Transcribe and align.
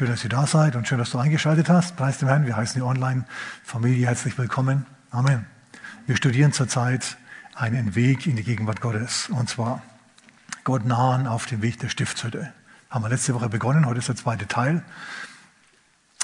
Schön, 0.00 0.08
dass 0.08 0.24
ihr 0.24 0.30
da 0.30 0.46
seid 0.46 0.76
und 0.76 0.88
schön, 0.88 0.96
dass 0.96 1.10
du 1.10 1.18
eingeschaltet 1.18 1.68
hast. 1.68 1.94
Preis 1.94 2.16
dem 2.16 2.28
Herrn. 2.28 2.46
Wir 2.46 2.56
heißen 2.56 2.74
die 2.74 2.80
Online-Familie 2.80 4.06
herzlich 4.06 4.38
willkommen. 4.38 4.86
Amen. 5.10 5.44
Wir 6.06 6.16
studieren 6.16 6.54
zurzeit 6.54 7.18
einen 7.54 7.94
Weg 7.94 8.26
in 8.26 8.34
die 8.34 8.42
Gegenwart 8.42 8.80
Gottes. 8.80 9.28
Und 9.28 9.50
zwar 9.50 9.82
Gott 10.64 10.86
nahen 10.86 11.26
auf 11.26 11.44
dem 11.44 11.60
Weg 11.60 11.80
der 11.80 11.90
Stiftshütte. 11.90 12.50
Haben 12.88 13.04
wir 13.04 13.10
letzte 13.10 13.34
Woche 13.34 13.50
begonnen. 13.50 13.84
Heute 13.84 13.98
ist 13.98 14.08
der 14.08 14.16
zweite 14.16 14.48
Teil. 14.48 14.82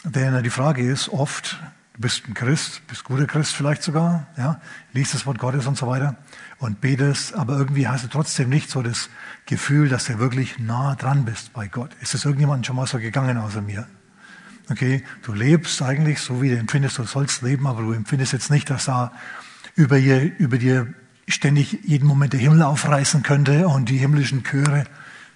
Denn 0.04 0.42
die 0.42 0.48
Frage 0.48 0.80
ist 0.80 1.10
oft, 1.10 1.60
du 1.96 2.02
bist 2.02 2.28
ein 2.28 2.34
Christ, 2.34 2.82
bist 2.88 3.04
guter 3.04 3.26
Christ 3.26 3.54
vielleicht 3.54 3.82
sogar, 3.82 4.26
ja, 4.36 4.60
liest 4.92 5.14
das 5.14 5.24
Wort 5.24 5.38
Gottes 5.38 5.66
und 5.66 5.78
so 5.78 5.86
weiter 5.86 6.16
und 6.58 6.80
betest, 6.82 7.34
aber 7.34 7.56
irgendwie 7.56 7.88
hast 7.88 8.04
du 8.04 8.08
trotzdem 8.08 8.50
nicht 8.50 8.68
so 8.68 8.82
das 8.82 9.08
Gefühl, 9.46 9.88
dass 9.88 10.04
du 10.04 10.18
wirklich 10.18 10.58
nah 10.58 10.94
dran 10.94 11.24
bist 11.24 11.54
bei 11.54 11.68
Gott. 11.68 11.90
Ist 12.02 12.14
es 12.14 12.24
irgendjemand 12.24 12.66
schon 12.66 12.76
mal 12.76 12.86
so 12.86 12.98
gegangen 12.98 13.38
außer 13.38 13.62
mir? 13.62 13.86
Okay, 14.68 15.04
du 15.22 15.32
lebst 15.32 15.80
eigentlich 15.80 16.20
so, 16.20 16.42
wie 16.42 16.50
du 16.50 16.58
empfindest, 16.58 16.98
du 16.98 17.04
sollst 17.04 17.40
leben, 17.42 17.66
aber 17.66 17.80
du 17.82 17.92
empfindest 17.92 18.32
jetzt 18.32 18.50
nicht, 18.50 18.68
dass 18.68 18.86
da 18.86 19.12
über, 19.74 19.98
dir, 19.98 20.38
über 20.38 20.58
dir 20.58 20.92
ständig 21.28 21.78
jeden 21.84 22.06
Moment 22.06 22.34
der 22.34 22.40
Himmel 22.40 22.62
aufreißen 22.62 23.22
könnte 23.22 23.68
und 23.68 23.88
die 23.88 23.96
himmlischen 23.96 24.42
Chöre 24.44 24.84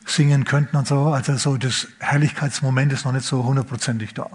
singen 0.04 0.44
könnten 0.44 0.76
und 0.76 0.86
so. 0.86 1.06
Also 1.06 1.36
so 1.36 1.56
das 1.56 1.88
Herrlichkeitsmoment 2.00 2.92
ist 2.92 3.04
noch 3.06 3.12
nicht 3.12 3.24
so 3.24 3.44
hundertprozentig 3.44 4.12
da. 4.12 4.28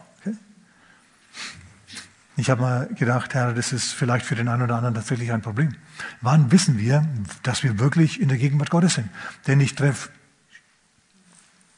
Ich 2.38 2.50
habe 2.50 2.62
mal 2.62 2.88
gedacht, 2.88 3.34
Herr, 3.34 3.54
das 3.54 3.72
ist 3.72 3.94
vielleicht 3.94 4.26
für 4.26 4.36
den 4.36 4.50
einen 4.50 4.64
oder 4.64 4.76
anderen 4.76 4.96
tatsächlich 4.96 5.32
ein 5.32 5.42
Problem. 5.42 5.76
Wann 6.22 6.52
wissen 6.52 6.78
wir, 6.78 7.08
dass 7.44 7.64
wir 7.64 7.80
wirklich 7.80 8.20
in 8.20 8.28
der 8.28 8.38
Gegenwart 8.38 8.70
Gottes 8.70 8.96
sind? 8.96 9.10
Denn 9.48 9.62
ich 9.62 9.76
treffe, 9.76 10.10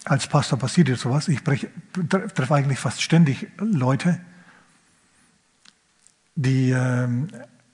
als 0.05 0.25
Pastor 0.27 0.57
passiert 0.57 0.87
jetzt 0.87 1.01
sowas, 1.01 1.27
ich 1.27 1.41
treffe 1.43 2.55
eigentlich 2.55 2.79
fast 2.79 3.01
ständig 3.01 3.47
Leute, 3.59 4.19
die, 6.35 6.71
ähm, 6.71 7.27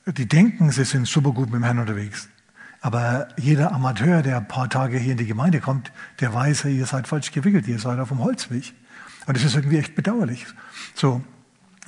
die 0.06 0.28
denken, 0.28 0.72
sie 0.72 0.84
sind 0.84 1.08
super 1.08 1.31
gut 1.31 1.47
mit 1.47 1.56
dem 1.56 1.64
Herrn 1.64 1.80
unterwegs. 1.80 2.28
Aber 2.81 3.30
jeder 3.38 3.72
Amateur, 3.72 4.22
der 4.22 4.38
ein 4.38 4.47
paar 4.47 4.70
Tage 4.70 4.97
hier 4.97 5.14
in 5.14 5.18
die 5.18 5.25
Gemeinde 5.25 5.62
kommt, 5.62 5.94
der 6.20 6.34
weiß, 6.34 6.66
ihr 6.66 6.86
seid 6.86 7.08
falsch 7.08 7.31
gewickelt, 7.31 7.66
ihr 7.68 7.80
seid 7.80 8.00
auf 8.00 8.09
dem 8.09 8.20
Holzweg. 8.20 8.73
Und 9.25 9.38
das 9.38 9.45
ist 9.45 9.56
irgendwie 9.56 9.78
echt 9.78 9.95
bedauerlich. 9.95 10.45
So, 10.94 11.23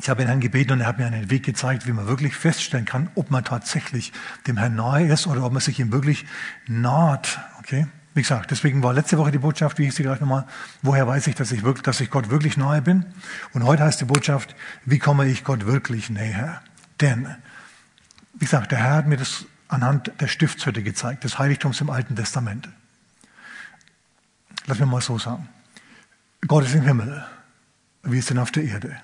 ich 0.01 0.09
habe 0.09 0.21
den 0.21 0.27
Herrn 0.27 0.41
gebeten 0.41 0.73
und 0.73 0.81
er 0.81 0.87
hat 0.87 0.97
mir 0.97 1.05
einen 1.05 1.29
Weg 1.29 1.43
gezeigt, 1.43 1.87
wie 1.87 1.93
man 1.93 2.07
wirklich 2.07 2.35
feststellen 2.35 2.85
kann, 2.85 3.09
ob 3.15 3.31
man 3.31 3.43
tatsächlich 3.43 4.11
dem 4.45 4.57
Herrn 4.57 4.75
nahe 4.75 5.07
ist 5.07 5.25
oder 5.27 5.43
ob 5.43 5.53
man 5.53 5.61
sich 5.61 5.79
ihm 5.79 5.91
wirklich 5.91 6.25
naht. 6.67 7.39
Okay? 7.59 7.87
Wie 8.13 8.21
gesagt, 8.21 8.51
deswegen 8.51 8.83
war 8.83 8.93
letzte 8.93 9.17
Woche 9.17 9.31
die 9.31 9.39
Botschaft, 9.39 9.77
wie 9.77 9.87
ich 9.87 9.95
sie 9.95 10.03
gleich 10.03 10.19
nochmal, 10.19 10.45
woher 10.81 11.07
weiß 11.07 11.27
ich, 11.27 11.35
dass 11.35 11.51
ich 11.51 11.63
wirklich, 11.63 11.83
dass 11.83 11.99
ich 11.99 12.09
Gott 12.09 12.29
wirklich 12.29 12.55
nahe 12.55 12.81
bin? 12.81 13.05
Und 13.53 13.63
heute 13.63 13.83
heißt 13.83 13.99
die 13.99 14.05
Botschaft, 14.05 14.55
wie 14.85 14.99
komme 14.99 15.27
ich 15.27 15.43
Gott 15.43 15.65
wirklich 15.65 16.09
näher? 16.09 16.61
Denn, 17.01 17.27
wie 18.33 18.45
gesagt, 18.45 18.71
der 18.71 18.79
Herr 18.79 18.95
hat 18.95 19.07
mir 19.07 19.17
das 19.17 19.45
anhand 19.67 20.11
der 20.19 20.27
Stiftshütte 20.27 20.83
gezeigt, 20.83 21.23
des 21.23 21.39
Heiligtums 21.39 21.81
im 21.81 21.89
Alten 21.89 22.15
Testament. 22.15 22.69
Lass 24.65 24.79
mir 24.79 24.85
mal 24.85 25.01
so 25.01 25.17
sagen. 25.17 25.49
Gott 26.47 26.65
ist 26.65 26.75
im 26.75 26.83
Himmel. 26.83 27.25
Wir 28.03 28.21
sind 28.21 28.39
auf 28.39 28.51
der 28.51 28.63
Erde. 28.63 28.97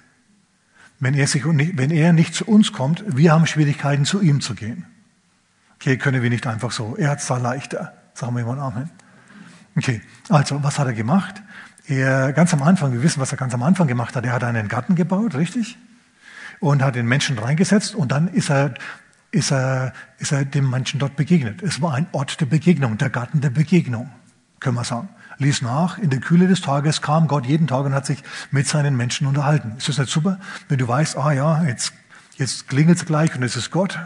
Wenn 1.02 1.16
er, 1.16 1.26
sich, 1.26 1.44
wenn 1.46 1.90
er 1.90 2.14
nicht 2.14 2.36
zu 2.36 2.46
uns 2.46 2.74
kommt, 2.74 3.04
wir 3.08 3.34
haben 3.34 3.48
Schwierigkeiten, 3.48 4.06
zu 4.06 4.22
ihm 4.22 4.40
zu 4.40 4.54
gehen. 4.54 4.86
Okay, 5.76 5.98
können 5.98 6.22
wir 6.22 6.30
nicht 6.30 6.46
einfach 6.46 6.72
so. 6.72 6.96
Er 6.96 7.10
hat 7.10 7.20
es 7.20 7.26
da 7.26 7.38
leichter. 7.38 7.94
Sagen 8.14 8.36
wir 8.36 8.46
mal 8.46 8.60
Amen. 8.60 8.88
Okay, 9.76 10.02
also, 10.30 10.64
was 10.64 10.78
hat 10.78 10.86
er 10.86 10.94
gemacht? 10.94 11.42
Er, 11.88 12.34
ganz 12.34 12.54
am 12.54 12.62
Anfang, 12.62 12.94
wir 12.94 13.02
wissen, 13.02 13.20
was 13.20 13.32
er 13.32 13.38
ganz 13.40 13.52
am 13.56 13.64
Anfang 13.64 13.88
gemacht 13.88 14.16
hat. 14.16 14.26
Er 14.26 14.34
hat 14.34 14.44
einen 14.44 14.68
Garten 14.68 14.94
gebaut, 14.94 15.34
richtig? 15.34 15.76
Und 16.60 16.84
hat 16.84 16.94
den 16.94 17.08
Menschen 17.08 17.40
reingesetzt 17.40 17.96
und 17.96 18.12
dann 18.12 18.28
ist 18.28 18.52
er, 18.52 18.76
ist 19.32 19.52
er, 19.52 19.94
ist 20.20 20.32
er 20.32 20.46
dem 20.46 20.70
Menschen 20.70 21.00
dort 21.00 21.16
begegnet. 21.16 21.64
Es 21.64 21.82
war 21.82 21.96
ein 21.96 22.06
Ort 22.12 22.40
der 22.40 22.46
Begegnung, 22.46 23.00
der 23.00 23.10
Garten 23.10 23.42
der 23.42 23.50
Begegnung, 23.50 24.12
können 24.62 24.78
wir 24.78 24.86
sagen 24.86 25.10
ließ 25.42 25.62
nach. 25.62 25.98
In 25.98 26.10
der 26.10 26.20
Kühle 26.20 26.48
des 26.48 26.62
Tages 26.62 27.02
kam 27.02 27.28
Gott 27.28 27.46
jeden 27.46 27.68
Tag 27.68 27.86
und 27.86 27.94
hat 27.94 28.06
sich 28.06 28.24
mit 28.52 28.68
seinen 28.68 28.96
Menschen 28.96 29.28
unterhalten. 29.28 29.74
Ist 29.78 29.90
das 29.90 29.98
nicht 29.98 30.12
super, 30.12 30.40
wenn 30.70 30.78
du 30.78 30.88
weißt, 30.88 31.18
ah 31.18 31.32
ja, 31.34 31.64
jetzt, 31.64 31.94
jetzt 32.36 32.68
klingelt 32.70 33.00
es 33.00 33.06
gleich 33.06 33.36
und 33.36 33.44
es 33.44 33.56
ist 33.56 33.72
Gott? 33.72 34.00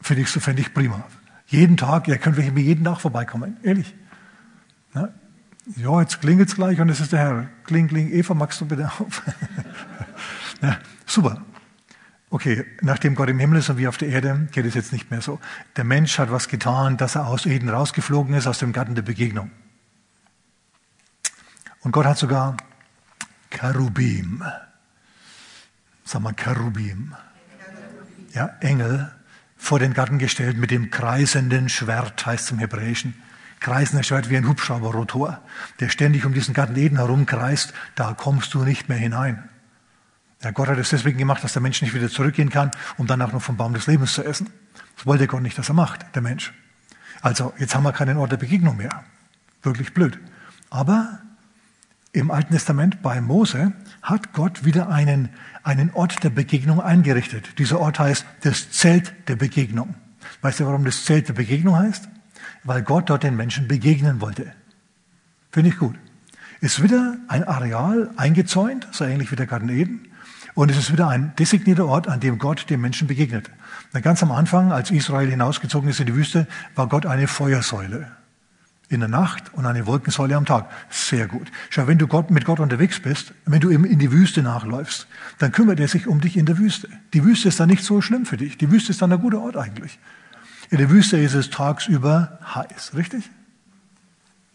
Finde 0.00 0.22
ich, 0.22 0.28
fände 0.28 0.60
ich 0.60 0.74
prima. 0.74 1.04
Jeden 1.46 1.76
Tag, 1.76 2.04
können 2.20 2.36
wir 2.36 2.44
hier 2.44 2.62
jeden 2.62 2.84
Tag 2.84 3.00
vorbeikommen, 3.00 3.56
ehrlich. 3.62 3.94
Ja, 4.94 5.08
ja 5.76 6.00
jetzt 6.00 6.20
klingelt 6.20 6.48
es 6.48 6.56
gleich 6.56 6.80
und 6.80 6.88
es 6.88 7.00
ist 7.00 7.12
der 7.12 7.20
Herr. 7.20 7.48
Kling, 7.64 7.88
kling, 7.88 8.10
Eva, 8.10 8.34
magst 8.34 8.60
du 8.60 8.66
bitte 8.66 8.90
auf? 8.98 9.22
ja, 10.62 10.76
super. 11.06 11.40
Okay, 12.34 12.64
nachdem 12.80 13.14
Gott 13.14 13.28
im 13.28 13.38
Himmel 13.38 13.60
ist 13.60 13.70
und 13.70 13.78
wir 13.78 13.88
auf 13.88 13.96
der 13.96 14.08
Erde, 14.08 14.48
geht 14.50 14.66
es 14.66 14.74
jetzt 14.74 14.92
nicht 14.92 15.08
mehr 15.08 15.20
so. 15.20 15.38
Der 15.76 15.84
Mensch 15.84 16.18
hat 16.18 16.32
was 16.32 16.48
getan, 16.48 16.96
dass 16.96 17.14
er 17.14 17.28
aus 17.28 17.46
Eden 17.46 17.68
rausgeflogen 17.68 18.34
ist, 18.34 18.48
aus 18.48 18.58
dem 18.58 18.72
Garten 18.72 18.96
der 18.96 19.02
Begegnung. 19.02 19.52
Und 21.82 21.92
Gott 21.92 22.06
hat 22.06 22.18
sogar 22.18 22.56
Cherubim, 23.50 24.42
sag 26.02 26.22
mal 26.22 26.34
Cherubim, 26.34 27.14
ja, 28.32 28.46
Engel 28.58 29.12
vor 29.56 29.78
den 29.78 29.94
Garten 29.94 30.18
gestellt 30.18 30.56
mit 30.56 30.72
dem 30.72 30.90
kreisenden 30.90 31.68
Schwert, 31.68 32.26
heißt 32.26 32.46
es 32.46 32.50
im 32.50 32.58
Hebräischen. 32.58 33.14
Kreisender 33.60 34.02
Schwert 34.02 34.28
wie 34.28 34.36
ein 34.36 34.48
Hubschrauberrotor, 34.48 35.40
der 35.78 35.88
ständig 35.88 36.26
um 36.26 36.34
diesen 36.34 36.52
Garten 36.52 36.74
Eden 36.74 36.96
herumkreist, 36.96 37.72
da 37.94 38.12
kommst 38.12 38.52
du 38.54 38.64
nicht 38.64 38.88
mehr 38.88 38.98
hinein. 38.98 39.50
Ja, 40.44 40.50
Gott 40.50 40.68
hat 40.68 40.78
es 40.78 40.90
deswegen 40.90 41.18
gemacht, 41.18 41.42
dass 41.42 41.54
der 41.54 41.62
Mensch 41.62 41.80
nicht 41.80 41.94
wieder 41.94 42.08
zurückgehen 42.08 42.50
kann, 42.50 42.70
um 42.98 43.06
dann 43.06 43.22
auch 43.22 43.32
noch 43.32 43.42
vom 43.42 43.56
Baum 43.56 43.72
des 43.72 43.86
Lebens 43.86 44.12
zu 44.12 44.22
essen. 44.22 44.50
Das 44.96 45.06
wollte 45.06 45.26
Gott 45.26 45.42
nicht, 45.42 45.58
dass 45.58 45.68
er 45.68 45.74
macht, 45.74 46.04
der 46.14 46.22
Mensch. 46.22 46.52
Also, 47.22 47.54
jetzt 47.58 47.74
haben 47.74 47.82
wir 47.82 47.92
keinen 47.92 48.18
Ort 48.18 48.32
der 48.32 48.36
Begegnung 48.36 48.76
mehr. 48.76 49.04
Wirklich 49.62 49.94
blöd. 49.94 50.18
Aber 50.68 51.20
im 52.12 52.30
Alten 52.30 52.52
Testament 52.52 53.00
bei 53.00 53.20
Mose 53.20 53.72
hat 54.02 54.34
Gott 54.34 54.64
wieder 54.64 54.88
einen, 54.90 55.30
einen 55.62 55.90
Ort 55.94 56.22
der 56.22 56.30
Begegnung 56.30 56.80
eingerichtet. 56.80 57.58
Dieser 57.58 57.80
Ort 57.80 57.98
heißt 57.98 58.26
das 58.42 58.70
Zelt 58.70 59.14
der 59.28 59.36
Begegnung. 59.36 59.94
Weißt 60.42 60.60
du, 60.60 60.66
warum 60.66 60.84
das 60.84 61.04
Zelt 61.04 61.28
der 61.28 61.32
Begegnung 61.32 61.76
heißt? 61.76 62.08
Weil 62.62 62.82
Gott 62.82 63.08
dort 63.08 63.22
den 63.22 63.34
Menschen 63.34 63.66
begegnen 63.66 64.20
wollte. 64.20 64.52
Finde 65.50 65.70
ich 65.70 65.78
gut. 65.78 65.96
Ist 66.60 66.82
wieder 66.82 67.16
ein 67.28 67.44
Areal 67.44 68.10
eingezäunt, 68.16 68.86
so 68.92 69.04
ähnlich 69.04 69.32
wie 69.32 69.36
der 69.36 69.46
Garten 69.46 69.68
Eden. 69.70 70.08
Und 70.54 70.70
es 70.70 70.76
ist 70.76 70.92
wieder 70.92 71.08
ein 71.08 71.34
designierter 71.36 71.86
Ort, 71.86 72.08
an 72.08 72.20
dem 72.20 72.38
Gott 72.38 72.70
dem 72.70 72.80
Menschen 72.80 73.08
begegnet. 73.08 73.50
Und 73.92 74.02
ganz 74.02 74.22
am 74.22 74.30
Anfang, 74.30 74.72
als 74.72 74.90
Israel 74.90 75.28
hinausgezogen 75.28 75.88
ist 75.88 76.00
in 76.00 76.06
die 76.06 76.14
Wüste, 76.14 76.46
war 76.74 76.88
Gott 76.88 77.06
eine 77.06 77.26
Feuersäule 77.26 78.10
in 78.88 79.00
der 79.00 79.08
Nacht 79.08 79.52
und 79.54 79.66
eine 79.66 79.86
Wolkensäule 79.86 80.36
am 80.36 80.44
Tag. 80.44 80.70
Sehr 80.90 81.26
gut. 81.26 81.50
Schau, 81.70 81.86
wenn 81.86 81.98
du 81.98 82.06
Gott, 82.06 82.30
mit 82.30 82.44
Gott 82.44 82.60
unterwegs 82.60 83.00
bist, 83.00 83.32
wenn 83.46 83.60
du 83.60 83.70
ihm 83.70 83.84
in 83.84 83.98
die 83.98 84.12
Wüste 84.12 84.42
nachläufst, 84.42 85.08
dann 85.38 85.50
kümmert 85.50 85.80
er 85.80 85.88
sich 85.88 86.06
um 86.06 86.20
dich 86.20 86.36
in 86.36 86.46
der 86.46 86.58
Wüste. 86.58 86.88
Die 87.12 87.24
Wüste 87.24 87.48
ist 87.48 87.58
dann 87.58 87.68
nicht 87.68 87.82
so 87.82 88.00
schlimm 88.00 88.24
für 88.24 88.36
dich. 88.36 88.56
Die 88.56 88.70
Wüste 88.70 88.92
ist 88.92 89.02
dann 89.02 89.12
ein 89.12 89.20
guter 89.20 89.40
Ort 89.40 89.56
eigentlich. 89.56 89.98
In 90.70 90.78
der 90.78 90.90
Wüste 90.90 91.16
ist 91.16 91.34
es 91.34 91.50
tagsüber 91.50 92.38
heiß, 92.54 92.92
richtig? 92.94 93.30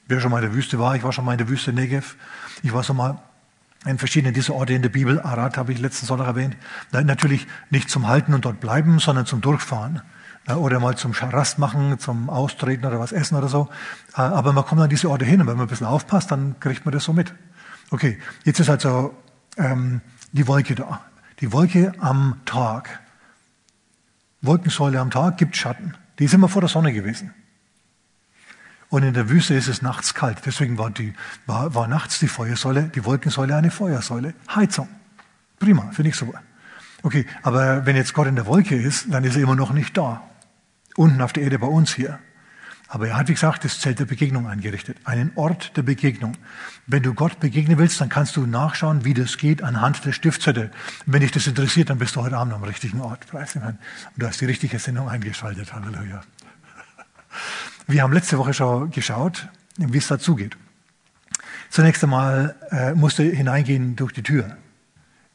Wer 0.07 0.21
schon 0.21 0.31
mal 0.31 0.43
in 0.43 0.49
der 0.49 0.55
Wüste 0.55 0.79
war, 0.79 0.95
ich 0.95 1.03
war 1.03 1.11
schon 1.11 1.25
mal 1.25 1.33
in 1.33 1.37
der 1.37 1.49
Wüste 1.49 1.73
Negev. 1.73 2.15
Ich 2.63 2.73
war 2.73 2.83
schon 2.83 2.97
mal 2.97 3.19
in 3.85 3.97
verschiedenen 3.97 4.33
dieser 4.33 4.53
Orte 4.53 4.73
in 4.73 4.81
der 4.81 4.89
Bibel. 4.89 5.21
Arad 5.21 5.57
habe 5.57 5.71
ich 5.71 5.79
letzten 5.79 6.05
Sonntag 6.05 6.27
erwähnt. 6.27 6.57
Natürlich 6.91 7.47
nicht 7.69 7.89
zum 7.89 8.07
Halten 8.07 8.33
und 8.33 8.45
dort 8.45 8.59
bleiben, 8.59 8.99
sondern 8.99 9.25
zum 9.25 9.41
Durchfahren. 9.41 10.01
Oder 10.47 10.79
mal 10.79 10.97
zum 10.97 11.11
Rast 11.11 11.59
machen, 11.59 11.99
zum 11.99 12.29
Austreten 12.29 12.85
oder 12.85 12.99
was 12.99 13.11
essen 13.11 13.35
oder 13.35 13.47
so. 13.47 13.69
Äh, 14.15 14.21
aber 14.21 14.51
man 14.51 14.65
kommt 14.65 14.81
an 14.81 14.89
diese 14.89 15.09
Orte 15.09 15.23
hin 15.23 15.41
und 15.41 15.47
wenn 15.47 15.57
man 15.57 15.67
ein 15.67 15.69
bisschen 15.69 15.85
aufpasst, 15.85 16.31
dann 16.31 16.59
kriegt 16.59 16.85
man 16.85 16.91
das 16.91 17.03
so 17.03 17.13
mit. 17.13 17.33
Okay, 17.91 18.17
jetzt 18.45 18.59
ist 18.59 18.69
also 18.69 19.15
ähm, 19.57 20.01
die 20.31 20.47
Wolke 20.47 20.73
da. 20.73 21.01
Die 21.39 21.51
Wolke 21.51 21.93
am 21.99 22.41
Tag. 22.45 22.99
Wolkensäule 24.41 24.99
am 24.99 25.11
Tag 25.11 25.37
gibt 25.37 25.55
Schatten. 25.55 25.95
Die 26.17 26.25
ist 26.25 26.33
immer 26.33 26.49
vor 26.49 26.61
der 26.61 26.69
Sonne 26.69 26.93
gewesen. 26.93 27.33
Und 28.89 29.03
in 29.03 29.13
der 29.13 29.29
Wüste 29.29 29.53
ist 29.53 29.67
es 29.67 29.81
nachts 29.81 30.13
kalt. 30.13 30.39
Deswegen 30.45 30.77
war, 30.77 30.89
die, 30.89 31.13
war, 31.45 31.75
war 31.75 31.87
nachts 31.87 32.19
die 32.19 32.27
Feuersäule, 32.27 32.91
die 32.93 33.05
Wolkensäule 33.05 33.55
eine 33.55 33.69
Feuersäule. 33.69 34.33
Heizung. 34.53 34.89
Prima, 35.59 35.91
finde 35.91 36.09
ich 36.09 36.15
super. 36.15 36.41
Okay, 37.03 37.25
aber 37.43 37.85
wenn 37.85 37.95
jetzt 37.95 38.13
Gott 38.13 38.27
in 38.27 38.35
der 38.35 38.45
Wolke 38.45 38.75
ist, 38.75 39.05
dann 39.13 39.23
ist 39.23 39.35
er 39.35 39.43
immer 39.43 39.55
noch 39.55 39.71
nicht 39.71 39.95
da. 39.95 40.23
Unten 40.95 41.21
auf 41.21 41.33
der 41.33 41.43
Erde 41.43 41.59
bei 41.59 41.67
uns 41.67 41.93
hier. 41.93 42.19
Aber 42.91 43.07
er 43.07 43.17
hat, 43.17 43.27
wie 43.27 43.33
gesagt, 43.33 43.63
das 43.63 43.79
Zelt 43.79 43.99
der 43.99 44.05
Begegnung 44.05 44.47
eingerichtet. 44.47 44.97
Einen 45.03 45.31
Ort 45.35 45.77
der 45.77 45.83
Begegnung. 45.83 46.33
Wenn 46.87 47.03
du 47.03 47.13
Gott 47.13 47.39
begegnen 47.39 47.77
willst, 47.77 48.01
dann 48.01 48.09
kannst 48.09 48.35
du 48.35 48.47
nachschauen, 48.47 49.05
wie 49.05 49.13
das 49.13 49.37
geht 49.37 49.61
anhand 49.61 50.03
der 50.05 50.11
Stiftshütte. 50.11 50.71
Wenn 51.05 51.21
dich 51.21 51.31
das 51.31 51.45
interessiert, 51.45 51.91
dann 51.91 51.99
bist 51.99 52.15
du 52.15 52.21
heute 52.21 52.35
Abend 52.35 52.53
am 52.53 52.63
richtigen 52.63 52.99
Ort. 52.99 53.27
Preis 53.27 53.53
dem 53.53 53.61
Herrn. 53.61 53.77
Und 54.15 54.23
du 54.23 54.27
hast 54.27 54.41
die 54.41 54.45
richtige 54.45 54.79
Sendung 54.79 55.07
eingeschaltet. 55.07 55.71
Halleluja. 55.71 56.21
Wir 57.89 58.03
haben 58.03 58.13
letzte 58.13 58.37
Woche 58.37 58.53
schon 58.53 58.91
geschaut, 58.91 59.47
wie 59.77 59.97
es 59.97 60.07
dazu 60.07 60.35
geht. 60.35 60.55
Zunächst 61.71 62.03
einmal 62.03 62.55
äh, 62.69 62.93
musst 62.93 63.17
du 63.17 63.23
hineingehen 63.23 63.95
durch 63.95 64.13
die 64.13 64.21
Tür 64.21 64.57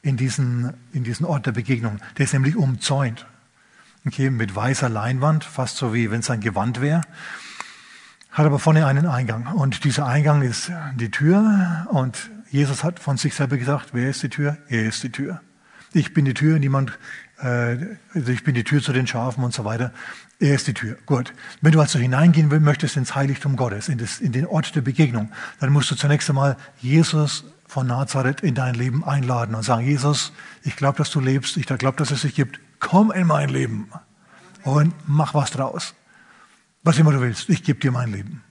in 0.02 0.16
diesen, 0.16 0.72
in 0.92 1.02
diesen 1.02 1.26
Ort 1.26 1.46
der 1.46 1.50
Begegnung. 1.50 1.98
Der 2.16 2.26
ist 2.26 2.32
nämlich 2.32 2.54
umzäunt. 2.54 3.26
Okay, 4.06 4.30
mit 4.30 4.54
weißer 4.54 4.88
Leinwand, 4.88 5.42
fast 5.42 5.78
so 5.78 5.92
wie 5.94 6.12
wenn 6.12 6.20
es 6.20 6.30
ein 6.30 6.38
Gewand 6.38 6.80
wäre. 6.80 7.00
Hat 8.30 8.46
aber 8.46 8.60
vorne 8.60 8.86
einen 8.86 9.06
Eingang. 9.06 9.48
Und 9.48 9.82
dieser 9.82 10.06
Eingang 10.06 10.42
ist 10.42 10.70
die 10.94 11.10
Tür. 11.10 11.88
Und 11.90 12.30
Jesus 12.52 12.84
hat 12.84 13.00
von 13.00 13.16
sich 13.16 13.34
selber 13.34 13.56
gesagt, 13.56 13.94
wer 13.94 14.10
ist 14.10 14.22
die 14.22 14.28
Tür? 14.28 14.58
Er 14.68 14.84
ist 14.84 15.02
die 15.02 15.10
Tür. 15.10 15.40
Ich 15.92 16.14
bin 16.14 16.24
die 16.24 16.34
Tür, 16.34 16.60
niemand, 16.60 16.96
äh, 17.38 17.78
also 18.14 18.30
ich 18.30 18.44
bin 18.44 18.54
die 18.54 18.64
Tür 18.64 18.80
zu 18.80 18.92
den 18.92 19.08
Schafen 19.08 19.42
und 19.42 19.52
so 19.52 19.64
weiter. 19.64 19.92
Er 20.44 20.56
ist 20.56 20.66
die 20.66 20.74
Tür. 20.74 20.98
Gut. 21.06 21.32
Wenn 21.62 21.72
du 21.72 21.80
also 21.80 21.98
hineingehen 21.98 22.50
möchtest 22.62 22.98
ins 22.98 23.14
Heiligtum 23.14 23.56
Gottes, 23.56 23.88
in, 23.88 23.96
das, 23.96 24.20
in 24.20 24.32
den 24.32 24.44
Ort 24.44 24.76
der 24.76 24.82
Begegnung, 24.82 25.32
dann 25.58 25.72
musst 25.72 25.90
du 25.90 25.94
zunächst 25.94 26.28
einmal 26.28 26.58
Jesus 26.82 27.44
von 27.66 27.86
Nazareth 27.86 28.42
in 28.42 28.54
dein 28.54 28.74
Leben 28.74 29.02
einladen 29.04 29.54
und 29.54 29.62
sagen, 29.62 29.86
Jesus, 29.86 30.34
ich 30.62 30.76
glaube, 30.76 30.98
dass 30.98 31.10
du 31.10 31.20
lebst, 31.20 31.56
ich 31.56 31.64
glaube, 31.64 31.96
dass 31.96 32.10
es 32.10 32.20
dich 32.20 32.34
gibt. 32.34 32.60
Komm 32.78 33.10
in 33.10 33.26
mein 33.26 33.48
Leben 33.48 33.88
und 34.64 34.92
mach 35.06 35.32
was 35.32 35.50
draus. 35.50 35.94
Was 36.82 36.98
immer 36.98 37.12
du 37.12 37.22
willst, 37.22 37.48
ich 37.48 37.62
gebe 37.62 37.80
dir 37.80 37.90
mein 37.90 38.12
Leben. 38.12 38.44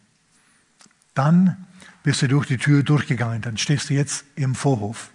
Dann 1.14 1.68
bist 2.02 2.24
du 2.24 2.28
durch 2.28 2.48
die 2.48 2.58
Tür 2.58 2.82
durchgegangen, 2.82 3.44
dann 3.44 3.58
stehst 3.58 3.92
du 3.92 3.94
jetzt 3.94 4.26
im 4.36 4.56
Vorhof. 4.56 5.12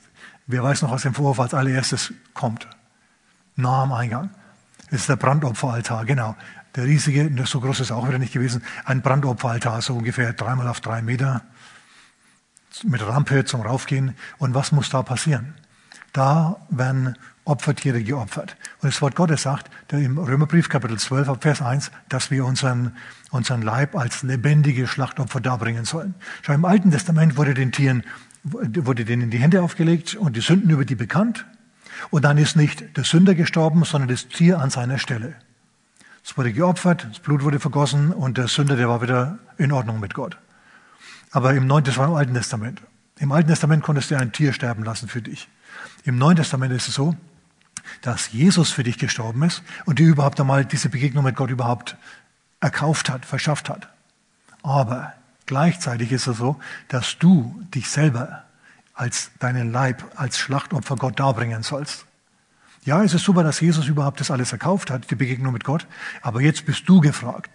Wer 0.47 0.63
weiß 0.63 0.83
noch, 0.83 0.93
was 0.93 1.05
im 1.05 1.15
Vorhof 1.15 1.41
als 1.41 1.55
allererstes 1.55 2.13
kommt? 2.35 2.69
Nah 3.57 3.83
am 3.83 3.93
Eingang. 3.93 4.31
Das 4.91 5.01
ist 5.01 5.09
der 5.09 5.17
Brandopferaltar, 5.17 6.05
genau. 6.05 6.35
Der 6.75 6.85
riesige, 6.85 7.31
so 7.47 7.61
groß 7.61 7.81
ist 7.81 7.91
er 7.91 7.97
auch 7.97 8.09
wieder 8.09 8.19
nicht 8.19 8.33
gewesen, 8.33 8.63
ein 8.85 9.03
Brandopferaltar, 9.03 9.83
so 9.83 9.95
ungefähr 9.95 10.33
dreimal 10.33 10.69
auf 10.69 10.81
drei 10.81 11.03
Meter, 11.03 11.43
mit 12.85 13.05
Rampe 13.05 13.45
zum 13.45 13.63
Raufgehen. 13.63 14.15
Und 14.39 14.55
was 14.55 14.73
muss 14.73 14.91
da 14.91 15.03
passieren? 15.03 15.55
Da 16.13 16.61
werden 16.71 17.17
Opfertiere 17.45 18.03
geopfert. 18.03 18.57
Und 18.83 18.93
das 18.93 19.01
Wort 19.01 19.17
Gottes 19.17 19.43
sagt, 19.43 19.71
der 19.91 20.01
im 20.01 20.19
Römerbrief 20.19 20.69
Kapitel 20.69 20.99
12, 20.99 21.39
Vers 21.41 21.63
1, 21.63 21.91
dass 22.09 22.31
wir 22.31 22.45
unseren, 22.45 22.97
unseren 23.31 23.63
Leib 23.63 23.97
als 23.97 24.23
lebendige 24.23 24.87
Schlachtopfer 24.87 25.41
darbringen 25.41 25.87
sollen. 25.87 26.15
Schau, 26.43 26.53
im 26.53 26.65
Alten 26.65 26.91
Testament 26.91 27.37
wurde 27.37 27.55
den 27.55 27.73
Tieren 27.73 28.05
wurde 28.53 29.05
denen 29.05 29.31
die 29.31 29.39
Hände 29.39 29.63
aufgelegt 29.63 30.15
und 30.15 30.37
die 30.37 30.41
Sünden 30.41 30.71
über 30.71 30.85
die 30.85 30.95
bekannt. 30.95 31.47
Und 32.11 32.25
dann 32.25 32.39
ist 32.39 32.57
nicht 32.57 32.97
der 32.97 33.05
Sünder 33.05 33.35
gestorben, 33.35 33.85
sondern 33.85 34.09
das 34.09 34.29
Tier 34.29 34.61
an 34.61 34.71
seiner 34.71 34.99
Stelle. 34.99 35.35
Es 36.25 36.37
wurde 36.37 36.53
geopfert, 36.53 37.07
das 37.09 37.21
Blut 37.21 37.43
wurde 37.43 37.61
vergossen 37.61 38.13
und 38.13 38.39
der 38.39 38.49
Sünder, 38.49 38.77
der 38.77 38.89
war 38.89 39.03
wieder 39.03 39.39
in 39.57 39.73
Ordnung 39.73 40.01
mit 40.01 40.15
Gott. 40.15 40.39
Aber 41.31 41.55
im 41.55 41.67
Neuen, 41.67 41.85
das 41.85 41.97
war 41.97 42.07
im 42.07 42.15
Alten 42.15 42.35
Testament. 42.35 42.83
Im 43.19 43.33
Alten 43.33 43.49
Testament 43.49 43.83
konntest 43.83 44.11
du 44.11 44.17
ein 44.17 44.33
Tier 44.33 44.53
sterben 44.53 44.85
lassen 44.85 45.09
für 45.09 45.23
dich. 45.23 45.49
Im 46.05 46.19
Neuen 46.19 46.37
Testament 46.37 46.73
ist 46.73 46.89
es 46.89 46.95
so, 46.95 47.17
dass 48.03 48.33
Jesus 48.33 48.71
für 48.71 48.83
dich 48.83 48.99
gestorben 48.99 49.43
ist 49.43 49.63
und 49.87 49.99
dir 49.99 50.09
überhaupt 50.09 50.41
einmal 50.41 50.65
diese 50.65 50.89
Begegnung 50.89 51.25
mit 51.25 51.37
Gott 51.37 51.51
überhaupt 51.51 51.97
erkauft 52.61 53.09
hat, 53.09 53.25
verschafft 53.25 53.69
hat. 53.69 53.89
Aber 54.63 55.15
Gleichzeitig 55.49 56.13
ist 56.13 56.27
es 56.27 56.37
so, 56.37 56.61
dass 56.89 57.19
du 57.19 57.59
dich 57.75 57.89
selber 57.89 58.45
als 58.93 59.31
deinen 59.39 59.73
Leib, 59.73 60.05
als 60.15 60.39
Schlachtopfer 60.39 60.97
Gott 60.97 61.19
darbringen 61.19 61.63
sollst. 61.63 62.05
Ja, 62.85 63.03
es 63.03 63.15
ist 63.15 63.25
super, 63.25 63.43
dass 63.43 63.61
Jesus 63.61 63.87
überhaupt 63.87 64.21
das 64.21 64.31
alles 64.31 64.53
erkauft 64.53 64.91
hat, 64.91 65.11
die 65.11 65.15
Begegnung 65.15 65.53
mit 65.53 65.65
Gott, 65.65 65.87
aber 66.23 66.41
jetzt 66.41 66.65
bist 66.65 66.89
du 66.89 67.01
gefragt. 67.01 67.51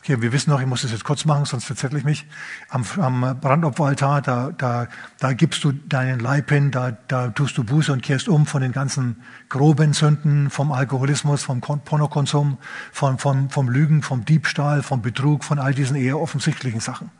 Okay, 0.00 0.22
wir 0.22 0.32
wissen 0.32 0.50
noch, 0.50 0.60
ich 0.60 0.66
muss 0.66 0.82
das 0.82 0.92
jetzt 0.92 1.04
kurz 1.04 1.24
machen, 1.24 1.44
sonst 1.44 1.64
verzettel 1.64 1.98
ich 1.98 2.04
mich. 2.04 2.24
Am, 2.70 2.84
am 2.98 3.38
Brandopferaltar, 3.40 4.22
da, 4.22 4.52
da, 4.56 4.86
da 5.18 5.32
gibst 5.32 5.64
du 5.64 5.72
deinen 5.72 6.20
Leib 6.20 6.50
hin, 6.50 6.70
da, 6.70 6.92
da 7.08 7.28
tust 7.28 7.58
du 7.58 7.64
Buße 7.64 7.92
und 7.92 8.02
kehrst 8.02 8.28
um 8.28 8.46
von 8.46 8.62
den 8.62 8.72
ganzen 8.72 9.16
groben 9.48 9.92
Sünden, 9.92 10.50
vom 10.50 10.72
Alkoholismus, 10.72 11.42
vom 11.42 11.60
Pornokonsum, 11.60 12.58
vom, 12.92 13.18
vom, 13.18 13.50
vom 13.50 13.68
Lügen, 13.68 14.02
vom 14.02 14.24
Diebstahl, 14.24 14.82
vom 14.82 15.02
Betrug, 15.02 15.44
von 15.44 15.58
all 15.58 15.74
diesen 15.74 15.96
eher 15.96 16.18
offensichtlichen 16.18 16.80
Sachen. 16.80 17.10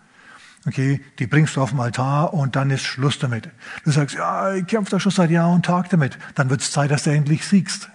Okay, 0.67 1.01
die 1.19 1.27
bringst 1.27 1.57
du 1.57 1.63
auf 1.63 1.71
den 1.71 1.81
Altar 1.81 2.35
und 2.35 2.57
dann 2.57 2.71
ist 2.71 2.83
Schluss 2.83 3.19
damit. 3.19 3.49
Du 3.85 3.91
sagst, 3.91 4.17
ja, 4.17 4.55
ich 4.55 4.67
kämpfe 4.67 4.91
da 4.91 5.01
schon 5.01 5.13
seit 5.13 5.31
Jahr 5.31 5.51
und 5.51 5.65
Tag 5.65 5.89
damit. 5.91 6.19
Dann 6.35 6.51
wird 6.51 6.61
es 6.61 6.73
Zeit, 6.73 6.91
dass 6.91 7.05
du 7.05 7.11
endlich 7.11 7.47
siegst. 7.47 7.89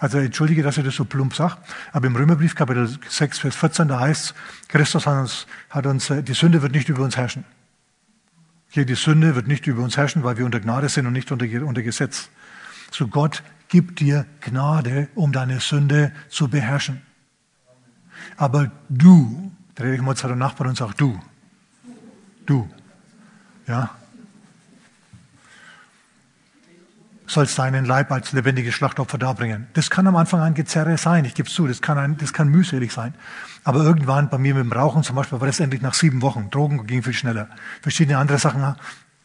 Also 0.00 0.18
entschuldige, 0.18 0.62
dass 0.62 0.78
ich 0.78 0.84
das 0.84 0.96
so 0.96 1.04
plump 1.04 1.34
sage, 1.34 1.58
aber 1.92 2.06
im 2.06 2.16
Römerbrief 2.16 2.54
Kapitel 2.54 2.88
6, 2.88 3.38
Vers 3.38 3.54
14, 3.54 3.88
da 3.88 4.00
heißt 4.00 4.24
es, 4.24 4.34
Christus 4.68 5.06
hat 5.06 5.18
uns, 5.20 5.46
hat 5.68 5.86
uns, 5.86 6.08
äh, 6.08 6.22
die 6.22 6.32
Sünde 6.32 6.62
wird 6.62 6.72
nicht 6.72 6.88
über 6.88 7.04
uns 7.04 7.18
herrschen. 7.18 7.44
Hier, 8.70 8.86
die 8.86 8.94
Sünde 8.94 9.34
wird 9.34 9.46
nicht 9.46 9.66
über 9.66 9.82
uns 9.82 9.98
herrschen, 9.98 10.24
weil 10.24 10.38
wir 10.38 10.46
unter 10.46 10.58
Gnade 10.58 10.88
sind 10.88 11.06
und 11.06 11.12
nicht 11.12 11.30
unter, 11.32 11.44
unter 11.66 11.82
Gesetz. 11.82 12.30
So 12.90 13.08
Gott 13.08 13.42
gibt 13.68 14.00
dir 14.00 14.24
Gnade, 14.40 15.08
um 15.14 15.32
deine 15.32 15.60
Sünde 15.60 16.12
zu 16.30 16.48
beherrschen. 16.48 17.02
Aber 18.38 18.70
du, 18.88 19.52
dreh 19.74 19.92
dich 19.92 20.02
mal 20.02 20.16
zu 20.16 20.28
deinem 20.28 20.38
Nachbarn 20.38 20.70
und 20.70 20.76
sag 20.76 20.94
du. 20.94 21.18
Du. 22.46 22.68
Ja, 23.66 23.90
sollst 27.30 27.58
deinen 27.58 27.84
Leib 27.84 28.10
als 28.10 28.32
lebendiges 28.32 28.74
Schlachtopfer 28.74 29.16
darbringen. 29.16 29.68
Das 29.74 29.88
kann 29.88 30.06
am 30.06 30.16
Anfang 30.16 30.40
ein 30.40 30.54
Gezerre 30.54 30.98
sein, 30.98 31.24
ich 31.24 31.34
gebe 31.34 31.48
es 31.48 31.54
zu, 31.54 31.66
das 31.66 31.80
kann, 31.80 31.96
ein, 31.96 32.16
das 32.16 32.32
kann 32.32 32.48
mühselig 32.48 32.92
sein. 32.92 33.14
Aber 33.62 33.84
irgendwann 33.84 34.28
bei 34.28 34.38
mir 34.38 34.54
mit 34.54 34.64
dem 34.64 34.72
Rauchen 34.72 35.04
zum 35.04 35.16
Beispiel 35.16 35.40
war 35.40 35.46
das 35.46 35.60
endlich 35.60 35.80
nach 35.80 35.94
sieben 35.94 36.22
Wochen. 36.22 36.50
Drogen 36.50 36.86
ging 36.86 37.02
viel 37.02 37.12
schneller. 37.12 37.48
Verschiedene 37.82 38.18
andere 38.18 38.38
Sachen 38.38 38.74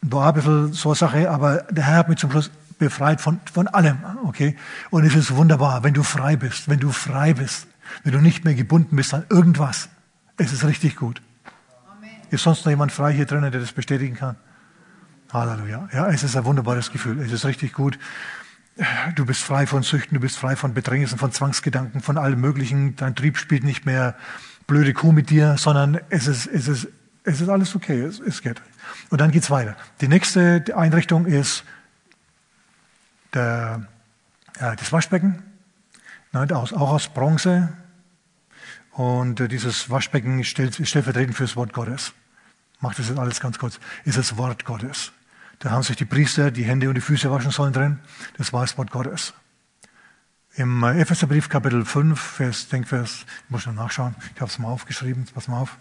war 0.01 0.27
ein 0.27 0.33
bisschen 0.35 0.73
so 0.73 0.89
eine 0.89 0.95
Sache, 0.95 1.31
aber 1.31 1.63
der 1.71 1.85
Herr 1.85 1.97
hat 1.97 2.09
mich 2.09 2.19
zum 2.19 2.29
Schluss 2.29 2.51
befreit 2.77 3.21
von, 3.21 3.39
von 3.51 3.67
allem. 3.67 3.97
Okay? 4.25 4.55
Und 4.91 5.03
es 5.05 5.15
ist 5.15 5.35
wunderbar, 5.35 5.83
wenn 5.83 5.95
du 5.95 6.03
frei 6.03 6.35
bist, 6.35 6.69
wenn 6.69 6.79
du 6.79 6.91
frei 6.91 7.33
bist, 7.33 7.67
wenn 8.03 8.13
du 8.13 8.19
nicht 8.19 8.45
mehr 8.45 8.53
gebunden 8.53 8.95
bist 8.95 9.13
an 9.15 9.25
irgendwas. 9.29 9.89
Es 10.37 10.51
ist 10.51 10.65
richtig 10.65 10.95
gut. 10.95 11.21
Amen. 11.89 12.09
Ist 12.29 12.43
sonst 12.43 12.65
noch 12.65 12.69
jemand 12.69 12.91
frei 12.91 13.13
hier 13.13 13.25
drinnen, 13.25 13.51
der 13.51 13.61
das 13.61 13.71
bestätigen 13.71 14.15
kann? 14.15 14.35
Halleluja. 15.31 15.89
Ja, 15.93 16.07
es 16.07 16.23
ist 16.23 16.35
ein 16.35 16.45
wunderbares 16.45 16.91
Gefühl. 16.91 17.19
Es 17.21 17.31
ist 17.31 17.45
richtig 17.45 17.73
gut. 17.73 17.97
Du 19.15 19.25
bist 19.25 19.41
frei 19.41 19.67
von 19.67 19.83
Süchten, 19.83 20.15
du 20.15 20.19
bist 20.19 20.37
frei 20.37 20.57
von 20.57 20.73
Bedrängnissen, 20.73 21.17
von 21.17 21.31
Zwangsgedanken, 21.31 22.01
von 22.01 22.17
allem 22.17 22.41
Möglichen. 22.41 22.95
Dein 22.97 23.15
Trieb 23.15 23.37
spielt 23.37 23.63
nicht 23.63 23.85
mehr 23.85 24.15
blöde 24.67 24.93
Kuh 24.93 25.13
mit 25.13 25.29
dir, 25.29 25.55
sondern 25.57 25.99
es 26.09 26.27
ist, 26.27 26.47
es 26.47 26.67
ist, 26.67 26.87
es 27.23 27.39
ist 27.39 27.47
alles 27.47 27.75
okay. 27.75 28.01
Es, 28.01 28.19
es 28.19 28.41
geht. 28.41 28.61
Und 29.09 29.21
dann 29.21 29.31
geht's 29.31 29.49
weiter. 29.49 29.77
Die 30.01 30.09
nächste 30.09 30.63
Einrichtung 30.75 31.25
ist 31.25 31.63
der, 33.33 33.87
ja, 34.59 34.75
das 34.75 34.91
Waschbecken, 34.91 35.41
auch 36.33 36.73
aus 36.73 37.07
Bronze. 37.07 37.69
Und 38.95 39.41
äh, 39.41 39.49
dieses 39.49 39.89
Waschbecken 39.89 40.43
stellt, 40.45 40.75
stellvertretend 40.87 41.35
für 41.35 41.43
das 41.43 41.57
Wort 41.57 41.73
Gottes. 41.73 42.13
Macht 42.79 42.97
das 42.97 43.09
jetzt 43.09 43.19
alles 43.19 43.41
ganz 43.41 43.59
kurz. 43.59 43.79
Ist 44.05 44.17
das 44.17 44.37
Wort 44.37 44.63
Gottes. 44.63 45.11
Da 45.59 45.71
haben 45.71 45.83
sich 45.83 45.97
die 45.97 46.05
Priester 46.05 46.49
die 46.49 46.63
Hände 46.63 46.87
und 46.87 46.95
die 46.95 47.01
Füße 47.01 47.29
waschen 47.29 47.51
sollen 47.51 47.73
drin. 47.73 47.99
Das 48.37 48.53
war 48.53 48.61
das 48.61 48.77
Wort 48.77 48.91
Gottes. 48.91 49.33
Im 50.55 50.81
äh, 50.83 51.01
Epheserbrief 51.01 51.49
Kapitel 51.49 51.83
5, 51.83 52.17
Vers, 52.17 52.69
Denkvers, 52.69 53.25
ich 53.43 53.49
muss 53.49 53.65
noch 53.65 53.73
nachschauen, 53.73 54.15
ich 54.33 54.39
habe 54.39 54.49
es 54.49 54.57
mal 54.59 54.69
aufgeschrieben, 54.69 55.25
pass 55.33 55.49
mal 55.49 55.59
auf. 55.59 55.77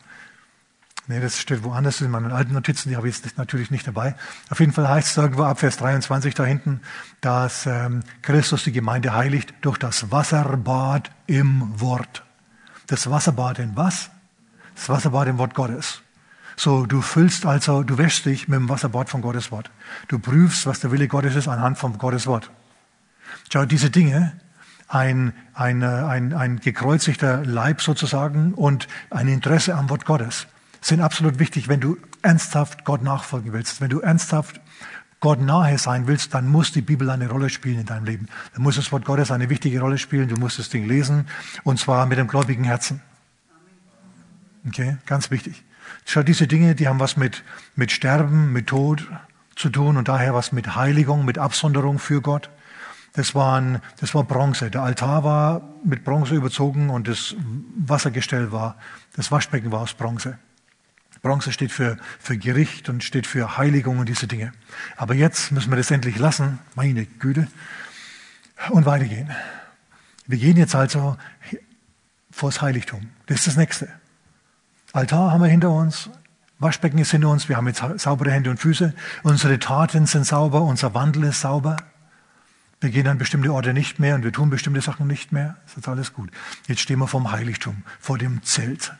Nee, 1.06 1.20
das 1.20 1.38
steht 1.38 1.62
woanders 1.62 2.00
in 2.00 2.10
meinen 2.10 2.32
alten 2.32 2.54
Notizen, 2.54 2.88
die 2.88 2.96
habe 2.96 3.08
ich 3.08 3.22
jetzt 3.22 3.38
natürlich 3.38 3.70
nicht 3.70 3.86
dabei. 3.86 4.16
Auf 4.50 4.58
jeden 4.58 4.72
Fall 4.72 4.88
heißt 4.88 5.08
es 5.10 5.16
irgendwo 5.16 5.44
ab 5.44 5.60
Vers 5.60 5.76
23 5.76 6.34
da 6.34 6.44
hinten, 6.44 6.80
dass 7.20 7.66
ähm, 7.66 8.02
Christus 8.22 8.64
die 8.64 8.72
Gemeinde 8.72 9.14
heiligt 9.14 9.54
durch 9.60 9.78
das 9.78 10.10
Wasserbad 10.10 11.12
im 11.28 11.80
Wort. 11.80 12.24
Das 12.86 13.10
Wasserbad 13.10 13.58
in 13.58 13.76
was? 13.76 14.10
Das 14.74 14.88
Wasserbad 14.88 15.28
im 15.28 15.38
Wort 15.38 15.54
Gottes. 15.54 16.02
So, 16.56 16.86
du 16.86 17.00
füllst 17.00 17.46
also, 17.46 17.82
du 17.82 17.98
wäschst 17.98 18.26
dich 18.26 18.48
mit 18.48 18.58
dem 18.58 18.68
Wasserbad 18.68 19.08
von 19.08 19.22
Gottes 19.22 19.50
Wort. 19.50 19.70
Du 20.08 20.18
prüfst, 20.18 20.66
was 20.66 20.80
der 20.80 20.92
Wille 20.92 21.08
Gottes 21.08 21.34
ist, 21.34 21.48
anhand 21.48 21.78
von 21.78 21.98
Gottes 21.98 22.26
Wort. 22.26 22.50
Schau, 23.52 23.64
diese 23.64 23.90
Dinge, 23.90 24.38
ein, 24.88 25.32
ein, 25.54 25.82
ein, 25.82 26.32
ein 26.32 26.60
gekreuzigter 26.60 27.44
Leib 27.44 27.80
sozusagen 27.80 28.54
und 28.54 28.86
ein 29.10 29.28
Interesse 29.28 29.74
am 29.74 29.90
Wort 29.90 30.04
Gottes, 30.04 30.46
sind 30.80 31.00
absolut 31.00 31.38
wichtig, 31.38 31.68
wenn 31.68 31.80
du 31.80 31.96
ernsthaft 32.22 32.84
Gott 32.84 33.02
nachfolgen 33.02 33.52
willst. 33.52 33.80
Wenn 33.80 33.90
du 33.90 34.00
ernsthaft 34.00 34.60
Gott 35.24 35.40
nahe 35.40 35.78
sein 35.78 36.06
willst, 36.06 36.34
dann 36.34 36.46
muss 36.48 36.72
die 36.72 36.82
Bibel 36.82 37.08
eine 37.08 37.30
Rolle 37.30 37.48
spielen 37.48 37.80
in 37.80 37.86
deinem 37.86 38.04
Leben. 38.04 38.28
Dann 38.52 38.62
muss 38.62 38.76
das 38.76 38.92
Wort 38.92 39.06
Gottes 39.06 39.30
eine 39.30 39.48
wichtige 39.48 39.80
Rolle 39.80 39.96
spielen. 39.96 40.28
Du 40.28 40.36
musst 40.36 40.58
das 40.58 40.68
Ding 40.68 40.86
lesen 40.86 41.26
und 41.62 41.80
zwar 41.80 42.04
mit 42.04 42.18
dem 42.18 42.28
gläubigen 42.28 42.64
Herzen. 42.64 43.00
Okay, 44.68 44.98
ganz 45.06 45.30
wichtig. 45.30 45.64
Schau, 46.04 46.22
diese 46.22 46.46
Dinge, 46.46 46.74
die 46.74 46.88
haben 46.88 47.00
was 47.00 47.16
mit, 47.16 47.42
mit 47.74 47.90
Sterben, 47.90 48.52
mit 48.52 48.66
Tod 48.66 49.08
zu 49.56 49.70
tun 49.70 49.96
und 49.96 50.08
daher 50.08 50.34
was 50.34 50.52
mit 50.52 50.76
Heiligung, 50.76 51.24
mit 51.24 51.38
Absonderung 51.38 51.98
für 51.98 52.20
Gott. 52.20 52.50
Das, 53.14 53.34
waren, 53.34 53.80
das 54.00 54.14
war 54.14 54.24
Bronze. 54.24 54.70
Der 54.70 54.82
Altar 54.82 55.24
war 55.24 55.62
mit 55.86 56.04
Bronze 56.04 56.34
überzogen 56.34 56.90
und 56.90 57.08
das 57.08 57.34
Wassergestell 57.76 58.52
war, 58.52 58.76
das 59.16 59.32
Waschbecken 59.32 59.72
war 59.72 59.80
aus 59.80 59.94
Bronze. 59.94 60.38
Bronze 61.24 61.52
steht 61.52 61.72
für, 61.72 61.96
für 62.20 62.36
Gericht 62.36 62.90
und 62.90 63.02
steht 63.02 63.26
für 63.26 63.56
Heiligung 63.56 63.98
und 63.98 64.10
diese 64.10 64.26
Dinge. 64.26 64.52
Aber 64.94 65.14
jetzt 65.14 65.52
müssen 65.52 65.72
wir 65.72 65.76
das 65.76 65.90
endlich 65.90 66.18
lassen, 66.18 66.58
meine 66.74 67.06
Güte, 67.06 67.48
und 68.68 68.84
weitergehen. 68.84 69.30
Wir 70.26 70.36
gehen 70.36 70.58
jetzt 70.58 70.74
also 70.74 71.16
vors 72.30 72.60
Heiligtum. 72.60 73.08
Das 73.24 73.38
ist 73.38 73.46
das 73.46 73.56
Nächste. 73.56 73.88
Altar 74.92 75.32
haben 75.32 75.42
wir 75.42 75.48
hinter 75.48 75.70
uns, 75.70 76.10
Waschbecken 76.58 76.98
ist 76.98 77.10
hinter 77.10 77.30
uns, 77.30 77.48
wir 77.48 77.56
haben 77.56 77.68
jetzt 77.68 77.82
saubere 77.96 78.30
Hände 78.30 78.50
und 78.50 78.58
Füße, 78.58 78.92
unsere 79.22 79.58
Taten 79.58 80.04
sind 80.04 80.26
sauber, 80.26 80.60
unser 80.60 80.92
Wandel 80.92 81.24
ist 81.24 81.40
sauber. 81.40 81.78
Wir 82.82 82.90
gehen 82.90 83.08
an 83.08 83.16
bestimmte 83.16 83.50
Orte 83.50 83.72
nicht 83.72 83.98
mehr 83.98 84.14
und 84.14 84.24
wir 84.24 84.32
tun 84.32 84.50
bestimmte 84.50 84.82
Sachen 84.82 85.06
nicht 85.06 85.32
mehr. 85.32 85.56
Das 85.64 85.78
ist 85.78 85.88
alles 85.88 86.12
gut. 86.12 86.30
Jetzt 86.68 86.82
stehen 86.82 86.98
wir 86.98 87.06
vorm 87.06 87.32
Heiligtum, 87.32 87.82
vor 87.98 88.18
dem 88.18 88.42
Zelt. 88.42 88.92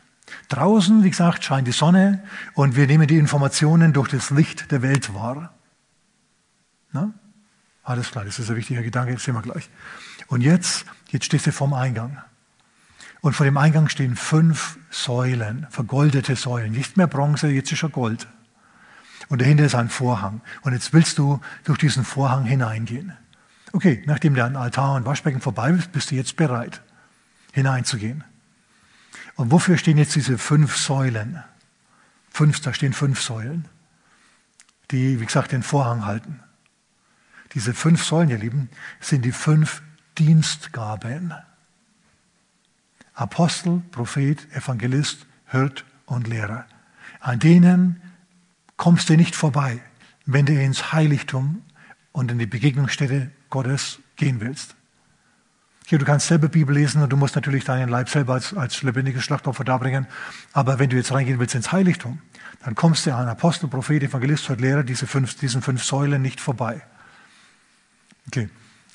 Draußen, 0.48 1.02
wie 1.04 1.10
gesagt, 1.10 1.44
scheint 1.44 1.66
die 1.66 1.72
Sonne 1.72 2.22
und 2.54 2.76
wir 2.76 2.86
nehmen 2.86 3.06
die 3.06 3.18
Informationen 3.18 3.92
durch 3.92 4.08
das 4.08 4.30
Licht 4.30 4.70
der 4.70 4.82
Welt 4.82 5.14
wahr. 5.14 5.54
Na? 6.92 7.12
Alles 7.82 8.10
klar, 8.10 8.24
das 8.24 8.38
ist 8.38 8.50
ein 8.50 8.56
wichtiger 8.56 8.82
Gedanke, 8.82 9.12
das 9.12 9.24
sehen 9.24 9.34
wir 9.34 9.42
gleich. 9.42 9.68
Und 10.28 10.40
jetzt, 10.40 10.86
jetzt 11.10 11.26
stehst 11.26 11.46
du 11.46 11.52
vorm 11.52 11.74
Eingang. 11.74 12.22
Und 13.20 13.34
vor 13.34 13.44
dem 13.44 13.56
Eingang 13.56 13.88
stehen 13.88 14.16
fünf 14.16 14.78
Säulen, 14.90 15.66
vergoldete 15.70 16.36
Säulen. 16.36 16.72
Nicht 16.72 16.96
mehr 16.96 17.06
Bronze, 17.06 17.48
jetzt 17.48 17.72
ist 17.72 17.78
schon 17.78 17.92
Gold. 17.92 18.26
Und 19.28 19.40
dahinter 19.40 19.64
ist 19.64 19.74
ein 19.74 19.88
Vorhang. 19.88 20.40
Und 20.62 20.72
jetzt 20.72 20.92
willst 20.92 21.18
du 21.18 21.40
durch 21.64 21.78
diesen 21.78 22.04
Vorhang 22.04 22.44
hineingehen. 22.44 23.14
Okay, 23.72 24.02
nachdem 24.06 24.34
der 24.34 24.54
Altar 24.56 24.94
und 24.94 25.04
Waschbecken 25.04 25.40
vorbei 25.40 25.70
ist, 25.70 25.92
bist 25.92 26.10
du 26.10 26.14
jetzt 26.14 26.36
bereit, 26.36 26.80
hineinzugehen. 27.52 28.24
Und 29.36 29.50
wofür 29.50 29.78
stehen 29.78 29.98
jetzt 29.98 30.14
diese 30.14 30.38
fünf 30.38 30.76
Säulen? 30.76 31.42
Fünf, 32.30 32.60
da 32.60 32.74
stehen 32.74 32.92
fünf 32.92 33.20
Säulen, 33.20 33.68
die, 34.90 35.20
wie 35.20 35.26
gesagt, 35.26 35.52
den 35.52 35.62
Vorhang 35.62 36.04
halten. 36.04 36.40
Diese 37.52 37.74
fünf 37.74 38.04
Säulen, 38.04 38.30
ihr 38.30 38.38
Lieben, 38.38 38.68
sind 39.00 39.24
die 39.24 39.32
fünf 39.32 39.82
Dienstgaben. 40.18 41.32
Apostel, 43.14 43.82
Prophet, 43.92 44.52
Evangelist, 44.52 45.26
Hirt 45.46 45.84
und 46.06 46.26
Lehrer. 46.26 46.66
An 47.20 47.38
denen 47.38 48.02
kommst 48.76 49.08
du 49.08 49.16
nicht 49.16 49.36
vorbei, 49.36 49.80
wenn 50.26 50.46
du 50.46 50.60
ins 50.60 50.92
Heiligtum 50.92 51.62
und 52.12 52.30
in 52.30 52.38
die 52.38 52.46
Begegnungsstätte 52.46 53.30
Gottes 53.50 54.00
gehen 54.16 54.40
willst. 54.40 54.74
Hier, 55.86 55.98
du 55.98 56.04
kannst 56.04 56.28
selber 56.28 56.48
Bibel 56.48 56.74
lesen 56.74 57.02
und 57.02 57.12
du 57.12 57.16
musst 57.16 57.34
natürlich 57.34 57.64
deinen 57.64 57.88
Leib 57.88 58.08
selber 58.08 58.34
als, 58.34 58.54
als 58.54 58.82
lebendiges 58.82 59.22
Schlachtopfer 59.22 59.64
darbringen. 59.64 60.06
Aber 60.52 60.78
wenn 60.78 60.88
du 60.88 60.96
jetzt 60.96 61.12
reingehen 61.12 61.38
willst 61.38 61.54
ins 61.54 61.72
Heiligtum, 61.72 62.20
dann 62.64 62.74
kommst 62.74 63.04
du 63.04 63.14
an 63.14 63.28
Apostel, 63.28 63.68
Prophet, 63.68 64.02
Evangelist 64.02 64.48
und 64.48 64.60
Lehrer, 64.60 64.82
diese 64.82 65.06
fünf, 65.06 65.34
diesen 65.34 65.60
fünf 65.60 65.84
Säulen 65.84 66.22
nicht 66.22 66.40
vorbei. 66.40 66.80
Okay. 68.28 68.48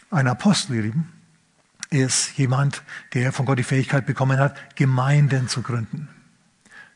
Ein 0.09 0.27
Apostel, 0.27 0.75
ihr 0.77 0.81
Lieben, 0.83 1.11
ist 1.91 2.37
jemand, 2.37 2.81
der 3.13 3.31
von 3.31 3.45
Gott 3.45 3.59
die 3.59 3.63
Fähigkeit 3.63 4.07
bekommen 4.07 4.39
hat, 4.39 4.75
Gemeinden 4.75 5.47
zu 5.47 5.61
gründen. 5.61 6.07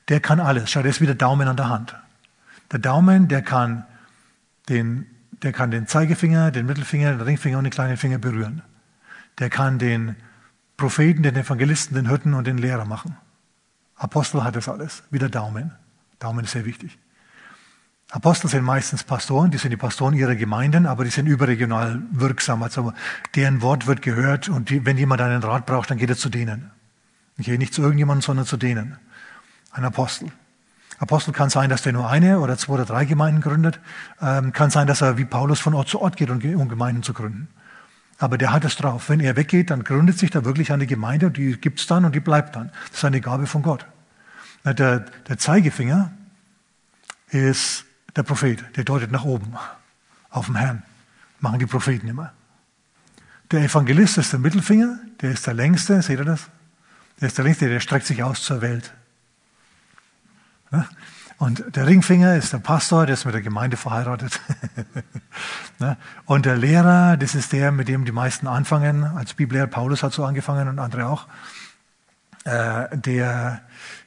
Der 0.10 0.20
kann 0.20 0.40
alles. 0.40 0.72
Schau, 0.72 0.82
der 0.82 0.90
ist 0.90 1.02
wie 1.02 1.06
der 1.06 1.16
Daumen 1.16 1.48
an 1.48 1.58
der 1.58 1.70
Hand. 1.70 1.96
Der 2.72 2.80
Daumen, 2.80 3.28
der 3.28 3.44
kann 3.44 3.86
den 4.70 5.06
der 5.44 5.52
kann 5.52 5.72
den 5.72 5.88
Zeigefinger, 5.88 6.52
den 6.52 6.66
Mittelfinger, 6.66 7.12
den 7.12 7.22
Ringfinger 7.22 7.58
und 7.58 7.66
den 7.66 7.72
kleinen 7.72 7.98
Finger 7.98 8.18
berühren. 8.18 8.62
Der 9.40 9.50
kann 9.50 9.80
den 9.80 10.16
Propheten, 10.78 11.24
den 11.24 11.36
Evangelisten, 11.36 11.96
den 11.96 12.08
Hirten 12.08 12.34
und 12.34 12.46
den 12.46 12.58
Lehrer 12.58 12.86
machen. 12.86 13.18
Apostel 13.96 14.44
hat 14.44 14.56
das 14.56 14.68
alles, 14.68 15.04
wie 15.12 15.20
der 15.20 15.30
Daumen. 15.30 15.72
Daumen 16.20 16.46
ist 16.46 16.52
sehr 16.52 16.66
wichtig. 16.66 16.98
Apostel 18.12 18.48
sind 18.48 18.64
meistens 18.64 19.04
Pastoren, 19.04 19.50
die 19.50 19.58
sind 19.58 19.72
die 19.72 19.78
Pastoren 19.78 20.14
ihrer 20.14 20.36
Gemeinden, 20.36 20.86
aber 20.86 21.04
die 21.04 21.10
sind 21.10 21.26
überregional 21.26 22.02
wirksam. 22.12 22.62
Also 22.62 22.94
deren 23.34 23.62
Wort 23.62 23.88
wird 23.88 24.02
gehört 24.04 24.50
und 24.50 24.70
die, 24.70 24.86
wenn 24.86 24.98
jemand 24.98 25.22
einen 25.22 25.42
Rat 25.42 25.66
braucht, 25.66 25.90
dann 25.90 25.98
geht 25.98 26.10
er 26.10 26.18
zu 26.18 26.30
denen. 26.30 26.70
Okay, 27.40 27.58
nicht 27.58 27.74
zu 27.74 27.82
irgendjemandem, 27.82 28.22
sondern 28.22 28.46
zu 28.46 28.58
denen. 28.58 28.98
Ein 29.72 29.86
Apostel. 29.86 30.32
Apostel 31.00 31.34
kann 31.34 31.50
sein, 31.50 31.70
dass 31.70 31.82
der 31.82 31.94
nur 31.94 32.08
eine 32.08 32.40
oder 32.40 32.56
zwei 32.58 32.74
oder 32.74 32.86
drei 32.86 33.06
Gemeinden 33.06 33.42
gründet. 33.42 33.80
Ähm, 34.22 34.54
kann 34.54 34.70
sein, 34.70 34.86
dass 34.86 35.02
er 35.02 35.18
wie 35.18 35.26
Paulus 35.26 35.60
von 35.60 35.74
Ort 35.74 35.90
zu 35.90 36.00
Ort 36.00 36.16
geht, 36.16 36.30
um 36.30 36.70
Gemeinden 36.70 37.02
zu 37.02 37.14
gründen. 37.14 37.48
Aber 38.18 38.38
der 38.38 38.54
hat 38.54 38.64
es 38.64 38.76
drauf. 38.76 39.10
Wenn 39.10 39.20
er 39.20 39.36
weggeht, 39.36 39.70
dann 39.70 39.84
gründet 39.84 40.20
sich 40.20 40.30
da 40.30 40.46
wirklich 40.46 40.72
eine 40.72 40.88
Gemeinde 40.88 41.28
und 41.28 41.38
die 41.38 41.60
gibt's 41.60 41.88
dann 41.88 42.06
und 42.06 42.16
die 42.16 42.20
bleibt 42.20 42.56
dann. 42.56 42.72
Das 42.90 43.00
ist 43.00 43.06
eine 43.06 43.22
Gabe 43.22 43.48
von 43.48 43.62
Gott. 43.64 43.86
Der, 44.64 45.00
der 45.00 45.38
Zeigefinger 45.38 46.12
ist 47.30 47.86
der 48.16 48.24
Prophet, 48.24 48.64
der 48.78 48.84
deutet 48.84 49.12
nach 49.12 49.26
oben, 49.26 49.56
auf 50.30 50.46
den 50.46 50.56
Herrn. 50.56 50.84
Machen 51.40 51.60
die 51.60 51.66
Propheten 51.66 52.08
immer. 52.08 52.32
Der 53.52 53.62
Evangelist 53.62 54.18
ist 54.18 54.32
der 54.32 54.40
Mittelfinger, 54.40 55.00
der 55.22 55.32
ist 55.32 55.46
der 55.46 55.54
längste, 55.54 56.02
seht 56.02 56.20
ihr 56.20 56.26
das? 56.26 56.50
Der 57.20 57.28
ist 57.28 57.38
der 57.38 57.46
längste, 57.46 57.68
der 57.68 57.80
streckt 57.80 58.06
sich 58.06 58.24
aus 58.24 58.42
zur 58.42 58.62
Welt. 58.62 58.94
Und 61.44 61.76
der 61.76 61.88
Ringfinger 61.88 62.38
ist 62.38 62.54
der 62.54 62.60
Pastor, 62.60 63.06
der 63.06 63.16
ist 63.16 63.26
mit 63.26 63.36
der 63.36 63.42
Gemeinde 63.42 63.76
verheiratet. 63.76 64.40
Ne? 65.80 65.98
Und 66.26 66.46
der 66.46 66.56
Lehrer, 66.56 67.18
das 67.18 67.34
ist 67.34 67.52
der, 67.52 67.72
mit 67.72 67.88
dem 67.88 68.06
die 68.06 68.12
meisten 68.12 68.48
anfangen. 68.48 69.04
Als 69.04 69.34
Bibellehrer 69.34 69.66
Paulus 69.66 70.04
hat 70.04 70.14
so 70.14 70.24
angefangen 70.24 70.68
und 70.70 70.78
andere 70.78 71.08
auch. 71.08 71.26
Äh, 72.46 72.96
der, 72.96 73.62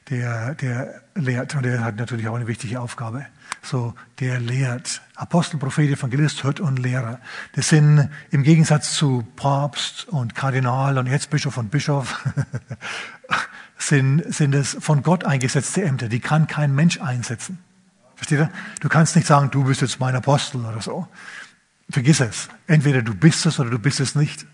der, 0.09 0.55
der 0.55 1.01
lehrt 1.13 1.53
und 1.53 1.63
der 1.63 1.83
hat 1.83 1.97
natürlich 1.97 2.29
auch 2.29 2.35
eine 2.35 2.47
wichtige 2.47 2.79
Aufgabe. 2.79 3.25
So, 3.61 3.93
der 4.19 4.39
lehrt. 4.39 5.01
Apostel, 5.15 5.59
Prophet, 5.59 5.91
Evangelist, 5.91 6.41
Hirt 6.41 6.61
und 6.61 6.79
Lehrer. 6.79 7.19
Das 7.53 7.67
sind 7.67 8.09
im 8.31 8.43
Gegensatz 8.43 8.93
zu 8.93 9.27
Papst 9.35 10.07
und 10.07 10.33
Kardinal 10.33 10.97
und 10.97 11.07
Erzbischof 11.07 11.57
und 11.57 11.69
Bischof 11.69 12.23
sind, 13.77 14.33
sind 14.33 14.55
es 14.55 14.77
von 14.79 15.03
Gott 15.03 15.23
eingesetzte 15.23 15.83
Ämter. 15.83 16.09
Die 16.09 16.19
kann 16.19 16.47
kein 16.47 16.73
Mensch 16.73 16.99
einsetzen. 16.99 17.59
Versteht 18.15 18.39
ihr? 18.39 18.49
Du 18.81 18.89
kannst 18.89 19.15
nicht 19.15 19.27
sagen, 19.27 19.51
du 19.51 19.63
bist 19.63 19.81
jetzt 19.81 19.99
mein 19.99 20.15
Apostel 20.15 20.65
oder 20.65 20.81
so. 20.81 21.07
Vergiss 21.89 22.19
es. 22.19 22.49
Entweder 22.65 23.01
du 23.01 23.13
bist 23.13 23.45
es 23.45 23.59
oder 23.59 23.69
du 23.69 23.79
bist 23.79 23.99
es 23.99 24.15
nicht. 24.15 24.45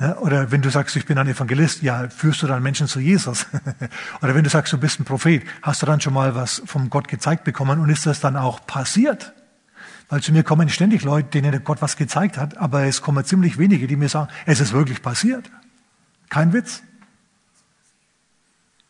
Ja, 0.00 0.16
oder 0.16 0.50
wenn 0.50 0.62
du 0.62 0.70
sagst, 0.70 0.96
ich 0.96 1.04
bin 1.04 1.18
ein 1.18 1.28
Evangelist, 1.28 1.82
ja, 1.82 2.08
führst 2.08 2.42
du 2.42 2.46
dann 2.46 2.62
Menschen 2.62 2.88
zu 2.88 2.98
Jesus? 2.98 3.46
oder 4.22 4.34
wenn 4.34 4.42
du 4.42 4.50
sagst, 4.50 4.72
du 4.72 4.78
bist 4.78 4.98
ein 4.98 5.04
Prophet, 5.04 5.44
hast 5.60 5.82
du 5.82 5.86
dann 5.86 6.00
schon 6.00 6.14
mal 6.14 6.34
was 6.34 6.62
vom 6.64 6.88
Gott 6.88 7.08
gezeigt 7.08 7.44
bekommen 7.44 7.78
und 7.78 7.90
ist 7.90 8.06
das 8.06 8.18
dann 8.20 8.36
auch 8.36 8.66
passiert? 8.66 9.32
Weil 10.08 10.22
zu 10.22 10.32
mir 10.32 10.42
kommen 10.42 10.68
ständig 10.70 11.04
Leute, 11.04 11.28
denen 11.28 11.62
Gott 11.62 11.82
was 11.82 11.96
gezeigt 11.96 12.36
hat, 12.36 12.56
aber 12.56 12.84
es 12.84 13.02
kommen 13.02 13.24
ziemlich 13.24 13.58
wenige, 13.58 13.86
die 13.86 13.96
mir 13.96 14.08
sagen, 14.08 14.30
es 14.46 14.60
ist 14.60 14.72
wirklich 14.72 15.02
passiert. 15.02 15.50
Kein 16.30 16.52
Witz. 16.52 16.82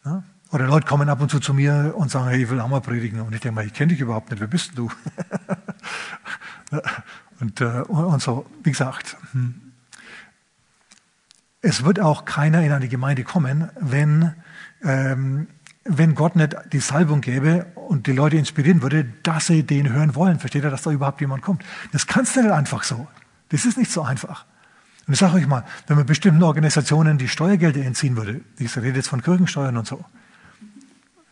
Ja? 0.04 0.22
Oder 0.52 0.66
Leute 0.66 0.86
kommen 0.86 1.08
ab 1.08 1.20
und 1.20 1.30
zu 1.30 1.40
zu 1.40 1.54
mir 1.54 1.94
und 1.96 2.10
sagen, 2.10 2.28
hey, 2.28 2.42
ich 2.42 2.50
will 2.50 2.60
auch 2.60 2.68
mal 2.68 2.82
predigen. 2.82 3.20
Und 3.20 3.34
ich 3.34 3.40
denke 3.40 3.54
mal, 3.54 3.66
ich 3.66 3.72
kenne 3.72 3.92
dich 3.92 4.00
überhaupt 4.00 4.30
nicht, 4.30 4.40
wer 4.40 4.48
bist 4.48 4.76
du? 4.76 4.90
und, 7.40 7.60
äh, 7.60 7.80
und 7.80 8.20
so, 8.20 8.44
wie 8.62 8.70
gesagt, 8.70 9.16
hm. 9.32 9.72
es 11.62 11.84
wird 11.84 12.00
auch 12.00 12.26
keiner 12.26 12.62
in 12.62 12.72
eine 12.72 12.88
Gemeinde 12.88 13.24
kommen, 13.24 13.70
wenn, 13.80 14.34
ähm, 14.84 15.46
wenn 15.84 16.14
Gott 16.14 16.36
nicht 16.36 16.54
die 16.70 16.80
Salbung 16.80 17.22
gäbe 17.22 17.64
und 17.74 18.06
die 18.06 18.12
Leute 18.12 18.36
inspirieren 18.36 18.82
würde, 18.82 19.04
dass 19.22 19.46
sie 19.46 19.62
den 19.62 19.90
hören 19.90 20.14
wollen. 20.14 20.38
Versteht 20.38 20.64
ihr, 20.64 20.70
dass 20.70 20.82
da 20.82 20.90
überhaupt 20.90 21.22
jemand 21.22 21.42
kommt? 21.42 21.64
Das 21.92 22.06
kannst 22.06 22.36
du 22.36 22.42
nicht 22.42 22.52
einfach 22.52 22.82
so. 22.82 23.08
Das 23.48 23.64
ist 23.64 23.78
nicht 23.78 23.90
so 23.90 24.02
einfach. 24.02 24.44
Und 25.06 25.14
ich 25.14 25.18
sage 25.18 25.34
euch 25.34 25.46
mal, 25.46 25.64
wenn 25.86 25.96
man 25.96 26.06
bestimmten 26.06 26.42
Organisationen 26.42 27.18
die 27.18 27.28
Steuergelder 27.28 27.84
entziehen 27.84 28.16
würde, 28.16 28.40
ich 28.58 28.76
rede 28.76 28.96
jetzt 28.96 29.08
von 29.08 29.22
Kirchensteuern 29.22 29.76
und 29.76 29.86
so, 29.86 30.04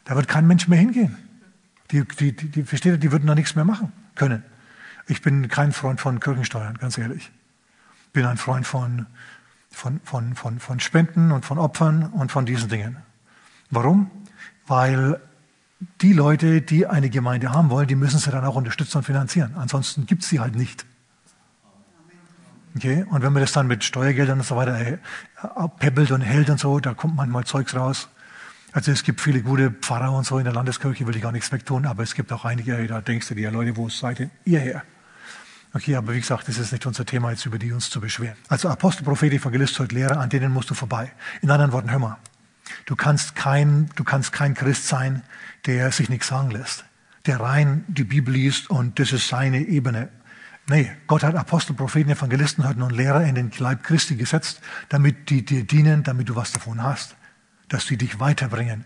da 0.04 0.16
wird 0.16 0.26
kein 0.26 0.46
Mensch 0.46 0.66
mehr 0.66 0.78
hingehen. 0.78 1.16
Die, 1.92 2.04
die, 2.04 2.34
die, 2.34 2.48
die, 2.48 2.62
versteht 2.64 2.92
ihr, 2.92 2.98
die 2.98 3.12
würden 3.12 3.26
da 3.26 3.34
nichts 3.34 3.54
mehr 3.54 3.64
machen 3.64 3.92
können. 4.14 4.42
Ich 5.06 5.22
bin 5.22 5.48
kein 5.48 5.72
Freund 5.72 6.00
von 6.00 6.20
Kirchensteuern, 6.20 6.78
ganz 6.78 6.98
ehrlich. 6.98 7.30
Ich 8.06 8.12
bin 8.12 8.26
ein 8.26 8.36
Freund 8.36 8.66
von, 8.66 9.06
von, 9.70 10.00
von, 10.04 10.34
von, 10.34 10.58
von 10.58 10.80
Spenden 10.80 11.32
und 11.32 11.44
von 11.44 11.58
Opfern 11.58 12.06
und 12.06 12.32
von 12.32 12.46
diesen 12.46 12.68
Dingen. 12.68 12.96
Warum? 13.70 14.10
Weil 14.66 15.20
die 16.00 16.12
Leute, 16.12 16.60
die 16.60 16.86
eine 16.86 17.08
Gemeinde 17.08 17.52
haben 17.52 17.70
wollen, 17.70 17.88
die 17.88 17.94
müssen 17.94 18.18
sie 18.18 18.30
dann 18.30 18.44
auch 18.44 18.56
unterstützen 18.56 18.98
und 18.98 19.04
finanzieren. 19.04 19.54
Ansonsten 19.56 20.06
gibt 20.06 20.22
es 20.22 20.28
sie 20.28 20.40
halt 20.40 20.54
nicht. 20.54 20.84
Okay? 22.76 23.04
Und 23.10 23.22
wenn 23.22 23.32
man 23.32 23.42
das 23.42 23.52
dann 23.52 23.66
mit 23.66 23.84
Steuergeldern 23.84 24.38
und 24.38 24.46
so 24.46 24.56
weiter 24.56 24.78
äh, 24.78 24.98
abpeppelt 25.36 26.10
und 26.10 26.20
hält 26.20 26.50
und 26.50 26.60
so, 26.60 26.80
da 26.80 26.94
kommt 26.94 27.16
manchmal 27.16 27.44
Zeugs 27.44 27.74
raus. 27.74 28.08
Also 28.72 28.92
es 28.92 29.02
gibt 29.02 29.20
viele 29.20 29.42
gute 29.42 29.70
Pfarrer 29.70 30.12
und 30.12 30.24
so 30.24 30.38
in 30.38 30.44
der 30.44 30.52
Landeskirche, 30.52 31.06
will 31.06 31.16
ich 31.16 31.22
gar 31.22 31.32
nichts 31.32 31.50
wegtun, 31.50 31.86
aber 31.86 32.04
es 32.04 32.14
gibt 32.14 32.32
auch 32.32 32.44
einige, 32.44 32.86
da 32.86 33.00
denkst 33.00 33.28
du 33.28 33.34
dir, 33.34 33.50
Leute, 33.50 33.76
wo 33.76 33.88
seid 33.88 34.30
ihr 34.44 34.60
her? 34.60 34.84
Okay, 35.72 35.96
aber 35.96 36.14
wie 36.14 36.20
gesagt, 36.20 36.48
das 36.48 36.58
ist 36.58 36.72
nicht 36.72 36.86
unser 36.86 37.04
Thema, 37.04 37.30
jetzt 37.30 37.46
über 37.46 37.58
die 37.58 37.72
uns 37.72 37.90
zu 37.90 38.00
beschweren. 38.00 38.36
Also 38.48 38.68
Apostel, 38.68 39.04
Prophet, 39.04 39.32
Evangelist, 39.32 39.78
heute 39.78 39.94
Lehrer, 39.94 40.18
an 40.18 40.28
denen 40.28 40.52
musst 40.52 40.70
du 40.70 40.74
vorbei. 40.74 41.12
In 41.42 41.50
anderen 41.50 41.72
Worten, 41.72 41.90
hör 41.90 41.98
mal. 41.98 42.16
Du 42.86 42.96
kannst 42.96 43.34
kein, 43.34 43.90
du 43.96 44.04
kannst 44.04 44.32
kein 44.32 44.54
Christ 44.54 44.86
sein, 44.86 45.22
der 45.66 45.90
sich 45.92 46.08
nichts 46.08 46.28
sagen 46.28 46.50
lässt, 46.50 46.84
der 47.26 47.40
rein 47.40 47.84
die 47.88 48.04
Bibel 48.04 48.34
liest 48.34 48.70
und 48.70 48.98
das 48.98 49.12
ist 49.12 49.28
seine 49.28 49.60
Ebene. 49.60 50.08
Nee, 50.70 50.88
Gott 51.08 51.24
hat 51.24 51.34
Apostel, 51.34 51.74
Propheten, 51.74 52.10
Evangelisten, 52.10 52.64
Hirten 52.64 52.82
und 52.82 52.92
Lehrer 52.92 53.24
in 53.24 53.34
den 53.34 53.50
Leib 53.58 53.82
Christi 53.82 54.14
gesetzt, 54.14 54.60
damit 54.88 55.28
die 55.28 55.44
dir 55.44 55.64
dienen, 55.64 56.04
damit 56.04 56.28
du 56.28 56.36
was 56.36 56.52
davon 56.52 56.80
hast, 56.80 57.16
dass 57.68 57.88
sie 57.88 57.96
dich 57.96 58.20
weiterbringen. 58.20 58.84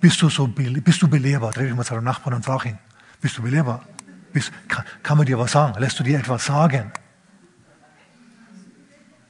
Bist 0.00 0.20
du 0.20 0.28
so, 0.28 0.48
bist 0.48 1.00
du 1.00 1.06
belehrbar? 1.06 1.52
Dreh 1.52 1.66
dich 1.66 1.76
mal 1.76 1.84
zu 1.84 1.94
deinem 1.94 2.02
Nachbarn 2.02 2.34
und 2.34 2.44
frag 2.44 2.66
ihn. 2.66 2.76
Bist 3.20 3.38
du 3.38 3.42
belehrbar? 3.42 3.84
Bist, 4.32 4.50
kann, 4.66 4.84
kann 5.04 5.16
man 5.16 5.24
dir 5.24 5.38
was 5.38 5.52
sagen? 5.52 5.78
Lässt 5.78 5.96
du 6.00 6.02
dir 6.02 6.18
etwas 6.18 6.44
sagen? 6.44 6.90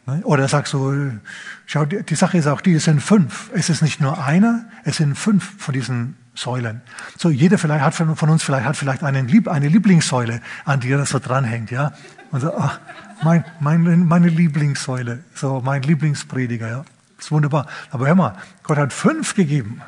Ne? 0.06 0.22
Oder 0.24 0.48
sagst 0.48 0.72
du, 0.72 1.20
schau, 1.66 1.84
die 1.84 2.14
Sache 2.14 2.38
ist 2.38 2.46
auch 2.46 2.62
die, 2.62 2.72
es 2.72 2.84
sind 2.84 3.02
fünf. 3.02 3.50
Es 3.52 3.68
ist 3.68 3.82
nicht 3.82 4.00
nur 4.00 4.24
einer, 4.24 4.64
es 4.84 4.96
sind 4.96 5.14
fünf 5.14 5.62
von 5.62 5.74
diesen 5.74 6.16
Säulen. 6.34 6.80
So, 7.18 7.28
jeder 7.28 7.58
vielleicht 7.58 7.84
hat 7.84 7.94
von 7.94 8.28
uns 8.28 8.42
vielleicht 8.42 8.66
hat 8.66 8.76
vielleicht 8.76 9.02
einen 9.02 9.28
Lieb, 9.28 9.48
eine 9.48 9.68
Lieblingssäule, 9.68 10.40
an 10.64 10.80
die 10.80 10.90
er 10.90 11.04
so 11.04 11.18
dranhängt, 11.18 11.70
ja. 11.70 11.92
Und 12.30 12.40
so, 12.40 12.56
ach, 12.56 12.80
mein, 13.22 13.44
mein, 13.60 14.06
meine 14.06 14.28
Lieblingssäule, 14.28 15.24
so 15.34 15.60
mein 15.62 15.82
Lieblingsprediger, 15.82 16.68
ja. 16.68 16.84
Das 17.16 17.26
ist 17.26 17.32
wunderbar. 17.32 17.66
Aber 17.90 18.06
hör 18.06 18.14
mal, 18.14 18.36
Gott 18.62 18.78
hat 18.78 18.92
fünf 18.92 19.34
gegeben. 19.34 19.80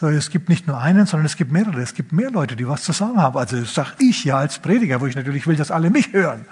So, 0.00 0.08
es 0.08 0.30
gibt 0.30 0.48
nicht 0.48 0.66
nur 0.66 0.80
einen, 0.80 1.06
sondern 1.06 1.26
es 1.26 1.36
gibt 1.36 1.52
mehrere. 1.52 1.80
Es 1.80 1.94
gibt 1.94 2.12
mehr 2.12 2.30
Leute, 2.30 2.56
die 2.56 2.66
was 2.66 2.84
zu 2.84 2.92
sagen 2.92 3.18
haben. 3.18 3.36
Also 3.36 3.60
das 3.60 3.74
sage 3.74 3.90
ich 3.98 4.24
ja 4.24 4.38
als 4.38 4.58
Prediger, 4.60 5.00
wo 5.00 5.06
ich 5.06 5.16
natürlich 5.16 5.46
will, 5.46 5.56
dass 5.56 5.70
alle 5.70 5.90
mich 5.90 6.12
hören. 6.12 6.44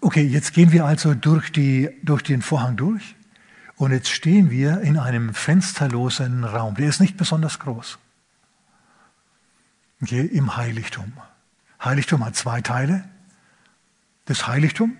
Okay, 0.00 0.22
jetzt 0.22 0.52
gehen 0.52 0.72
wir 0.72 0.84
also 0.84 1.14
durch, 1.14 1.50
die, 1.52 1.90
durch 2.02 2.22
den 2.22 2.42
Vorhang 2.42 2.76
durch. 2.76 3.14
Und 3.80 3.92
jetzt 3.92 4.10
stehen 4.10 4.50
wir 4.50 4.82
in 4.82 4.98
einem 4.98 5.32
fensterlosen 5.32 6.44
Raum. 6.44 6.74
Der 6.74 6.86
ist 6.86 7.00
nicht 7.00 7.16
besonders 7.16 7.60
groß. 7.60 7.98
Okay, 10.02 10.20
Im 10.20 10.58
Heiligtum. 10.58 11.14
Heiligtum 11.82 12.22
hat 12.22 12.36
zwei 12.36 12.60
Teile. 12.60 13.08
Das 14.26 14.46
Heiligtum, 14.46 14.98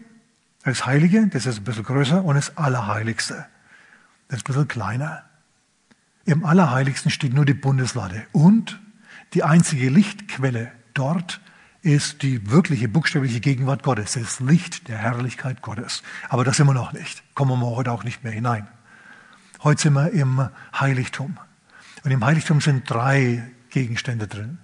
das 0.64 0.86
Heilige, 0.86 1.26
das 1.26 1.44
ist 1.44 1.58
ein 1.58 1.64
bisschen 1.64 1.82
größer, 1.84 2.24
und 2.24 2.36
das 2.36 2.56
Allerheiligste, 2.56 3.44
das 4.28 4.38
ist 4.38 4.44
ein 4.44 4.46
bisschen 4.46 4.68
kleiner. 4.68 5.24
Im 6.24 6.46
Allerheiligsten 6.46 7.10
steht 7.10 7.34
nur 7.34 7.44
die 7.44 7.52
Bundeslade 7.52 8.26
und 8.32 8.80
die 9.34 9.42
einzige 9.42 9.90
Lichtquelle 9.90 10.72
dort 10.94 11.42
ist 11.82 12.22
die 12.22 12.50
wirkliche 12.50 12.88
buchstäbliche 12.88 13.40
Gegenwart 13.40 13.82
Gottes, 13.82 14.12
das 14.14 14.40
Licht 14.40 14.88
der 14.88 14.96
Herrlichkeit 14.96 15.60
Gottes. 15.60 16.02
Aber 16.30 16.44
das 16.44 16.58
wir 16.58 16.64
noch 16.72 16.94
nicht. 16.94 17.22
Kommen 17.40 17.58
wir 17.58 17.74
heute 17.74 17.90
auch 17.90 18.04
nicht 18.04 18.22
mehr 18.22 18.34
hinein. 18.34 18.68
Heute 19.64 19.80
sind 19.80 19.94
wir 19.94 20.10
im 20.10 20.50
Heiligtum. 20.78 21.38
Und 22.04 22.10
im 22.10 22.22
Heiligtum 22.22 22.60
sind 22.60 22.82
drei 22.90 23.50
Gegenstände 23.70 24.28
drin. 24.28 24.58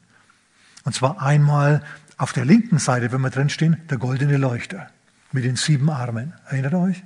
Und 0.85 0.95
zwar 0.95 1.23
einmal 1.23 1.83
auf 2.19 2.35
der 2.35 2.45
linken 2.45 2.79
Seite, 2.79 3.13
wenn 3.13 3.23
wir 3.23 3.31
drin 3.31 3.49
stehen, 3.49 3.81
der 3.89 3.97
goldene 3.97 4.37
Leuchter 4.37 4.91
mit 5.33 5.45
den 5.45 5.57
sieben 5.57 5.89
Armen. 5.89 6.35
Erinnert 6.51 6.75
euch? 6.75 7.03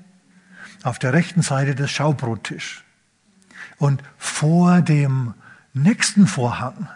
Auf 0.83 0.99
der 0.99 1.13
rechten 1.13 1.43
Seite 1.43 1.77
der 1.77 1.87
Schaubrottisch. 1.87 2.83
Und 3.79 4.03
vor 4.19 4.83
dem 4.83 5.35
nächsten 5.73 6.27
Vorhang 6.27 6.89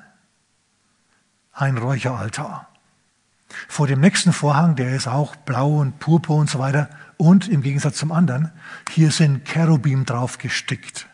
ein 1.52 1.78
Räucheraltar. 1.78 2.68
Vor 3.68 3.86
dem 3.86 4.00
nächsten 4.00 4.32
Vorhang, 4.32 4.74
der 4.74 4.96
ist 4.96 5.06
auch 5.06 5.36
blau 5.36 5.78
und 5.78 6.00
purpur 6.00 6.38
und 6.38 6.50
so 6.50 6.58
weiter. 6.58 6.90
Und 7.16 7.48
im 7.48 7.62
Gegensatz 7.62 7.96
zum 7.96 8.12
anderen, 8.12 8.50
hier 8.90 9.10
sind 9.10 9.44
Cherubim 9.44 10.04
drauf 10.04 10.38
gestickt. 10.38 11.06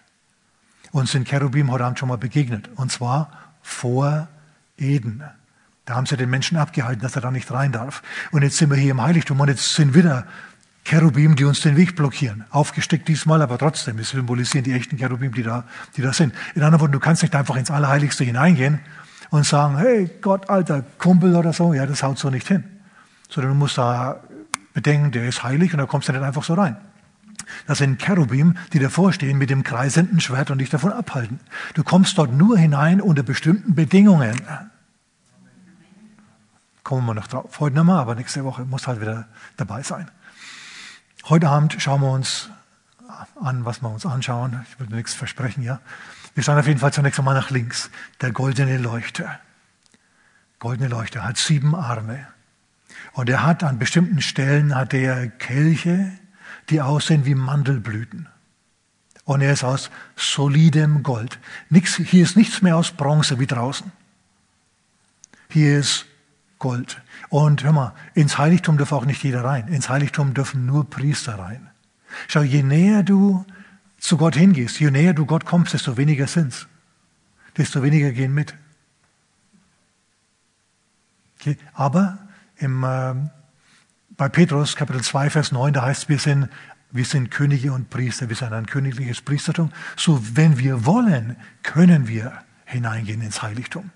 Und 0.92 1.08
sind 1.08 1.28
Cherubim 1.28 1.70
heute 1.70 1.84
Abend 1.84 1.98
schon 1.98 2.08
mal 2.08 2.18
begegnet. 2.18 2.68
Und 2.74 2.90
zwar 2.90 3.30
vor 3.62 4.28
Eden. 4.76 5.22
Da 5.84 5.94
haben 5.94 6.06
sie 6.06 6.16
den 6.16 6.30
Menschen 6.30 6.56
abgehalten, 6.56 7.02
dass 7.02 7.16
er 7.16 7.22
da 7.22 7.30
nicht 7.30 7.50
rein 7.50 7.72
darf. 7.72 8.02
Und 8.30 8.42
jetzt 8.42 8.56
sind 8.56 8.70
wir 8.70 8.76
hier 8.76 8.92
im 8.92 9.02
Heiligtum 9.02 9.38
und 9.40 9.48
jetzt 9.48 9.74
sind 9.74 9.94
wieder 9.94 10.26
Cherubim, 10.84 11.36
die 11.36 11.44
uns 11.44 11.60
den 11.60 11.76
Weg 11.76 11.94
blockieren. 11.94 12.44
Aufgestickt 12.50 13.06
diesmal, 13.08 13.42
aber 13.42 13.58
trotzdem, 13.58 13.98
wir 13.98 14.04
symbolisieren 14.04 14.64
die 14.64 14.72
echten 14.72 14.96
Cherubim, 14.96 15.32
die 15.32 15.42
da, 15.42 15.64
die 15.96 16.02
da 16.02 16.12
sind. 16.12 16.34
In 16.54 16.62
anderen 16.62 16.80
Worten, 16.80 16.92
du 16.92 17.00
kannst 17.00 17.22
nicht 17.22 17.34
einfach 17.34 17.56
ins 17.56 17.70
Allerheiligste 17.70 18.24
hineingehen 18.24 18.80
und 19.30 19.46
sagen, 19.46 19.78
hey 19.78 20.10
Gott, 20.20 20.48
alter 20.48 20.82
Kumpel 20.98 21.36
oder 21.36 21.52
so, 21.52 21.74
ja, 21.74 21.86
das 21.86 22.02
haut 22.02 22.18
so 22.18 22.30
nicht 22.30 22.48
hin. 22.48 22.64
Sondern 23.28 23.52
du 23.52 23.58
musst 23.58 23.78
da 23.78 24.20
bedenken, 24.72 25.12
der 25.12 25.28
ist 25.28 25.42
heilig 25.42 25.72
und 25.72 25.78
da 25.78 25.86
kommst 25.86 26.08
du 26.08 26.12
nicht 26.12 26.22
einfach 26.22 26.44
so 26.44 26.54
rein. 26.54 26.76
Das 27.66 27.78
sind 27.78 28.00
Cherubim, 28.00 28.56
die 28.72 28.78
davor 28.78 29.12
stehen 29.12 29.38
mit 29.38 29.50
dem 29.50 29.62
kreisenden 29.62 30.20
Schwert 30.20 30.50
und 30.50 30.58
dich 30.58 30.70
davon 30.70 30.92
abhalten. 30.92 31.40
Du 31.74 31.82
kommst 31.82 32.16
dort 32.18 32.32
nur 32.32 32.56
hinein 32.58 33.00
unter 33.00 33.22
bestimmten 33.22 33.74
Bedingungen. 33.74 34.40
Kommen 36.84 37.06
wir 37.06 37.14
noch 37.14 37.26
drauf. 37.26 37.60
Heute 37.60 37.76
nochmal, 37.76 37.98
aber 37.98 38.14
nächste 38.14 38.44
Woche 38.44 38.64
muss 38.64 38.86
halt 38.86 39.00
wieder 39.00 39.28
dabei 39.56 39.82
sein. 39.82 40.10
Heute 41.28 41.48
Abend 41.48 41.76
schauen 41.78 42.00
wir 42.00 42.10
uns 42.10 42.50
an, 43.40 43.64
was 43.64 43.82
wir 43.82 43.90
uns 43.90 44.06
anschauen. 44.06 44.64
Ich 44.68 44.80
will 44.80 44.88
nichts 44.96 45.14
versprechen, 45.14 45.62
ja. 45.62 45.80
Wir 46.34 46.42
schauen 46.42 46.58
auf 46.58 46.66
jeden 46.66 46.80
Fall 46.80 46.92
zunächst 46.92 47.18
einmal 47.18 47.34
nach 47.34 47.50
links. 47.50 47.90
Der 48.20 48.32
goldene 48.32 48.78
Leuchter. 48.78 49.40
Goldene 50.58 50.88
Leuchter 50.88 51.24
hat 51.24 51.36
sieben 51.36 51.74
Arme. 51.74 52.26
Und 53.12 53.28
er 53.28 53.44
hat 53.44 53.62
an 53.62 53.78
bestimmten 53.78 54.20
Stellen 54.20 54.74
hat 54.74 54.94
er 54.94 55.28
Kelche, 55.28 56.12
die 56.68 56.80
aussehen 56.80 57.26
wie 57.26 57.34
Mandelblüten. 57.34 58.28
Und 59.24 59.42
er 59.42 59.52
ist 59.52 59.64
aus 59.64 59.90
solidem 60.16 61.02
Gold. 61.02 61.38
Nix, 61.68 61.96
hier 61.96 62.22
ist 62.22 62.36
nichts 62.36 62.62
mehr 62.62 62.76
aus 62.76 62.92
Bronze 62.92 63.38
wie 63.38 63.46
draußen. 63.46 63.92
Hier 65.48 65.78
ist 65.78 66.06
Gold. 66.58 67.00
Und 67.28 67.62
hör 67.64 67.72
mal, 67.72 67.94
ins 68.14 68.38
Heiligtum 68.38 68.78
darf 68.78 68.92
auch 68.92 69.04
nicht 69.04 69.22
jeder 69.22 69.44
rein. 69.44 69.68
Ins 69.68 69.88
Heiligtum 69.88 70.34
dürfen 70.34 70.66
nur 70.66 70.88
Priester 70.88 71.38
rein. 71.38 71.70
Schau, 72.28 72.42
je 72.42 72.62
näher 72.62 73.02
du 73.02 73.44
zu 73.98 74.16
Gott 74.16 74.34
hingehst, 74.34 74.80
je 74.80 74.90
näher 74.90 75.14
du 75.14 75.26
Gott 75.26 75.44
kommst, 75.44 75.74
desto 75.74 75.96
weniger 75.96 76.26
sind's. 76.26 76.66
Desto 77.56 77.82
weniger 77.82 78.12
gehen 78.12 78.34
mit. 78.34 78.54
Okay. 81.40 81.56
Aber 81.72 82.18
im, 82.60 82.84
äh, 82.84 83.14
bei 84.16 84.28
Petrus 84.28 84.76
Kapitel 84.76 85.02
2, 85.02 85.30
Vers 85.30 85.52
9, 85.52 85.72
da 85.72 85.82
heißt 85.82 86.04
es, 86.04 86.08
wir 86.08 86.18
sind, 86.18 86.48
wir 86.90 87.04
sind 87.04 87.30
Könige 87.30 87.72
und 87.72 87.90
Priester, 87.90 88.28
wir 88.28 88.36
sind 88.36 88.52
ein 88.52 88.66
königliches 88.66 89.22
Priestertum. 89.22 89.72
So, 89.96 90.22
wenn 90.34 90.58
wir 90.58 90.84
wollen, 90.84 91.36
können 91.62 92.06
wir 92.06 92.32
hineingehen 92.66 93.22
ins 93.22 93.42
Heiligtum. 93.42 93.90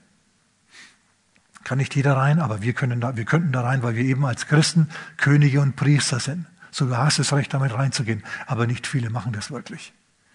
Kann 1.62 1.78
nicht 1.78 1.94
jeder 1.94 2.16
rein, 2.16 2.40
aber 2.40 2.62
wir, 2.62 2.74
können 2.74 3.00
da, 3.00 3.16
wir 3.16 3.24
könnten 3.24 3.52
da 3.52 3.62
rein, 3.62 3.82
weil 3.82 3.96
wir 3.96 4.04
eben 4.04 4.24
als 4.26 4.46
Christen 4.46 4.88
Könige 5.16 5.60
und 5.60 5.76
Priester 5.76 6.20
sind. 6.20 6.46
So, 6.70 6.86
du 6.86 6.96
hast 6.96 7.18
das 7.18 7.32
Recht, 7.32 7.54
damit 7.54 7.72
reinzugehen. 7.72 8.22
Aber 8.46 8.66
nicht 8.66 8.86
viele 8.86 9.08
machen 9.08 9.32
das 9.32 9.50
wirklich. 9.50 9.92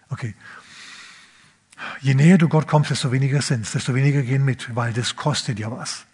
Okay. 0.10 0.36
Je 2.02 2.14
näher 2.14 2.38
du 2.38 2.50
Gott 2.50 2.68
kommst, 2.68 2.92
desto 2.92 3.12
weniger 3.12 3.42
sind 3.42 3.62
es, 3.62 3.72
desto 3.72 3.94
weniger 3.94 4.22
gehen 4.22 4.44
mit, 4.44 4.76
weil 4.76 4.92
das 4.92 5.16
kostet 5.16 5.60
ja 5.60 5.72
was. 5.72 6.06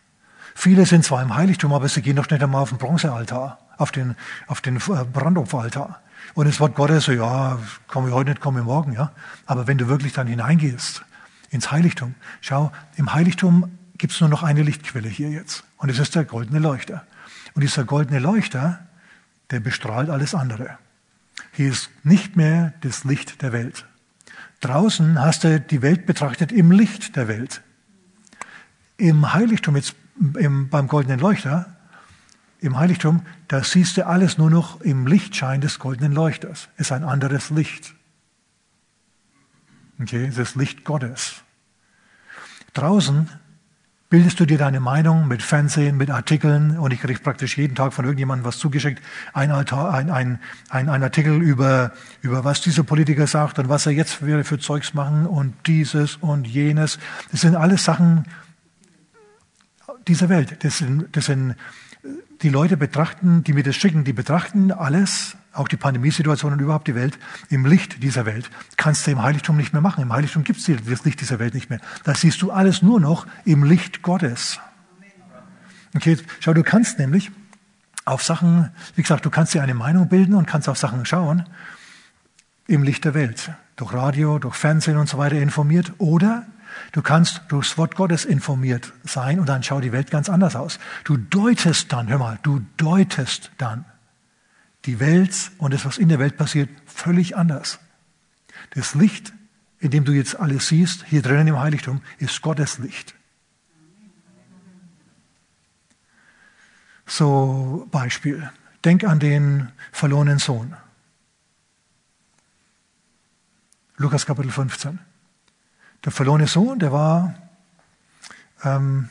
Viele 0.58 0.86
sind 0.86 1.04
zwar 1.04 1.22
im 1.22 1.36
Heiligtum, 1.36 1.74
aber 1.74 1.88
sie 1.90 2.02
gehen 2.02 2.16
doch 2.16 2.30
nicht 2.30 2.42
einmal 2.42 2.62
auf 2.62 2.70
den 2.70 2.80
Bronzealtar, 2.80 3.60
auf 3.78 3.92
den, 3.92 4.16
auf 4.48 4.62
den 4.62 4.78
äh, 4.78 5.06
Brandopferaltar. 5.12 6.02
Und 6.34 6.48
das 6.48 6.60
Wort 6.60 6.76
Gottes 6.76 7.04
so, 7.06 7.12
ja, 7.12 7.60
komme 7.88 8.08
ich 8.08 8.14
heute 8.16 8.32
nicht, 8.32 8.42
komme 8.42 8.62
ich 8.62 8.66
morgen, 8.66 8.94
ja. 8.94 9.12
Aber 9.46 9.68
wenn 9.68 9.78
du 9.78 9.88
wirklich 9.88 10.14
dann 10.14 10.28
hineingehst 10.28 11.04
ins 11.52 11.72
Heiligtum, 11.72 12.16
schau, 12.42 12.72
im 12.96 13.14
Heiligtum 13.14 13.78
gibt 13.98 14.14
es 14.14 14.22
nur 14.22 14.30
noch 14.30 14.44
eine 14.44 14.64
Lichtquelle 14.64 15.10
hier 15.10 15.30
jetzt. 15.30 15.66
Und 15.78 15.90
es 15.90 16.00
ist 16.00 16.16
der 16.16 16.24
goldene 16.24 16.60
Leuchter. 16.60 17.06
Und 17.54 17.62
dieser 17.62 17.84
goldene 17.84 18.20
Leuchter, 18.20 18.80
der 19.52 19.60
bestrahlt 19.60 20.10
alles 20.10 20.34
andere. 20.34 20.78
Hier 21.52 21.70
ist 21.70 21.90
nicht 22.04 22.38
mehr 22.38 22.74
das 22.82 23.04
Licht 23.04 23.42
der 23.42 23.52
Welt. 23.52 23.86
Draußen 24.62 25.22
hast 25.22 25.44
du 25.44 25.60
die 25.60 25.82
Welt 25.82 26.06
betrachtet 26.06 26.52
im 26.54 26.72
Licht 26.72 27.16
der 27.18 27.28
Welt. 27.28 27.62
Im 28.98 29.34
Heiligtum, 29.34 29.76
jetzt 29.76 29.96
im, 30.38 30.70
beim 30.70 30.88
goldenen 30.88 31.20
Leuchter, 31.20 31.76
im 32.60 32.80
Heiligtum, 32.80 33.22
da 33.48 33.64
siehst 33.64 33.98
du 33.98 34.08
alles 34.08 34.38
nur 34.38 34.50
noch 34.50 34.82
im 34.82 35.08
Lichtschein 35.08 35.62
des 35.62 35.78
goldenen 35.80 36.14
Leuchters. 36.14 36.70
Es 36.78 36.88
ist 36.88 36.92
ein 36.92 37.04
anderes 37.04 37.50
Licht. 37.50 37.94
Okay, 40.02 40.26
es 40.26 40.38
ist 40.38 40.56
Licht 40.56 40.84
Gottes. 40.84 41.44
Draußen 42.74 43.30
bildest 44.10 44.40
du 44.40 44.46
dir 44.46 44.58
deine 44.58 44.80
Meinung 44.80 45.28
mit 45.28 45.42
Fernsehen, 45.42 45.98
mit 45.98 46.10
Artikeln 46.10 46.78
und 46.78 46.92
ich 46.92 47.02
kriege 47.02 47.20
praktisch 47.20 47.58
jeden 47.58 47.76
Tag 47.76 47.94
von 47.94 48.06
irgendjemandem 48.06 48.46
was 48.46 48.58
zugeschickt, 48.58 49.02
ein, 49.34 49.52
ein, 49.52 49.68
ein, 49.68 50.40
ein, 50.70 50.90
ein, 50.90 51.04
Artikel 51.04 51.42
über, 51.42 51.92
über 52.22 52.44
was 52.44 52.62
dieser 52.62 52.84
Politiker 52.84 53.28
sagt 53.28 53.60
und 53.60 53.70
was 53.70 53.86
er 53.86 53.94
jetzt 53.94 54.14
für, 54.14 54.44
für 54.44 54.60
Zeugs 54.60 54.94
machen 54.94 55.26
und 55.26 55.54
dieses 55.66 56.18
und 56.18 56.48
jenes. 56.48 57.00
Das 57.32 57.42
sind 57.42 57.56
alles 57.56 57.84
Sachen 57.84 58.26
dieser 60.08 60.30
Welt. 60.30 60.64
Das 60.64 60.78
sind, 60.78 61.08
das 61.16 61.26
sind 61.26 61.56
die 62.42 62.50
Leute 62.50 62.78
betrachten, 62.78 63.44
die 63.44 63.54
mir 63.54 63.64
das 63.64 63.76
schicken, 63.76 64.04
die 64.04 64.14
betrachten 64.14 64.72
alles 64.72 65.38
auch 65.54 65.68
die 65.68 65.78
Pandemiesituation 65.78 66.54
und 66.54 66.60
überhaupt 66.60 66.88
die 66.88 66.96
Welt, 66.96 67.18
im 67.50 67.66
Licht 67.66 68.04
dieser 68.04 68.26
Welt, 68.26 68.50
kannst 68.78 69.08
du 69.08 69.12
im 69.12 69.24
Heiligtum 69.24 69.56
nicht 69.56 69.74
mehr 69.74 69.82
machen. 69.82 70.02
Im 70.02 70.12
Heiligtum 70.12 70.44
gibt 70.44 70.60
es 70.60 70.70
das 70.86 71.06
Licht 71.06 71.22
dieser 71.22 71.40
Welt 71.40 71.54
nicht 71.54 71.70
mehr. 71.70 71.80
Das 72.04 72.22
siehst 72.22 72.42
du 72.42 72.52
alles 72.52 72.82
nur 72.82 73.00
noch 73.00 73.26
im 73.46 73.64
Licht 73.64 74.02
Gottes. 74.02 74.60
Okay, 75.96 76.18
schau, 76.42 76.54
du 76.54 76.62
kannst 76.62 77.00
nämlich 77.00 77.32
auf 78.04 78.22
Sachen, 78.22 78.70
wie 78.96 79.02
gesagt, 79.02 79.26
du 79.26 79.30
kannst 79.30 79.54
dir 79.54 79.64
eine 79.64 79.74
Meinung 79.74 80.10
bilden 80.10 80.36
und 80.36 80.46
kannst 80.46 80.68
auf 80.68 80.78
Sachen 80.78 81.06
schauen 81.06 81.46
im 82.68 82.84
Licht 82.84 83.06
der 83.06 83.14
Welt. 83.14 83.52
Durch 83.78 83.94
Radio, 83.94 84.40
durch 84.40 84.56
Fernsehen 84.56 84.98
und 84.98 85.08
so 85.08 85.18
weiter 85.18 85.38
informiert. 85.38 85.94
Oder 85.98 86.46
du 86.92 87.02
kannst 87.02 87.42
durchs 87.50 87.78
Wort 87.78 87.96
Gottes 87.96 88.26
informiert 88.26 88.94
sein 89.04 89.40
und 89.40 89.48
dann 89.48 89.64
schaut 89.64 89.84
die 89.84 89.92
Welt 89.92 90.12
ganz 90.12 90.30
anders 90.30 90.56
aus. 90.56 90.80
Du 91.04 91.18
deutest 91.18 91.92
dann, 91.92 92.08
hör 92.08 92.18
mal, 92.18 92.40
du 92.44 92.66
deutest 92.78 93.52
dann 93.58 93.86
die 94.86 95.00
Welt 95.00 95.52
und 95.58 95.74
das, 95.74 95.86
was 95.86 95.98
in 95.98 96.10
der 96.10 96.20
Welt 96.20 96.38
passiert, 96.38 96.70
völlig 96.86 97.36
anders. 97.36 97.80
Das 98.72 98.96
Licht, 98.96 99.34
in 99.80 99.92
dem 99.92 100.06
du 100.06 100.12
jetzt 100.12 100.40
alles 100.40 100.68
siehst, 100.68 101.06
hier 101.06 101.22
drinnen 101.22 101.48
im 101.48 101.60
Heiligtum, 101.60 102.02
ist 102.20 102.42
Gottes 102.42 102.78
Licht. 102.80 103.16
So 107.06 107.88
Beispiel. 107.92 108.50
Denk 108.84 109.04
an 109.04 109.20
den 109.20 109.72
verlorenen 109.92 110.40
Sohn. 110.40 110.76
Lukas 113.98 114.26
Kapitel 114.26 114.52
15. 114.52 115.00
Der 116.06 116.12
verlorene 116.12 116.46
Sohn, 116.46 116.78
der 116.78 116.92
war 116.92 117.34
ähm, 118.64 119.10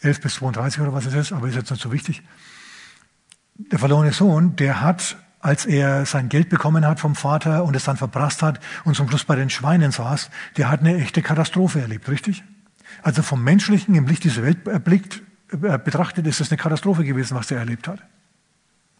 11 0.00 0.20
bis 0.20 0.34
32 0.36 0.80
oder 0.80 0.92
was 0.92 1.06
es 1.06 1.14
ist, 1.14 1.32
aber 1.32 1.48
ist 1.48 1.56
jetzt 1.56 1.70
nicht 1.70 1.82
so 1.82 1.92
wichtig. 1.92 2.22
Der 3.54 3.80
verlorene 3.80 4.12
Sohn, 4.12 4.54
der 4.54 4.80
hat, 4.80 5.16
als 5.40 5.66
er 5.66 6.06
sein 6.06 6.28
Geld 6.28 6.48
bekommen 6.48 6.86
hat 6.86 7.00
vom 7.00 7.16
Vater 7.16 7.64
und 7.64 7.74
es 7.74 7.84
dann 7.84 7.96
verprasst 7.96 8.42
hat 8.42 8.60
und 8.84 8.94
zum 8.94 9.08
Schluss 9.08 9.24
bei 9.24 9.34
den 9.34 9.50
Schweinen 9.50 9.90
saß, 9.90 10.30
der 10.56 10.70
hat 10.70 10.80
eine 10.80 10.96
echte 10.96 11.22
Katastrophe 11.22 11.80
erlebt, 11.80 12.08
richtig? 12.08 12.44
Also 13.02 13.22
vom 13.22 13.42
Menschlichen 13.42 13.96
im 13.96 14.06
Licht 14.06 14.22
dieser 14.22 14.44
Welt 14.44 14.66
erblickt, 14.66 15.22
äh, 15.50 15.78
betrachtet, 15.78 16.26
ist 16.26 16.40
es 16.40 16.50
eine 16.50 16.56
Katastrophe 16.58 17.04
gewesen, 17.04 17.36
was 17.36 17.50
er 17.50 17.58
erlebt 17.58 17.88
hat. 17.88 18.00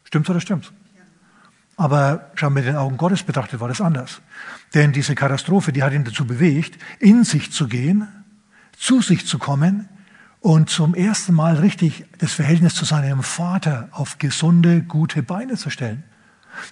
Stimmt's 0.04 0.28
oder 0.28 0.40
stimmt's? 0.40 0.72
Aber 1.82 2.30
schon 2.36 2.52
mit 2.52 2.64
den 2.64 2.76
Augen 2.76 2.96
Gottes 2.96 3.24
betrachtet 3.24 3.58
war 3.58 3.66
das 3.66 3.80
anders. 3.80 4.20
Denn 4.72 4.92
diese 4.92 5.16
Katastrophe, 5.16 5.72
die 5.72 5.82
hat 5.82 5.92
ihn 5.92 6.04
dazu 6.04 6.24
bewegt, 6.24 6.80
in 7.00 7.24
sich 7.24 7.50
zu 7.50 7.66
gehen, 7.66 8.06
zu 8.78 9.02
sich 9.02 9.26
zu 9.26 9.40
kommen 9.40 9.88
und 10.38 10.70
zum 10.70 10.94
ersten 10.94 11.34
Mal 11.34 11.56
richtig 11.56 12.04
das 12.18 12.34
Verhältnis 12.34 12.76
zu 12.76 12.84
seinem 12.84 13.24
Vater 13.24 13.88
auf 13.90 14.18
gesunde, 14.18 14.82
gute 14.82 15.24
Beine 15.24 15.56
zu 15.56 15.70
stellen. 15.70 16.04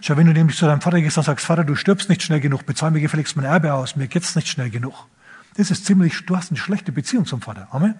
Schau, 0.00 0.16
wenn 0.16 0.28
du 0.28 0.32
nämlich 0.32 0.56
zu 0.56 0.66
deinem 0.66 0.80
Vater 0.80 1.00
gehst 1.00 1.18
und 1.18 1.24
sagst, 1.24 1.44
Vater, 1.44 1.64
du 1.64 1.74
stirbst 1.74 2.08
nicht 2.08 2.22
schnell 2.22 2.38
genug, 2.38 2.64
bezahl 2.64 2.92
mir 2.92 3.00
gefälligst 3.00 3.34
mein 3.34 3.46
Erbe 3.46 3.74
aus, 3.74 3.96
mir 3.96 4.06
geht's 4.06 4.36
nicht 4.36 4.46
schnell 4.46 4.70
genug. 4.70 5.08
Das 5.56 5.72
ist 5.72 5.86
ziemlich, 5.86 6.24
du 6.24 6.36
hast 6.36 6.52
eine 6.52 6.58
schlechte 6.58 6.92
Beziehung 6.92 7.26
zum 7.26 7.42
Vater. 7.42 7.66
Amen. 7.72 7.96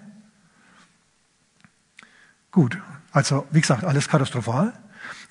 Gut, 2.51 2.77
also 3.11 3.45
wie 3.51 3.59
gesagt, 3.59 3.83
alles 3.83 4.07
katastrophal. 4.07 4.71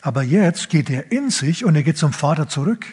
Aber 0.03 0.23
jetzt 0.23 0.71
geht 0.71 0.89
er 0.91 1.13
in 1.13 1.31
sich 1.31 1.65
und 1.65 1.77
er 1.77 1.83
geht 1.83 1.99
zum 1.99 2.13
Vater 2.13 2.49
zurück. 2.49 2.87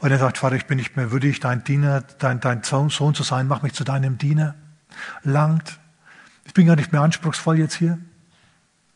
Und 0.00 0.10
er 0.10 0.18
sagt, 0.18 0.38
Vater, 0.38 0.56
ich 0.56 0.66
bin 0.66 0.78
nicht 0.78 0.96
mehr 0.96 1.10
würdig, 1.12 1.40
dein 1.40 1.62
Diener, 1.62 2.02
dein, 2.18 2.40
dein 2.40 2.62
Sohn 2.62 2.90
zu 2.90 3.22
sein, 3.22 3.46
mach 3.46 3.62
mich 3.62 3.74
zu 3.74 3.84
deinem 3.84 4.18
Diener. 4.18 4.54
Langt. 5.22 5.78
Ich 6.44 6.54
bin 6.54 6.66
gar 6.66 6.76
nicht 6.76 6.92
mehr 6.92 7.02
anspruchsvoll 7.02 7.58
jetzt 7.58 7.74
hier. 7.74 7.98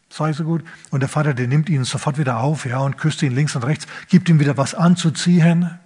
Sei 0.08 0.32
so 0.32 0.44
gut. 0.44 0.64
Und 0.90 1.00
der 1.00 1.08
Vater, 1.08 1.34
der 1.34 1.46
nimmt 1.46 1.68
ihn 1.68 1.84
sofort 1.84 2.18
wieder 2.18 2.38
auf, 2.38 2.66
ja, 2.66 2.78
und 2.78 2.96
küsst 2.96 3.22
ihn 3.22 3.34
links 3.34 3.54
und 3.54 3.64
rechts, 3.64 3.86
gibt 4.08 4.28
ihm 4.28 4.40
wieder 4.40 4.56
was 4.56 4.74
anzuziehen. 4.74 5.78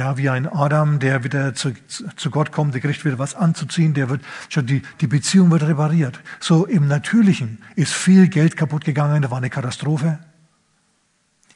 Ja, 0.00 0.16
wie 0.16 0.30
ein 0.30 0.50
Adam, 0.50 0.98
der 0.98 1.24
wieder 1.24 1.52
zu, 1.52 1.74
zu 2.16 2.30
Gott 2.30 2.52
kommt, 2.52 2.72
der 2.72 2.80
kriegt 2.80 3.04
wieder 3.04 3.18
was 3.18 3.34
anzuziehen, 3.34 3.92
der 3.92 4.08
wird, 4.08 4.22
schon 4.48 4.64
die, 4.64 4.80
die 5.02 5.06
Beziehung 5.06 5.50
wird 5.50 5.62
repariert. 5.64 6.20
So 6.40 6.64
im 6.64 6.88
Natürlichen 6.88 7.58
ist 7.76 7.92
viel 7.92 8.28
Geld 8.28 8.56
kaputt 8.56 8.86
gegangen, 8.86 9.20
da 9.20 9.30
war 9.30 9.36
eine 9.36 9.50
Katastrophe. 9.50 10.18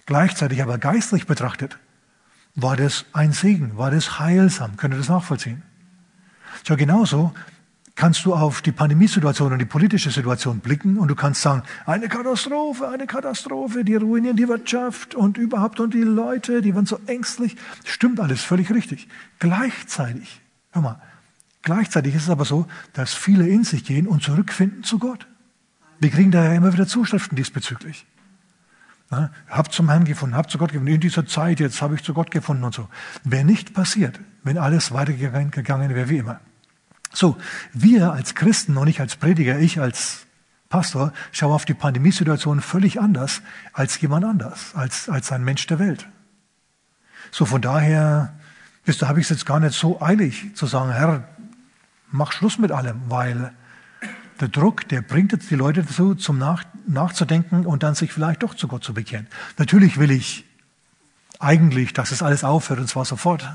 Gleichzeitig 0.04 0.62
aber 0.62 0.76
geistlich 0.76 1.26
betrachtet 1.26 1.78
war 2.54 2.76
das 2.76 3.07
ein 3.14 3.33
Segen, 3.33 3.78
war 3.78 3.90
das 3.90 4.18
heilsam. 4.18 4.76
Könnt 4.76 4.92
ihr 4.92 4.98
das 4.98 5.09
nachvollziehen? 5.09 5.62
Schau, 6.68 6.76
genauso 6.76 7.33
kannst 7.96 8.24
du 8.24 8.35
auf 8.35 8.61
die 8.61 8.72
Pandemiesituation 8.72 9.52
und 9.52 9.59
die 9.59 9.64
politische 9.64 10.11
Situation 10.11 10.59
blicken 10.59 10.96
und 10.96 11.09
du 11.09 11.14
kannst 11.14 11.42
sagen, 11.42 11.62
eine 11.87 12.09
Katastrophe, 12.09 12.88
eine 12.88 13.07
Katastrophe, 13.07 13.85
die 13.85 13.94
ruinieren 13.94 14.37
die 14.37 14.48
Wirtschaft 14.48 15.14
und 15.14 15.38
überhaupt 15.38 15.78
und 15.78 15.94
die 15.94 16.02
Leute, 16.02 16.61
die 16.61 16.74
waren 16.74 16.87
so 16.87 16.98
ängstlich. 17.07 17.57
Stimmt 17.85 18.18
alles, 18.18 18.42
völlig 18.42 18.70
richtig. 18.70 19.09
Gleichzeitig, 19.38 20.40
hör 20.72 20.83
mal, 20.83 21.02
gleichzeitig 21.62 22.14
ist 22.14 22.24
es 22.24 22.30
aber 22.30 22.44
so, 22.44 22.66
dass 22.94 23.14
viele 23.14 23.46
in 23.46 23.62
sich 23.62 23.85
gehen 23.85 24.09
und 24.09 24.22
zurückfinden 24.22 24.83
zu 24.83 24.98
Gott. 24.98 25.26
Wir 26.00 26.11
kriegen 26.11 26.33
da 26.33 26.44
ja 26.44 26.52
immer 26.52 26.72
wieder 26.72 26.88
Zuschriften 26.88 27.37
diesbezüglich. 27.37 28.07
Ja, 29.12 29.30
hab 29.48 29.72
zum 29.72 29.88
Herrn 29.88 30.04
gefunden, 30.04 30.35
hab 30.35 30.50
zu 30.50 30.59
Gott 30.59 30.72
gefunden. 30.72 30.92
In 30.92 31.00
dieser 31.00 31.26
Zeit 31.26 31.61
jetzt 31.61 31.80
habe 31.80 31.94
ich 31.94 32.02
zu 32.02 32.12
Gott 32.14 32.33
gefunden 32.33 32.64
und 32.64 32.74
so. 32.74 32.88
Wäre 33.22 33.44
nicht 33.44 33.72
passiert, 33.72 34.18
wenn 34.42 34.59
alles 34.59 34.92
weitergegangen 34.92 35.94
wäre 35.94 36.09
wie 36.09 36.18
immer. 36.18 36.40
So, 37.14 37.37
wir 37.72 38.12
als 38.12 38.35
Christen 38.35 38.77
und 38.77 38.88
ich 38.88 39.00
als 39.00 39.16
Prediger, 39.16 39.59
ich 39.59 39.81
als 39.81 40.27
Pastor, 40.68 41.12
schaue 41.31 41.55
auf 41.55 41.64
die 41.64 41.74
Pandemiesituation 41.74 42.61
völlig 42.61 43.00
anders 43.00 43.40
als 43.72 44.00
jemand 44.00 44.24
anders, 44.24 44.74
als, 44.74 45.09
als 45.09 45.31
ein 45.31 45.44
Mensch 45.44 45.66
der 45.68 45.79
Welt. 45.79 46.09
So, 47.31 47.44
von 47.46 47.62
daher, 47.62 48.35
wisst 48.85 49.03
ihr, 49.03 49.09
habe 49.09 49.20
ich 49.20 49.27
es 49.27 49.31
jetzt 49.31 49.46
gar 49.46 49.61
nicht 49.61 49.79
so 49.79 50.03
eilig 50.03 50.50
zu 50.55 50.66
sagen, 50.66 50.90
Herr, 50.90 51.29
mach 52.11 52.33
Schluss 52.33 52.59
mit 52.59 52.72
allem, 52.72 53.03
weil 53.09 53.53
der 54.40 54.48
Druck, 54.48 54.88
der 54.88 55.00
bringt 55.00 55.31
jetzt 55.31 55.48
die 55.50 55.55
Leute 55.55 55.85
dazu, 55.85 56.16
zum 56.16 56.38
Nach 56.38 56.64
nachzudenken 56.88 57.66
und 57.66 57.85
dann 57.85 57.94
sich 57.94 58.12
vielleicht 58.12 58.42
doch 58.42 58.55
zu 58.55 58.66
Gott 58.66 58.83
zu 58.83 58.92
bekehren. 58.92 59.29
Natürlich 59.59 59.98
will 59.98 60.11
ich 60.11 60.44
eigentlich, 61.38 61.92
dass 61.92 62.11
es 62.11 62.22
alles 62.22 62.42
aufhört 62.42 62.81
und 62.81 62.88
zwar 62.88 63.05
sofort. 63.05 63.48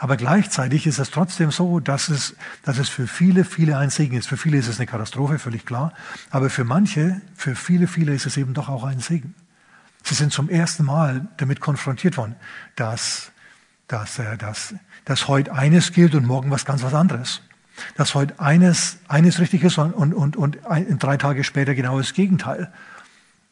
Aber 0.00 0.16
gleichzeitig 0.16 0.86
ist 0.86 1.00
es 1.00 1.10
trotzdem 1.10 1.50
so, 1.50 1.80
dass 1.80 2.08
es, 2.08 2.36
dass 2.62 2.78
es 2.78 2.88
für 2.88 3.08
viele, 3.08 3.44
viele 3.44 3.76
ein 3.76 3.90
Segen 3.90 4.16
ist. 4.16 4.28
Für 4.28 4.36
viele 4.36 4.56
ist 4.56 4.68
es 4.68 4.78
eine 4.78 4.86
Katastrophe, 4.86 5.40
völlig 5.40 5.66
klar. 5.66 5.92
Aber 6.30 6.50
für 6.50 6.62
manche, 6.62 7.20
für 7.34 7.56
viele, 7.56 7.88
viele 7.88 8.14
ist 8.14 8.24
es 8.24 8.36
eben 8.36 8.54
doch 8.54 8.68
auch 8.68 8.84
ein 8.84 9.00
Segen. 9.00 9.34
Sie 10.04 10.14
sind 10.14 10.32
zum 10.32 10.48
ersten 10.48 10.84
Mal 10.84 11.26
damit 11.36 11.60
konfrontiert 11.60 12.16
worden, 12.16 12.36
dass, 12.76 13.32
dass, 13.88 14.20
äh, 14.20 14.38
dass, 14.38 14.74
dass 15.04 15.26
heute 15.26 15.52
eines 15.52 15.92
gilt 15.92 16.14
und 16.14 16.26
morgen 16.26 16.52
was 16.52 16.64
ganz 16.64 16.84
was 16.84 16.94
anderes. 16.94 17.42
Dass 17.96 18.14
heute 18.14 18.38
eines, 18.38 18.98
eines 19.08 19.40
richtig 19.40 19.64
ist 19.64 19.78
und, 19.78 19.92
und, 19.92 20.14
und, 20.14 20.36
und 20.36 20.64
ein, 20.66 20.98
drei 21.00 21.16
Tage 21.16 21.42
später 21.42 21.74
genau 21.74 21.98
das 21.98 22.12
Gegenteil. 22.12 22.72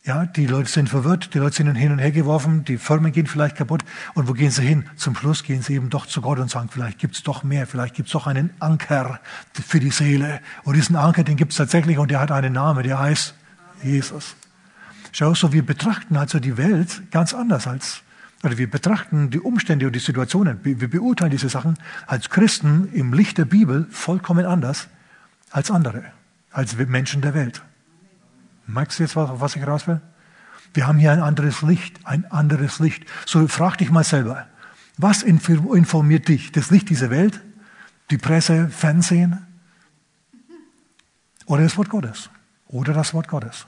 Ja, 0.06 0.24
die 0.24 0.46
Leute 0.46 0.70
sind 0.70 0.88
verwirrt, 0.88 1.34
die 1.34 1.38
Leute 1.38 1.56
sind 1.56 1.74
hin 1.74 1.90
und 1.90 1.98
her 1.98 2.12
geworfen, 2.12 2.64
die 2.64 2.78
Firmen 2.78 3.10
gehen 3.10 3.26
vielleicht 3.26 3.56
kaputt. 3.56 3.82
Und 4.14 4.28
wo 4.28 4.34
gehen 4.34 4.52
sie 4.52 4.62
hin? 4.62 4.84
Zum 4.94 5.16
Schluss 5.16 5.42
gehen 5.42 5.62
sie 5.62 5.74
eben 5.74 5.90
doch 5.90 6.06
zu 6.06 6.20
Gott 6.20 6.38
und 6.38 6.48
sagen, 6.48 6.68
vielleicht 6.70 7.00
gibt's 7.00 7.24
doch 7.24 7.42
mehr, 7.42 7.66
vielleicht 7.66 7.96
gibt's 7.96 8.12
doch 8.12 8.28
einen 8.28 8.50
Anker 8.60 9.18
für 9.52 9.80
die 9.80 9.90
Seele. 9.90 10.38
Und 10.62 10.76
diesen 10.76 10.94
Anker, 10.94 11.24
den 11.24 11.34
gibt's 11.34 11.56
tatsächlich 11.56 11.98
und 11.98 12.12
der 12.12 12.20
hat 12.20 12.30
einen 12.30 12.52
Namen, 12.52 12.84
der 12.84 13.00
heißt 13.00 13.34
Jesus. 13.82 14.36
Schau, 15.10 15.34
so 15.34 15.52
wir 15.52 15.66
betrachten 15.66 16.16
also 16.16 16.38
die 16.38 16.56
Welt 16.56 17.10
ganz 17.10 17.34
anders 17.34 17.66
als, 17.66 18.02
oder 18.44 18.56
wir 18.58 18.70
betrachten 18.70 19.30
die 19.30 19.40
Umstände 19.40 19.88
und 19.88 19.92
die 19.92 19.98
Situationen, 19.98 20.60
wir 20.62 20.88
beurteilen 20.88 21.32
diese 21.32 21.48
Sachen 21.48 21.78
als 22.06 22.30
Christen 22.30 22.90
im 22.92 23.12
Licht 23.12 23.38
der 23.38 23.44
Bibel 23.44 23.88
vollkommen 23.90 24.46
anders 24.46 24.86
als 25.50 25.72
andere, 25.72 26.04
als 26.52 26.76
Menschen 26.76 27.22
der 27.22 27.34
Welt. 27.34 27.60
Merkst 28.66 28.98
du 28.98 29.04
jetzt, 29.04 29.16
was 29.16 29.56
ich 29.56 29.66
raus 29.66 29.86
will? 29.86 30.00
Wir 30.74 30.86
haben 30.86 30.98
hier 30.98 31.12
ein 31.12 31.20
anderes 31.20 31.62
Licht, 31.62 32.00
ein 32.04 32.30
anderes 32.30 32.80
Licht. 32.80 33.04
So 33.24 33.46
frag 33.48 33.76
dich 33.78 33.90
mal 33.90 34.04
selber, 34.04 34.46
was 34.98 35.22
informiert 35.22 36.28
dich? 36.28 36.52
Das 36.52 36.70
Licht 36.70 36.90
dieser 36.90 37.10
Welt? 37.10 37.40
Die 38.10 38.18
Presse, 38.18 38.68
Fernsehen? 38.68 39.46
Oder 41.46 41.62
das 41.62 41.76
Wort 41.76 41.88
Gottes? 41.88 42.30
Oder 42.66 42.92
das 42.92 43.14
Wort 43.14 43.28
Gottes? 43.28 43.66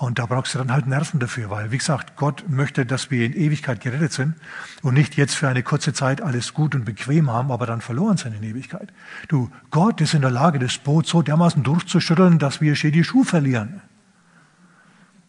Und 0.00 0.18
da 0.18 0.24
brauchst 0.24 0.54
du 0.54 0.58
dann 0.58 0.72
halt 0.72 0.86
Nerven 0.86 1.20
dafür, 1.20 1.50
weil, 1.50 1.72
wie 1.72 1.76
gesagt, 1.76 2.16
Gott 2.16 2.44
möchte, 2.48 2.86
dass 2.86 3.10
wir 3.10 3.26
in 3.26 3.34
Ewigkeit 3.34 3.82
gerettet 3.82 4.14
sind 4.14 4.34
und 4.80 4.94
nicht 4.94 5.14
jetzt 5.18 5.34
für 5.34 5.46
eine 5.46 5.62
kurze 5.62 5.92
Zeit 5.92 6.22
alles 6.22 6.54
gut 6.54 6.74
und 6.74 6.86
bequem 6.86 7.30
haben, 7.30 7.52
aber 7.52 7.66
dann 7.66 7.82
verloren 7.82 8.16
sind 8.16 8.34
in 8.34 8.42
Ewigkeit. 8.42 8.94
Du, 9.28 9.50
Gott 9.70 10.00
ist 10.00 10.14
in 10.14 10.22
der 10.22 10.30
Lage, 10.30 10.58
das 10.58 10.78
Boot 10.78 11.06
so 11.06 11.20
dermaßen 11.20 11.62
durchzuschütteln, 11.62 12.38
dass 12.38 12.62
wir 12.62 12.72
die 12.72 13.04
Schuhe 13.04 13.26
verlieren. 13.26 13.82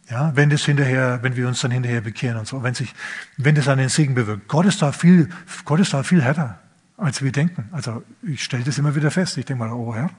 Ja, 0.10 0.32
wenn 0.38 0.50
das 0.50 0.64
hinterher, 0.64 1.20
wenn 1.22 1.36
wir 1.36 1.50
uns 1.50 1.60
dann 1.60 1.72
hinterher 1.72 2.00
bekehren 2.00 2.38
und 2.38 2.48
so, 2.48 2.64
wenn 2.64 2.74
sich, 2.74 2.94
wenn 3.36 3.56
das 3.56 3.68
einen 3.68 3.90
Segen 3.90 4.16
bewirkt. 4.16 4.48
Gott 4.48 4.66
ist 4.66 4.82
da 4.82 4.94
viel, 4.94 5.28
Gott 5.66 5.82
ist 5.82 5.94
da 5.94 6.04
viel 6.04 6.24
härter, 6.24 6.60
als 6.96 7.22
wir 7.22 7.34
denken. 7.34 7.68
Also, 7.74 8.06
ich 8.24 8.42
stelle 8.42 8.64
das 8.64 8.78
immer 8.78 8.96
wieder 8.96 9.12
fest. 9.12 9.38
Ich 9.38 9.44
denke 9.44 9.66
mal, 9.66 9.74
oh 9.74 9.94
Herr. 9.94 10.10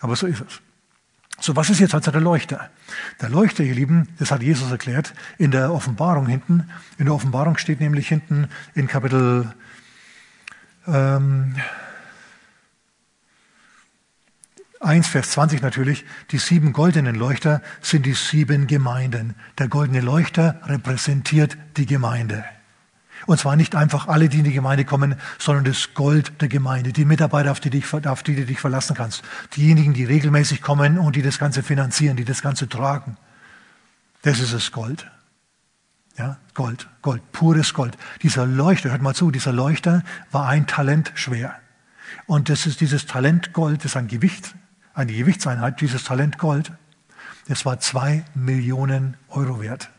Aber 0.00 0.16
so 0.16 0.26
ist 0.26 0.40
es. 0.40 0.60
So, 1.38 1.54
was 1.54 1.68
ist 1.68 1.80
jetzt 1.80 1.94
also 1.94 2.10
der 2.10 2.20
Leuchter? 2.20 2.70
Der 3.20 3.28
Leuchter, 3.28 3.62
ihr 3.62 3.74
Lieben, 3.74 4.08
das 4.18 4.30
hat 4.30 4.42
Jesus 4.42 4.70
erklärt 4.70 5.12
in 5.38 5.50
der 5.50 5.72
Offenbarung 5.72 6.26
hinten. 6.26 6.70
In 6.98 7.06
der 7.06 7.14
Offenbarung 7.14 7.58
steht 7.58 7.80
nämlich 7.80 8.08
hinten 8.08 8.48
in 8.74 8.86
Kapitel 8.86 9.52
ähm, 10.86 11.56
1, 14.80 15.08
Vers 15.08 15.30
20 15.30 15.62
natürlich, 15.62 16.04
die 16.30 16.38
sieben 16.38 16.72
goldenen 16.72 17.16
Leuchter 17.16 17.62
sind 17.80 18.06
die 18.06 18.14
sieben 18.14 18.66
Gemeinden. 18.66 19.34
Der 19.58 19.68
goldene 19.68 20.00
Leuchter 20.00 20.60
repräsentiert 20.64 21.56
die 21.76 21.86
Gemeinde. 21.86 22.44
Und 23.26 23.38
zwar 23.38 23.56
nicht 23.56 23.74
einfach 23.74 24.06
alle, 24.06 24.28
die 24.28 24.38
in 24.38 24.44
die 24.44 24.52
Gemeinde 24.52 24.84
kommen, 24.84 25.16
sondern 25.38 25.64
das 25.64 25.94
Gold 25.94 26.40
der 26.40 26.48
Gemeinde, 26.48 26.92
die 26.92 27.04
Mitarbeiter, 27.04 27.50
auf 27.50 27.60
die, 27.60 27.70
dich, 27.70 27.92
auf 27.92 28.22
die 28.22 28.36
du 28.36 28.46
dich 28.46 28.60
verlassen 28.60 28.94
kannst. 28.94 29.22
Diejenigen, 29.56 29.94
die 29.94 30.04
regelmäßig 30.04 30.62
kommen 30.62 30.98
und 30.98 31.16
die 31.16 31.22
das 31.22 31.38
Ganze 31.38 31.62
finanzieren, 31.62 32.16
die 32.16 32.24
das 32.24 32.42
Ganze 32.42 32.68
tragen. 32.68 33.16
Das 34.22 34.38
ist 34.38 34.54
das 34.54 34.72
Gold. 34.72 35.10
Ja, 36.16 36.38
Gold, 36.54 36.88
Gold, 37.02 37.20
pures 37.32 37.74
Gold. 37.74 37.98
Dieser 38.22 38.46
Leuchter, 38.46 38.90
hört 38.90 39.02
mal 39.02 39.14
zu, 39.14 39.30
dieser 39.30 39.52
Leuchter 39.52 40.02
war 40.30 40.48
ein 40.48 40.66
Talent 40.66 41.12
schwer. 41.14 41.56
Und 42.26 42.48
das 42.48 42.64
ist 42.66 42.80
dieses 42.80 43.06
Talent 43.06 43.52
Gold, 43.52 43.80
das 43.80 43.92
ist 43.92 43.96
ein 43.96 44.08
Gewicht, 44.08 44.54
eine 44.94 45.12
Gewichtseinheit, 45.12 45.80
dieses 45.80 46.04
Talent 46.04 46.38
Gold, 46.38 46.72
das 47.48 47.64
war 47.64 47.78
zwei 47.80 48.24
Millionen 48.34 49.16
Euro 49.28 49.60
wert. 49.60 49.90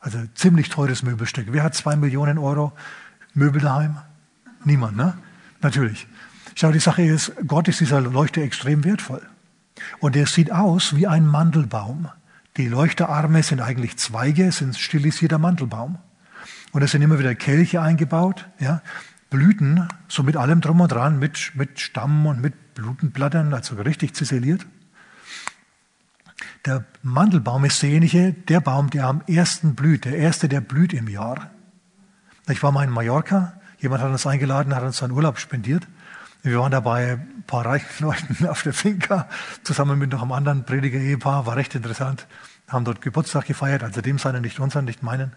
Also 0.00 0.18
ziemlich 0.34 0.70
teures 0.70 1.02
Möbelstück. 1.02 1.48
Wer 1.50 1.62
hat 1.62 1.74
zwei 1.74 1.94
Millionen 1.94 2.38
Euro 2.38 2.72
Möbel 3.34 3.60
daheim? 3.60 3.98
Niemand, 4.64 4.96
ne? 4.96 5.14
Natürlich. 5.60 6.06
Schau, 6.54 6.72
die 6.72 6.80
Sache 6.80 7.02
ist, 7.02 7.32
Gott 7.46 7.68
ist 7.68 7.80
dieser 7.80 8.00
Leuchter 8.00 8.40
extrem 8.40 8.82
wertvoll. 8.84 9.22
Und 9.98 10.16
er 10.16 10.26
sieht 10.26 10.52
aus 10.52 10.96
wie 10.96 11.06
ein 11.06 11.26
Mandelbaum. 11.26 12.08
Die 12.56 12.68
Leuchterarme 12.68 13.42
sind 13.42 13.60
eigentlich 13.60 13.96
Zweige, 13.98 14.52
sind 14.52 14.76
stilisierter 14.76 15.38
Mandelbaum. 15.38 15.98
Und 16.72 16.82
es 16.82 16.92
sind 16.92 17.02
immer 17.02 17.18
wieder 17.18 17.34
Kelche 17.34 17.80
eingebaut, 17.80 18.48
ja, 18.58 18.82
Blüten, 19.28 19.88
so 20.08 20.22
mit 20.22 20.36
allem 20.36 20.60
drum 20.60 20.80
und 20.80 20.90
dran, 20.90 21.18
mit, 21.18 21.52
mit 21.54 21.78
Stamm 21.78 22.26
und 22.26 22.40
mit 22.40 22.74
Blutenblättern, 22.74 23.54
also 23.54 23.76
richtig 23.76 24.14
ziseliert. 24.14 24.66
Der 26.66 26.84
Mandelbaum 27.02 27.64
ist 27.64 27.82
derjenige, 27.82 28.32
der 28.32 28.60
Baum, 28.60 28.90
der 28.90 29.06
am 29.06 29.22
ersten 29.26 29.74
blüht, 29.74 30.04
der 30.04 30.16
erste, 30.16 30.48
der 30.48 30.60
blüht 30.60 30.92
im 30.92 31.08
Jahr. 31.08 31.50
Ich 32.48 32.62
war 32.62 32.72
mal 32.72 32.84
in 32.84 32.90
Mallorca, 32.90 33.60
jemand 33.78 34.02
hat 34.02 34.10
uns 34.10 34.26
eingeladen, 34.26 34.74
hat 34.74 34.82
uns 34.82 35.02
einen 35.02 35.12
Urlaub 35.12 35.38
spendiert. 35.38 35.86
Wir 36.42 36.58
waren 36.58 36.72
dabei 36.72 37.12
ein 37.12 37.44
paar 37.46 37.66
reichen 37.66 37.88
Leuten 38.04 38.46
auf 38.46 38.62
der 38.62 38.72
Finca, 38.72 39.28
zusammen 39.62 39.98
mit 39.98 40.12
noch 40.12 40.22
einem 40.22 40.32
anderen 40.32 40.64
Prediger-Ehepaar, 40.64 41.46
war 41.46 41.56
recht 41.56 41.74
interessant. 41.74 42.26
Haben 42.68 42.84
dort 42.84 43.02
Geburtstag 43.02 43.46
gefeiert, 43.46 43.82
also 43.82 44.00
dem 44.00 44.18
seinen, 44.18 44.42
nicht 44.42 44.60
unseren, 44.60 44.84
nicht 44.84 45.02
meinen. 45.02 45.32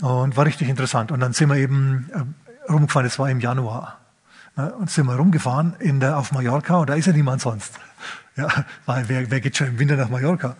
Und 0.00 0.36
war 0.36 0.46
richtig 0.46 0.68
interessant. 0.68 1.12
Und 1.12 1.20
dann 1.20 1.32
sind 1.32 1.48
wir 1.50 1.56
eben 1.56 2.10
äh, 2.12 2.72
rumgefahren, 2.72 3.06
es 3.06 3.18
war 3.18 3.30
im 3.30 3.40
Januar. 3.40 4.03
Und 4.56 4.90
sind 4.90 5.06
wir 5.06 5.16
rumgefahren 5.16 5.74
in 5.80 5.98
der, 5.98 6.16
auf 6.18 6.32
Mallorca 6.32 6.76
und 6.76 6.90
da 6.90 6.94
ist 6.94 7.06
ja 7.06 7.12
niemand 7.12 7.40
sonst. 7.40 7.72
Ja, 8.36 8.48
weil 8.84 9.08
wer, 9.08 9.30
wer 9.30 9.40
geht 9.40 9.56
schon 9.56 9.68
im 9.68 9.78
Winter 9.78 9.94
nach 9.94 10.08
Mallorca? 10.08 10.56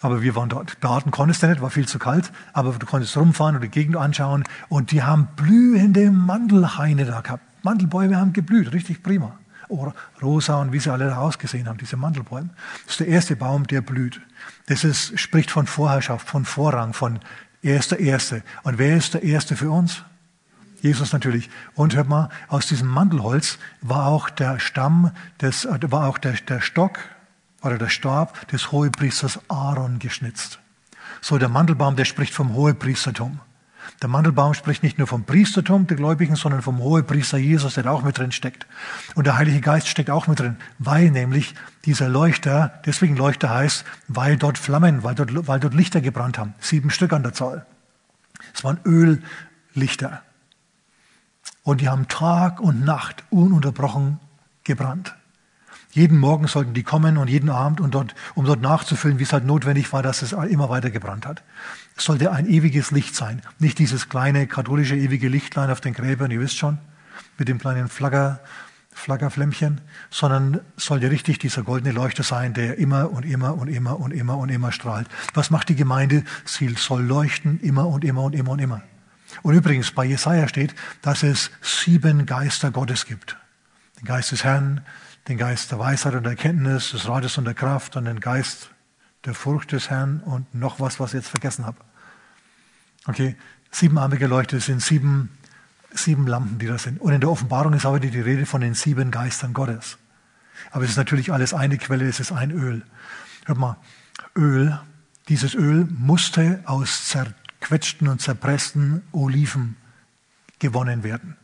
Aber 0.00 0.22
wir 0.22 0.34
waren 0.36 0.48
dort. 0.48 0.80
Baden 0.80 1.10
konntest 1.10 1.42
du 1.42 1.48
nicht, 1.48 1.60
war 1.60 1.68
viel 1.68 1.86
zu 1.86 1.98
kalt. 1.98 2.32
Aber 2.54 2.72
du 2.72 2.86
konntest 2.86 3.14
rumfahren 3.14 3.56
und 3.56 3.60
die 3.60 3.68
Gegend 3.68 3.96
anschauen. 3.96 4.44
Und 4.70 4.90
die 4.90 5.02
haben 5.02 5.28
blühende 5.36 6.10
Mandelhaine 6.10 7.04
da 7.04 7.20
gehabt. 7.20 7.42
Mandelbäume 7.62 8.16
haben 8.16 8.32
geblüht, 8.32 8.72
richtig 8.72 9.02
prima. 9.02 9.38
Oder 9.68 9.94
rosa 10.22 10.60
und 10.60 10.72
wie 10.72 10.78
sie 10.78 10.90
alle 10.90 11.06
da 11.06 11.18
ausgesehen 11.18 11.68
haben, 11.68 11.78
diese 11.78 11.96
Mandelbäume. 11.96 12.50
Das 12.84 12.92
ist 12.92 13.00
der 13.00 13.08
erste 13.08 13.36
Baum, 13.36 13.66
der 13.66 13.80
blüht. 13.80 14.20
Das 14.66 14.84
ist, 14.84 15.18
spricht 15.18 15.50
von 15.50 15.66
Vorherrschaft, 15.66 16.28
von 16.28 16.44
Vorrang, 16.44 16.92
von 16.92 17.18
erster 17.62 17.98
Erste. 17.98 18.42
Und 18.62 18.78
wer 18.78 18.96
ist 18.96 19.14
der 19.14 19.22
Erste 19.22 19.56
für 19.56 19.70
uns? 19.70 20.04
Jesus 20.84 21.14
natürlich. 21.14 21.48
Und 21.74 21.96
hört 21.96 22.08
mal, 22.08 22.28
aus 22.48 22.66
diesem 22.66 22.88
Mandelholz 22.88 23.58
war 23.80 24.06
auch 24.06 24.28
der 24.28 24.60
Stamm, 24.60 25.12
des, 25.40 25.64
äh, 25.64 25.78
war 25.90 26.08
auch 26.08 26.18
der, 26.18 26.34
der 26.34 26.60
Stock 26.60 26.98
oder 27.62 27.78
der 27.78 27.88
Stab 27.88 28.46
des 28.48 28.70
Hohepriesters 28.70 29.40
Aaron 29.48 29.98
geschnitzt. 29.98 30.60
So 31.22 31.38
der 31.38 31.48
Mandelbaum, 31.48 31.96
der 31.96 32.04
spricht 32.04 32.34
vom 32.34 32.52
Hohepriestertum. 32.52 33.40
Der 34.02 34.08
Mandelbaum 34.10 34.52
spricht 34.52 34.82
nicht 34.82 34.98
nur 34.98 35.06
vom 35.06 35.24
Priestertum 35.24 35.86
der 35.86 35.96
Gläubigen, 35.96 36.36
sondern 36.36 36.60
vom 36.60 36.78
Hohepriester 36.78 37.38
Jesus, 37.38 37.74
der 37.74 37.90
auch 37.90 38.02
mit 38.02 38.18
drin 38.18 38.32
steckt. 38.32 38.66
Und 39.14 39.26
der 39.26 39.38
Heilige 39.38 39.62
Geist 39.62 39.88
steckt 39.88 40.10
auch 40.10 40.26
mit 40.26 40.40
drin, 40.40 40.56
weil 40.78 41.10
nämlich 41.10 41.54
dieser 41.86 42.10
Leuchter, 42.10 42.82
deswegen 42.84 43.16
Leuchter 43.16 43.48
heißt, 43.48 43.86
weil 44.08 44.36
dort 44.36 44.58
Flammen, 44.58 45.02
weil 45.02 45.14
dort, 45.14 45.48
weil 45.48 45.60
dort 45.60 45.72
Lichter 45.72 46.02
gebrannt 46.02 46.36
haben. 46.38 46.54
Sieben 46.60 46.90
Stück 46.90 47.14
an 47.14 47.22
der 47.22 47.32
Zahl. 47.32 47.64
Es 48.52 48.64
waren 48.64 48.80
Öllichter. 48.84 50.22
Und 51.64 51.80
die 51.80 51.88
haben 51.88 52.06
Tag 52.06 52.60
und 52.60 52.84
Nacht 52.84 53.24
ununterbrochen 53.30 54.20
gebrannt. 54.62 55.16
Jeden 55.90 56.18
Morgen 56.18 56.46
sollten 56.46 56.74
die 56.74 56.82
kommen 56.82 57.16
und 57.16 57.28
jeden 57.28 57.50
Abend, 57.50 57.80
und 57.80 57.94
dort, 57.94 58.14
um 58.34 58.44
dort 58.44 58.60
nachzufüllen, 58.60 59.18
wie 59.18 59.22
es 59.22 59.32
halt 59.32 59.46
notwendig 59.46 59.92
war, 59.92 60.02
dass 60.02 60.22
es 60.22 60.32
immer 60.32 60.68
weiter 60.68 60.90
gebrannt 60.90 61.24
hat. 61.24 61.42
Es 61.96 62.04
sollte 62.04 62.32
ein 62.32 62.46
ewiges 62.46 62.90
Licht 62.90 63.14
sein. 63.14 63.42
Nicht 63.60 63.78
dieses 63.78 64.08
kleine 64.08 64.46
katholische 64.46 64.96
ewige 64.96 65.28
Lichtlein 65.28 65.70
auf 65.70 65.80
den 65.80 65.94
Gräbern, 65.94 66.30
ihr 66.30 66.40
wisst 66.40 66.58
schon, 66.58 66.78
mit 67.38 67.48
dem 67.48 67.58
kleinen 67.58 67.88
Flagger, 67.88 68.40
Flaggerflämmchen, 68.90 69.80
sondern 70.10 70.60
sollte 70.76 71.10
richtig 71.10 71.38
dieser 71.38 71.62
goldene 71.62 71.92
Leuchter 71.92 72.24
sein, 72.24 72.54
der 72.54 72.78
immer 72.78 73.10
und 73.10 73.24
immer 73.24 73.54
und 73.56 73.68
immer 73.68 73.98
und 73.98 74.12
immer 74.12 74.36
und 74.36 74.48
immer 74.50 74.72
strahlt. 74.72 75.06
Was 75.32 75.50
macht 75.50 75.68
die 75.68 75.76
Gemeinde? 75.76 76.24
Sie 76.44 76.68
soll 76.70 77.04
leuchten 77.04 77.60
immer 77.60 77.86
und 77.86 78.04
immer 78.04 78.22
und 78.24 78.34
immer 78.34 78.50
und 78.50 78.60
immer. 78.60 78.82
Und 79.42 79.54
übrigens, 79.54 79.90
bei 79.90 80.04
Jesaja 80.04 80.48
steht, 80.48 80.74
dass 81.02 81.22
es 81.22 81.50
sieben 81.60 82.26
Geister 82.26 82.70
Gottes 82.70 83.06
gibt. 83.06 83.36
Den 84.00 84.06
Geist 84.06 84.32
des 84.32 84.44
Herrn, 84.44 84.82
den 85.28 85.38
Geist 85.38 85.70
der 85.70 85.78
Weisheit 85.78 86.14
und 86.14 86.24
der 86.24 86.32
Erkenntnis, 86.32 86.90
des 86.90 87.08
Rates 87.08 87.38
und 87.38 87.44
der 87.44 87.54
Kraft 87.54 87.96
und 87.96 88.04
den 88.04 88.20
Geist 88.20 88.70
der 89.24 89.34
Furcht 89.34 89.72
des 89.72 89.90
Herrn 89.90 90.20
und 90.20 90.54
noch 90.54 90.80
was, 90.80 91.00
was 91.00 91.14
ich 91.14 91.18
jetzt 91.18 91.28
vergessen 91.28 91.64
habe. 91.64 91.78
Okay, 93.06 93.36
siebenarmige 93.70 94.26
Leuchte 94.26 94.60
sind 94.60 94.82
sieben, 94.82 95.30
sieben 95.92 96.26
Lampen, 96.26 96.58
die 96.58 96.66
da 96.66 96.78
sind. 96.78 97.00
Und 97.00 97.12
in 97.12 97.20
der 97.20 97.30
Offenbarung 97.30 97.72
ist 97.72 97.86
aber 97.86 98.00
die 98.00 98.20
Rede 98.20 98.46
von 98.46 98.60
den 98.60 98.74
sieben 98.74 99.10
Geistern 99.10 99.52
Gottes. 99.52 99.98
Aber 100.70 100.84
es 100.84 100.90
ist 100.90 100.96
natürlich 100.96 101.32
alles 101.32 101.54
eine 101.54 101.78
Quelle, 101.78 102.06
es 102.06 102.20
ist 102.20 102.32
ein 102.32 102.50
Öl. 102.50 102.82
Hört 103.46 103.58
mal, 103.58 103.76
Öl, 104.36 104.78
dieses 105.28 105.54
Öl 105.54 105.86
musste 105.90 106.62
aus 106.66 107.08
Zert 107.08 107.34
zerquetschten 107.64 108.08
und 108.08 108.20
zerpressten 108.20 109.02
Oliven 109.12 109.76
gewonnen 110.58 111.02
werden. 111.02 111.36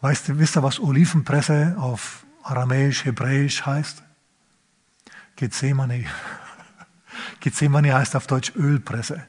Weißt 0.00 0.28
du, 0.28 0.38
wisst 0.38 0.56
ihr, 0.56 0.62
was 0.62 0.78
Olivenpresse 0.78 1.74
auf 1.78 2.24
Aramäisch, 2.44 3.04
Hebräisch 3.04 3.66
heißt? 3.66 4.02
Gethsemane. 5.34 6.04
Gethsemane 7.40 7.92
heißt 7.92 8.14
auf 8.14 8.26
Deutsch 8.28 8.52
Ölpresse. 8.54 9.24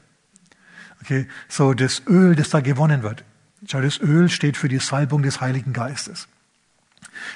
Okay, 1.02 1.26
so 1.48 1.74
das 1.74 2.02
Öl, 2.06 2.36
das 2.36 2.50
da 2.50 2.60
gewonnen 2.60 3.02
wird. 3.02 3.24
Schau, 3.66 3.80
das 3.80 3.98
Öl 3.98 4.28
steht 4.28 4.56
für 4.56 4.68
die 4.68 4.78
Salbung 4.78 5.22
des 5.22 5.40
Heiligen 5.40 5.72
Geistes. 5.72 6.28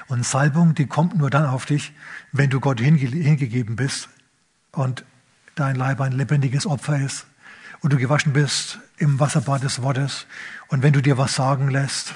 Und 0.07 0.25
Salbung, 0.25 0.75
die 0.75 0.87
kommt 0.87 1.17
nur 1.17 1.31
dann 1.31 1.47
auf 1.47 1.67
dich, 1.67 1.93
wenn 2.31 2.51
du 2.51 2.61
Gott 2.61 2.81
hinge 2.81 2.99
hingegeben 2.99 3.75
bist 3.75 4.09
und 4.73 5.05
dein 5.57 5.75
Leib 5.75 6.01
ein 6.01 6.13
lebendiges 6.13 6.67
Opfer 6.67 7.01
ist 7.01 7.27
und 7.83 7.93
du 7.93 7.97
gewaschen 7.97 8.33
bist 8.33 8.79
im 8.99 9.19
Wasserbad 9.21 9.63
des 9.63 9.83
Wortes 9.83 10.27
und 10.69 10.83
wenn 10.83 10.93
du 10.93 11.01
dir 11.01 11.19
was 11.19 11.35
sagen 11.35 11.69
lässt, 11.69 12.15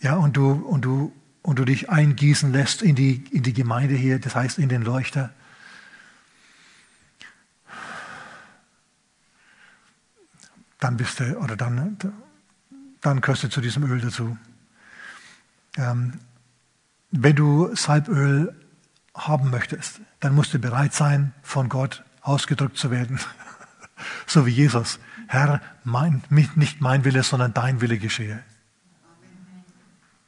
ja, 0.00 0.14
und 0.14 0.36
du, 0.36 0.52
und 0.52 0.84
du, 0.84 1.12
und 1.42 1.58
du 1.58 1.64
dich 1.64 1.90
eingießen 1.90 2.52
lässt 2.52 2.82
in 2.82 2.94
die, 2.94 3.24
in 3.30 3.42
die 3.42 3.52
Gemeinde 3.52 3.94
hier, 3.94 4.18
das 4.18 4.34
heißt 4.34 4.58
in 4.58 4.68
den 4.68 4.82
Leuchter, 4.82 5.30
dann 10.78 10.96
bist 10.96 11.20
du, 11.20 11.36
oder 11.38 11.56
dann, 11.56 11.98
dann 13.00 13.20
gehörst 13.20 13.42
du 13.42 13.48
zu 13.48 13.60
diesem 13.60 13.90
Öl 13.90 14.00
dazu. 14.00 14.38
Ähm, 15.76 16.20
wenn 17.10 17.34
du 17.34 17.74
Salböl 17.74 18.54
haben 19.14 19.50
möchtest, 19.50 20.00
dann 20.20 20.34
musst 20.34 20.54
du 20.54 20.58
bereit 20.58 20.94
sein, 20.94 21.32
von 21.42 21.68
Gott 21.68 22.04
ausgedrückt 22.22 22.76
zu 22.76 22.90
werden. 22.90 23.18
So 24.26 24.46
wie 24.46 24.50
Jesus. 24.50 24.98
Herr, 25.26 25.60
mein, 25.84 26.22
nicht 26.30 26.80
mein 26.80 27.04
Wille, 27.04 27.22
sondern 27.22 27.54
dein 27.54 27.80
Wille 27.80 27.98
geschehe. 27.98 28.42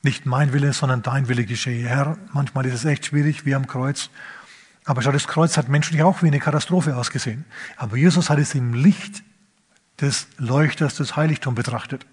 Nicht 0.02 0.24
mein 0.26 0.52
Wille, 0.52 0.72
sondern 0.72 1.02
dein 1.02 1.28
Wille 1.28 1.44
geschehe. 1.44 1.88
Herr, 1.88 2.16
manchmal 2.32 2.66
ist 2.66 2.74
es 2.74 2.84
echt 2.84 3.06
schwierig, 3.06 3.44
wie 3.44 3.54
am 3.54 3.66
Kreuz. 3.66 4.10
Aber 4.84 5.02
schau, 5.02 5.12
das 5.12 5.28
Kreuz 5.28 5.56
hat 5.56 5.68
menschlich 5.68 6.02
auch 6.02 6.22
wie 6.22 6.28
eine 6.28 6.40
Katastrophe 6.40 6.96
ausgesehen. 6.96 7.44
Aber 7.76 7.96
Jesus 7.96 8.30
hat 8.30 8.38
es 8.38 8.54
im 8.54 8.72
Licht 8.72 9.22
des 10.00 10.26
Leuchters 10.38 10.96
des 10.96 11.16
Heiligtums 11.16 11.56
betrachtet. 11.56 12.06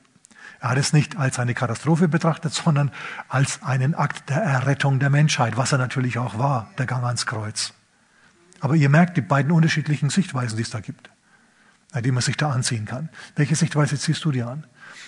Er 0.60 0.70
hat 0.70 0.78
es 0.78 0.91
nicht 0.91 1.17
als 1.17 1.39
eine 1.39 1.54
Katastrophe 1.54 2.08
betrachtet, 2.08 2.54
sondern 2.54 2.91
als 3.30 3.62
einen 3.63 3.96
Akt 3.96 4.30
der 4.30 4.41
Errettung 4.41 5.00
der 5.00 5.10
Menschheit, 5.10 5.56
was 5.56 5.72
er 5.72 5.78
natürlich 5.78 6.17
auch 6.17 6.38
war, 6.38 6.72
der 6.78 6.88
Gang 6.88 7.04
ans 7.04 7.26
Kreuz. 7.26 7.74
Aber 8.60 8.76
ihr 8.76 8.89
merkt 8.89 9.17
die 9.17 9.22
beiden 9.22 9.52
unterschiedlichen 9.52 10.10
Sichtweisen, 10.10 10.58
die 10.58 10.63
es 10.63 10.72
da 10.72 10.80
gibt, 10.80 11.10
die 11.93 12.12
man 12.12 12.21
sich 12.21 12.38
da 12.38 12.52
anziehen 12.52 12.86
kann. 12.86 13.10
Welche 13.36 13.56
Sichtweise 13.56 13.97
ziehst 13.97 14.23
du 14.26 14.32
dir 14.32 14.47
an? 14.47 14.65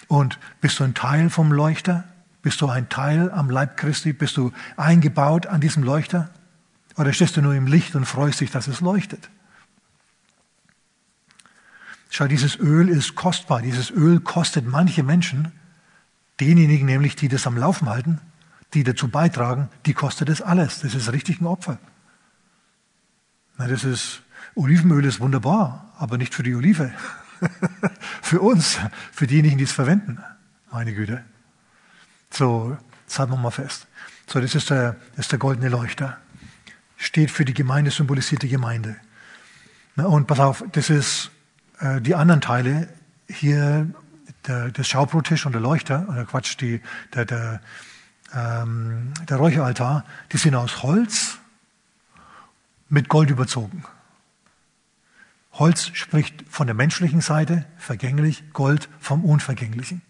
Und 0.07 0.39
bist 0.61 0.79
du 0.79 0.83
ein 0.83 0.93
Teil 0.93 1.29
vom 1.29 1.51
Leuchter? 1.51 2.05
Bist 2.41 2.61
du 2.61 2.67
ein 2.67 2.89
Teil 2.89 3.31
am 3.31 3.49
Leib 3.49 3.77
Christi? 3.77 4.13
Bist 4.13 4.37
du 4.37 4.51
eingebaut 4.77 5.45
an 5.45 5.61
diesem 5.61 5.83
Leuchter? 5.83 6.29
Oder 6.95 7.13
stehst 7.13 7.37
du 7.37 7.41
nur 7.41 7.53
im 7.53 7.67
Licht 7.67 7.95
und 7.95 8.05
freust 8.05 8.39
dich, 8.39 8.51
dass 8.51 8.67
es 8.67 8.81
leuchtet? 8.81 9.29
Schau, 12.09 12.27
dieses 12.27 12.57
Öl 12.57 12.89
ist 12.89 13.15
kostbar. 13.15 13.61
Dieses 13.61 13.91
Öl 13.91 14.19
kostet 14.19 14.65
manche 14.65 15.03
Menschen, 15.03 15.51
denjenigen 16.39 16.85
nämlich, 16.85 17.15
die 17.15 17.27
das 17.27 17.45
am 17.45 17.57
Laufen 17.57 17.89
halten, 17.89 18.19
die 18.73 18.83
dazu 18.83 19.09
beitragen, 19.09 19.69
die 19.85 19.93
kostet 19.93 20.29
es 20.29 20.41
alles. 20.41 20.81
Das 20.81 20.95
ist 20.95 21.11
richtig 21.11 21.39
ein 21.39 21.45
Opfer. 21.45 21.77
Na, 23.57 23.67
das 23.67 23.83
ist, 23.83 24.21
Olivenöl 24.55 25.05
ist 25.05 25.19
wunderbar, 25.19 25.93
aber 25.97 26.17
nicht 26.17 26.33
für 26.33 26.43
die 26.43 26.55
Olive. 26.55 26.91
für 28.21 28.41
uns, 28.41 28.79
für 29.11 29.27
diejenigen, 29.27 29.57
die 29.57 29.63
es 29.63 29.71
verwenden. 29.71 30.19
Meine 30.71 30.93
Güte. 30.93 31.23
So, 32.31 32.77
das 33.07 33.19
halten 33.19 33.33
wir 33.33 33.37
mal 33.37 33.51
fest. 33.51 33.87
So, 34.27 34.39
das 34.39 34.55
ist 34.55 34.69
der, 34.69 34.95
das 35.15 35.25
ist 35.25 35.31
der 35.31 35.39
goldene 35.39 35.69
Leuchter. 35.69 36.17
Steht 36.97 37.31
für 37.31 37.45
die 37.45 37.53
Gemeinde, 37.53 37.91
symbolisiert 37.91 38.43
die 38.43 38.49
Gemeinde. 38.49 38.97
Na, 39.95 40.05
und 40.05 40.27
pass 40.27 40.39
auf, 40.39 40.63
das 40.71 40.89
ist 40.89 41.31
äh, 41.79 42.01
die 42.01 42.15
anderen 42.15 42.41
Teile. 42.41 42.89
Hier 43.27 43.89
der, 44.47 44.71
das 44.71 44.87
Schaubrottisch 44.87 45.45
und 45.45 45.53
der 45.53 45.61
Leuchter, 45.61 46.07
oder 46.09 46.25
Quatsch, 46.25 46.57
die, 46.59 46.81
der, 47.13 47.25
der, 47.25 47.61
ähm, 48.33 49.13
der 49.27 49.37
Räucheraltar, 49.37 50.05
die 50.31 50.37
sind 50.37 50.55
aus 50.55 50.83
Holz 50.83 51.37
mit 52.89 53.09
Gold 53.09 53.29
überzogen. 53.29 53.83
Holz 55.59 55.91
spricht 55.93 56.45
von 56.49 56.67
der 56.67 56.73
menschlichen 56.73 57.19
Seite, 57.19 57.65
vergänglich, 57.77 58.53
Gold 58.53 58.89
vom 58.99 59.25
Unvergänglichen. 59.25 60.01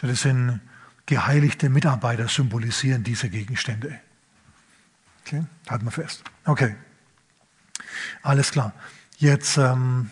Das 0.00 0.22
sind 0.22 0.60
geheiligte 1.04 1.68
Mitarbeiter, 1.68 2.28
symbolisieren 2.28 3.04
diese 3.04 3.28
Gegenstände. 3.28 4.00
Okay, 5.20 5.44
halten 5.68 5.84
wir 5.84 5.90
fest. 5.90 6.24
Okay, 6.46 6.76
alles 8.22 8.50
klar. 8.50 8.72
Jetzt 9.18 9.58
ähm, 9.58 10.10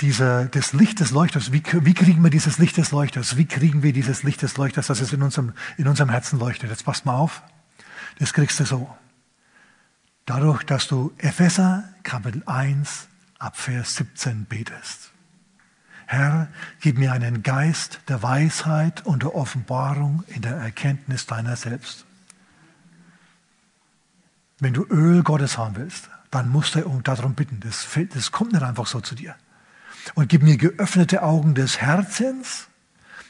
dieser, 0.00 0.46
das 0.46 0.72
Licht 0.72 1.00
des 1.00 1.10
Leuchters. 1.10 1.52
Wie, 1.52 1.62
wie 1.82 1.94
kriegen 1.94 2.22
wir 2.22 2.30
dieses 2.30 2.58
Licht 2.58 2.78
des 2.78 2.90
Leuchters? 2.90 3.36
Wie 3.36 3.46
kriegen 3.46 3.82
wir 3.82 3.92
dieses 3.92 4.22
Licht 4.22 4.40
des 4.40 4.56
Leuchters, 4.56 4.86
dass 4.86 5.00
es 5.00 5.12
in 5.12 5.22
unserem, 5.22 5.52
in 5.76 5.88
unserem 5.88 6.08
Herzen 6.08 6.38
leuchtet? 6.38 6.70
Jetzt 6.70 6.84
passt 6.84 7.04
mal 7.04 7.16
auf. 7.16 7.42
Das 8.18 8.32
kriegst 8.32 8.58
du 8.60 8.64
so. 8.64 8.96
Dadurch, 10.26 10.62
dass 10.62 10.86
du 10.86 11.12
Epheser 11.18 11.84
Kapitel 12.04 12.42
1 12.46 13.08
ab 13.38 13.56
Vers 13.56 13.96
17 13.96 14.44
betest. 14.44 15.10
Herr, 16.06 16.48
gib 16.80 16.98
mir 16.98 17.12
einen 17.12 17.42
Geist 17.42 18.00
der 18.08 18.22
Weisheit 18.22 19.04
und 19.04 19.22
der 19.22 19.34
Offenbarung 19.34 20.24
in 20.28 20.42
der 20.42 20.56
Erkenntnis 20.56 21.26
deiner 21.26 21.56
selbst. 21.56 22.04
Wenn 24.60 24.74
du 24.74 24.84
Öl 24.84 25.22
Gottes 25.22 25.58
haben 25.58 25.74
willst, 25.76 26.08
dann 26.30 26.50
musst 26.50 26.76
du 26.76 26.80
darum 27.02 27.34
bitten. 27.34 27.60
Das, 27.60 27.88
das 28.14 28.30
kommt 28.30 28.52
nicht 28.52 28.62
einfach 28.62 28.86
so 28.86 29.00
zu 29.00 29.14
dir. 29.14 29.34
Und 30.14 30.28
gib 30.28 30.42
mir 30.42 30.56
geöffnete 30.56 31.22
Augen 31.22 31.54
des 31.54 31.80
Herzens, 31.80 32.68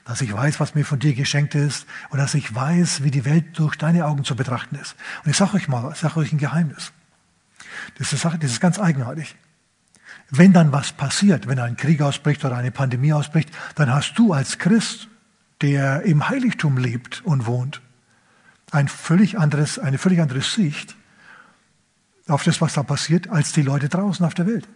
dass 0.04 0.20
ich 0.20 0.32
weiß, 0.32 0.58
was 0.60 0.74
mir 0.74 0.84
von 0.84 0.98
dir 0.98 1.14
geschenkt 1.14 1.54
ist 1.54 1.86
und 2.10 2.18
dass 2.18 2.34
ich 2.34 2.54
weiß, 2.54 3.04
wie 3.04 3.10
die 3.10 3.24
Welt 3.24 3.58
durch 3.58 3.76
deine 3.76 4.06
Augen 4.06 4.24
zu 4.24 4.34
betrachten 4.34 4.76
ist. 4.76 4.96
Und 5.24 5.30
ich 5.30 5.36
sage 5.36 5.54
euch 5.54 5.68
mal, 5.68 5.92
ich 5.92 5.98
sage 5.98 6.16
euch 6.18 6.32
ein 6.32 6.38
Geheimnis. 6.38 6.92
Das 7.98 8.12
ist, 8.12 8.24
das 8.24 8.50
ist 8.50 8.60
ganz 8.60 8.78
eigenartig. 8.78 9.36
Wenn 10.30 10.52
dann 10.52 10.72
was 10.72 10.92
passiert, 10.92 11.46
wenn 11.46 11.58
ein 11.58 11.76
Krieg 11.76 12.00
ausbricht 12.02 12.44
oder 12.44 12.56
eine 12.56 12.70
Pandemie 12.70 13.12
ausbricht, 13.12 13.50
dann 13.74 13.92
hast 13.92 14.18
du 14.18 14.32
als 14.32 14.58
Christ, 14.58 15.08
der 15.60 16.02
im 16.02 16.28
Heiligtum 16.28 16.78
lebt 16.78 17.24
und 17.24 17.46
wohnt, 17.46 17.80
ein 18.70 18.88
völlig 18.88 19.38
anderes, 19.38 19.78
eine 19.78 19.98
völlig 19.98 20.20
andere 20.20 20.40
Sicht 20.40 20.96
auf 22.26 22.44
das, 22.44 22.60
was 22.60 22.72
da 22.72 22.82
passiert, 22.82 23.28
als 23.28 23.52
die 23.52 23.62
Leute 23.62 23.88
draußen 23.88 24.24
auf 24.24 24.34
der 24.34 24.46
Welt. 24.46 24.68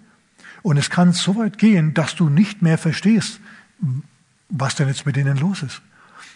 Und 0.62 0.76
es 0.76 0.90
kann 0.90 1.12
so 1.12 1.36
weit 1.36 1.58
gehen, 1.58 1.94
dass 1.94 2.14
du 2.14 2.28
nicht 2.28 2.60
mehr 2.60 2.78
verstehst, 2.78 3.40
was 4.48 4.74
denn 4.74 4.88
jetzt 4.88 5.06
mit 5.06 5.16
denen 5.16 5.36
los 5.36 5.62
ist. 5.62 5.82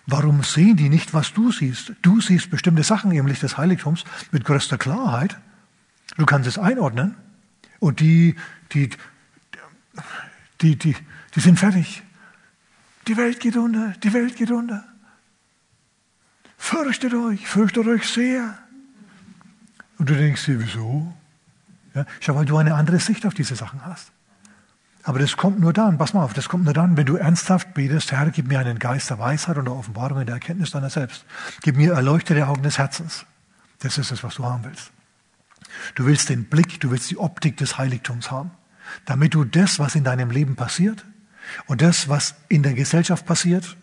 Warum 0.06 0.42
sehen 0.42 0.76
die 0.76 0.88
nicht, 0.88 1.14
was 1.14 1.32
du 1.32 1.52
siehst? 1.52 1.92
Du 2.02 2.20
siehst 2.20 2.50
bestimmte 2.50 2.82
Sachen 2.82 3.12
im 3.12 3.26
Licht 3.26 3.42
des 3.42 3.56
Heiligtums 3.56 4.04
mit 4.32 4.44
größter 4.44 4.78
Klarheit. 4.78 5.38
Du 6.16 6.26
kannst 6.26 6.48
es 6.48 6.58
einordnen. 6.58 7.16
Und 7.78 8.00
die, 8.00 8.34
die, 8.72 8.90
die, 10.60 10.76
die, 10.76 10.96
die 11.34 11.40
sind 11.40 11.58
fertig. 11.58 12.02
Die 13.06 13.16
Welt 13.16 13.40
geht 13.40 13.56
unter, 13.56 13.92
die 14.02 14.12
Welt 14.12 14.36
geht 14.36 14.50
unter. 14.50 14.84
Fürchtet 16.58 17.14
euch, 17.14 17.46
fürchtet 17.46 17.86
euch 17.86 18.08
sehr. 18.08 18.58
Und 19.98 20.10
du 20.10 20.14
denkst 20.14 20.44
dir, 20.44 20.60
wieso? 20.60 21.12
Ja, 21.94 22.06
schau, 22.20 22.34
weil 22.34 22.44
du 22.44 22.56
eine 22.56 22.74
andere 22.74 23.00
Sicht 23.00 23.26
auf 23.26 23.34
diese 23.34 23.56
Sachen 23.56 23.84
hast. 23.84 24.12
Aber 25.02 25.18
das 25.18 25.36
kommt 25.36 25.60
nur 25.60 25.72
dann, 25.72 25.96
pass 25.96 26.12
mal 26.12 26.22
auf, 26.22 26.34
das 26.34 26.48
kommt 26.48 26.64
nur 26.64 26.74
dann, 26.74 26.96
wenn 26.96 27.06
du 27.06 27.16
ernsthaft 27.16 27.72
betest, 27.72 28.12
Herr, 28.12 28.30
gib 28.30 28.48
mir 28.48 28.58
einen 28.58 28.78
Geist 28.78 29.08
der 29.08 29.18
Weisheit 29.18 29.56
und 29.56 29.64
der 29.64 29.74
Offenbarung 29.74 30.20
in 30.20 30.26
der 30.26 30.34
Erkenntnis 30.34 30.72
deiner 30.72 30.90
selbst. 30.90 31.24
Gib 31.62 31.76
mir 31.76 31.94
erleuchtete 31.94 32.46
Augen 32.46 32.62
des 32.62 32.78
Herzens. 32.78 33.24
Das 33.78 33.96
ist 33.96 34.10
es, 34.10 34.22
was 34.22 34.34
du 34.34 34.44
haben 34.44 34.64
willst. 34.64 34.92
Du 35.94 36.04
willst 36.04 36.28
den 36.28 36.44
Blick, 36.44 36.80
du 36.80 36.90
willst 36.90 37.10
die 37.10 37.16
Optik 37.16 37.56
des 37.56 37.78
Heiligtums 37.78 38.30
haben, 38.30 38.50
damit 39.06 39.32
du 39.32 39.44
das, 39.44 39.78
was 39.78 39.94
in 39.94 40.04
deinem 40.04 40.30
Leben 40.30 40.54
passiert 40.56 41.06
und 41.66 41.80
das, 41.80 42.08
was 42.08 42.34
in 42.48 42.62
der 42.62 42.74
Gesellschaft 42.74 43.24
passiert, 43.24 43.76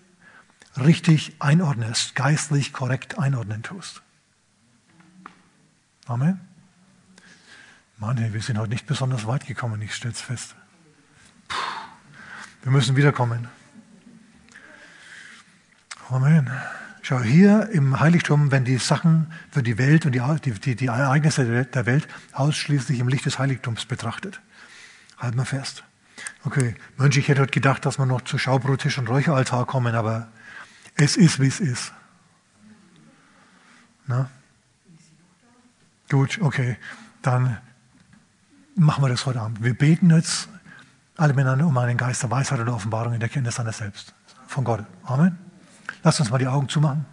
richtig 0.77 1.35
einordnest, 1.39 2.13
geistlich 2.13 2.73
korrekt 2.73 3.17
einordnen 3.17 3.63
tust. 3.63 4.03
Amen. 6.05 6.39
Mann, 7.97 8.17
wir 8.31 8.41
sind 8.41 8.59
heute 8.59 8.69
nicht 8.69 8.85
besonders 8.85 9.25
weit 9.25 9.47
gekommen, 9.47 9.81
ich 9.81 9.95
stelle 9.95 10.13
es 10.13 10.21
fest. 10.21 10.55
Wir 12.67 12.73
müssen 12.73 12.97
wiederkommen. 12.97 13.47
Amen. 16.09 16.51
Schau, 17.01 17.21
hier 17.21 17.69
im 17.69 17.97
Heiligtum, 18.01 18.51
wenn 18.51 18.65
die 18.65 18.75
Sachen 18.75 19.31
für 19.51 19.63
die 19.63 19.77
Welt 19.77 20.05
und 20.05 20.11
die, 20.11 20.51
die, 20.51 20.75
die 20.75 20.87
Ereignisse 20.87 21.63
der 21.63 21.85
Welt 21.85 22.09
ausschließlich 22.33 22.99
im 22.99 23.07
Licht 23.07 23.25
des 23.25 23.39
Heiligtums 23.39 23.85
betrachtet. 23.85 24.41
Halt 25.17 25.35
mal 25.35 25.45
fest. 25.45 25.85
Okay, 26.43 26.75
Mensch, 26.97 27.15
ich 27.15 27.29
hätte 27.29 27.39
heute 27.39 27.53
gedacht, 27.53 27.85
dass 27.85 27.99
wir 27.99 28.05
noch 28.05 28.19
zu 28.23 28.37
Schaubrottisch 28.37 28.97
und 28.97 29.07
Räucheraltar 29.07 29.65
kommen, 29.65 29.95
aber 29.95 30.27
es 30.95 31.15
ist, 31.15 31.39
wie 31.39 31.47
es 31.47 31.61
ist. 31.61 31.93
Na? 34.07 34.29
Gut, 36.09 36.39
okay. 36.41 36.75
Dann 37.21 37.59
machen 38.75 39.05
wir 39.05 39.07
das 39.07 39.25
heute 39.25 39.39
Abend. 39.39 39.63
Wir 39.63 39.73
beten 39.73 40.09
jetzt 40.09 40.49
alle 41.17 41.33
miteinander 41.33 41.65
um 41.65 41.77
einen 41.77 41.97
Geist 41.97 42.23
der 42.23 42.31
Weisheit 42.31 42.59
und 42.59 42.67
der 42.67 42.75
Offenbarung 42.75 43.13
in 43.13 43.19
der 43.19 43.29
Kenntnis 43.29 43.55
seiner 43.55 43.73
selbst. 43.73 44.13
Von 44.47 44.63
Gott. 44.63 44.83
Amen. 45.03 45.37
Lass 46.03 46.19
uns 46.19 46.29
mal 46.29 46.37
die 46.37 46.47
Augen 46.47 46.69
zumachen. 46.69 47.05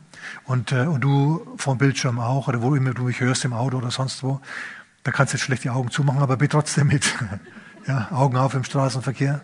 Und, 0.44 0.72
äh, 0.72 0.86
und 0.86 1.00
du 1.00 1.54
vom 1.56 1.78
Bildschirm 1.78 2.18
auch, 2.18 2.48
oder 2.48 2.62
wo 2.62 2.74
immer 2.74 2.92
du 2.92 3.04
mich 3.04 3.20
hörst, 3.20 3.44
im 3.44 3.52
Auto 3.52 3.78
oder 3.78 3.90
sonst 3.90 4.22
wo. 4.22 4.40
Da 5.02 5.10
kannst 5.10 5.32
du 5.32 5.36
jetzt 5.36 5.44
schlecht 5.44 5.64
die 5.64 5.70
Augen 5.70 5.90
zumachen, 5.90 6.22
aber 6.22 6.36
bete 6.36 6.52
trotzdem 6.52 6.88
mit. 6.88 7.14
ja, 7.86 8.08
Augen 8.10 8.36
auf 8.36 8.54
im 8.54 8.64
Straßenverkehr. 8.64 9.40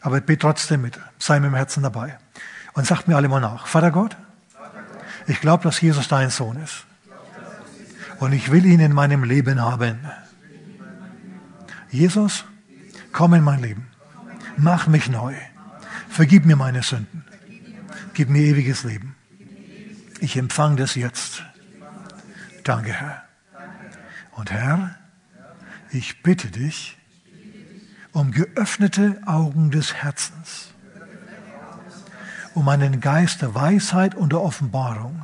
Aber 0.00 0.20
bete 0.20 0.40
trotzdem 0.40 0.82
mit. 0.82 0.98
Sei 1.18 1.40
mit 1.40 1.50
dem 1.50 1.54
Herzen 1.54 1.82
dabei. 1.82 2.18
Und 2.74 2.86
sag 2.86 3.06
mir 3.08 3.16
alle 3.16 3.28
mal 3.28 3.40
nach. 3.40 3.66
Vater 3.66 3.90
Gott, 3.90 4.16
ich 5.26 5.40
glaube, 5.40 5.64
dass 5.64 5.80
Jesus 5.80 6.08
dein 6.08 6.30
Sohn 6.30 6.56
ist. 6.62 6.84
Und 8.20 8.32
ich 8.32 8.50
will 8.50 8.64
ihn 8.64 8.80
in 8.80 8.92
meinem 8.92 9.24
Leben 9.24 9.60
haben. 9.60 9.98
Jesus, 11.90 12.44
komm 13.16 13.32
in 13.32 13.42
mein 13.42 13.62
Leben. 13.62 13.86
Mach 14.58 14.88
mich 14.88 15.08
neu. 15.08 15.34
Vergib 16.10 16.44
mir 16.44 16.54
meine 16.54 16.82
Sünden. 16.82 17.24
Gib 18.12 18.28
mir 18.28 18.42
ewiges 18.42 18.84
Leben. 18.84 19.16
Ich 20.20 20.36
empfange 20.36 20.76
das 20.76 20.96
jetzt. 20.96 21.42
Danke, 22.62 22.92
Herr. 22.92 23.24
Und 24.32 24.50
Herr, 24.50 24.96
ich 25.90 26.22
bitte 26.22 26.48
dich 26.48 26.98
um 28.12 28.32
geöffnete 28.32 29.18
Augen 29.24 29.70
des 29.70 29.94
Herzens, 29.94 30.74
um 32.52 32.68
einen 32.68 33.00
Geist 33.00 33.40
der 33.40 33.54
Weisheit 33.54 34.14
und 34.14 34.32
der 34.32 34.42
Offenbarung 34.42 35.22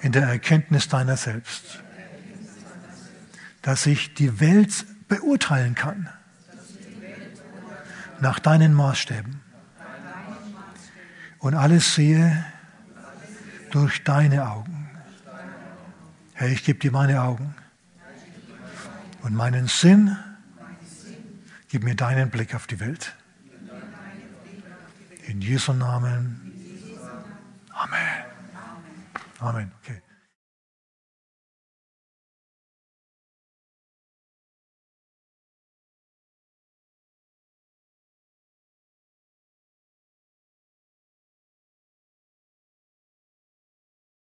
in 0.00 0.12
der 0.12 0.22
Erkenntnis 0.28 0.88
deiner 0.88 1.18
selbst 1.18 1.82
dass 3.62 3.86
ich 3.86 4.12
die 4.14 4.40
Welt 4.40 4.84
beurteilen 5.12 5.74
kann. 5.74 6.08
nach 8.20 8.38
deinen 8.38 8.72
Maßstäben 8.72 9.40
und 11.40 11.54
alles 11.54 11.96
sehe 11.96 12.44
durch 13.72 14.04
deine 14.04 14.48
Augen. 14.48 14.88
Herr, 16.34 16.48
ich 16.48 16.62
gebe 16.64 16.78
dir 16.78 16.92
meine 16.92 17.20
Augen 17.20 17.54
und 19.22 19.34
meinen 19.34 19.66
Sinn. 19.66 20.16
Gib 21.68 21.82
mir 21.82 21.96
deinen 21.96 22.30
Blick 22.30 22.54
auf 22.54 22.68
die 22.68 22.78
Welt. 22.78 23.12
In 25.26 25.40
Jesu 25.42 25.72
Namen. 25.72 26.52
Amen. 27.70 28.24
Amen. 29.40 29.72
Okay. 29.82 30.00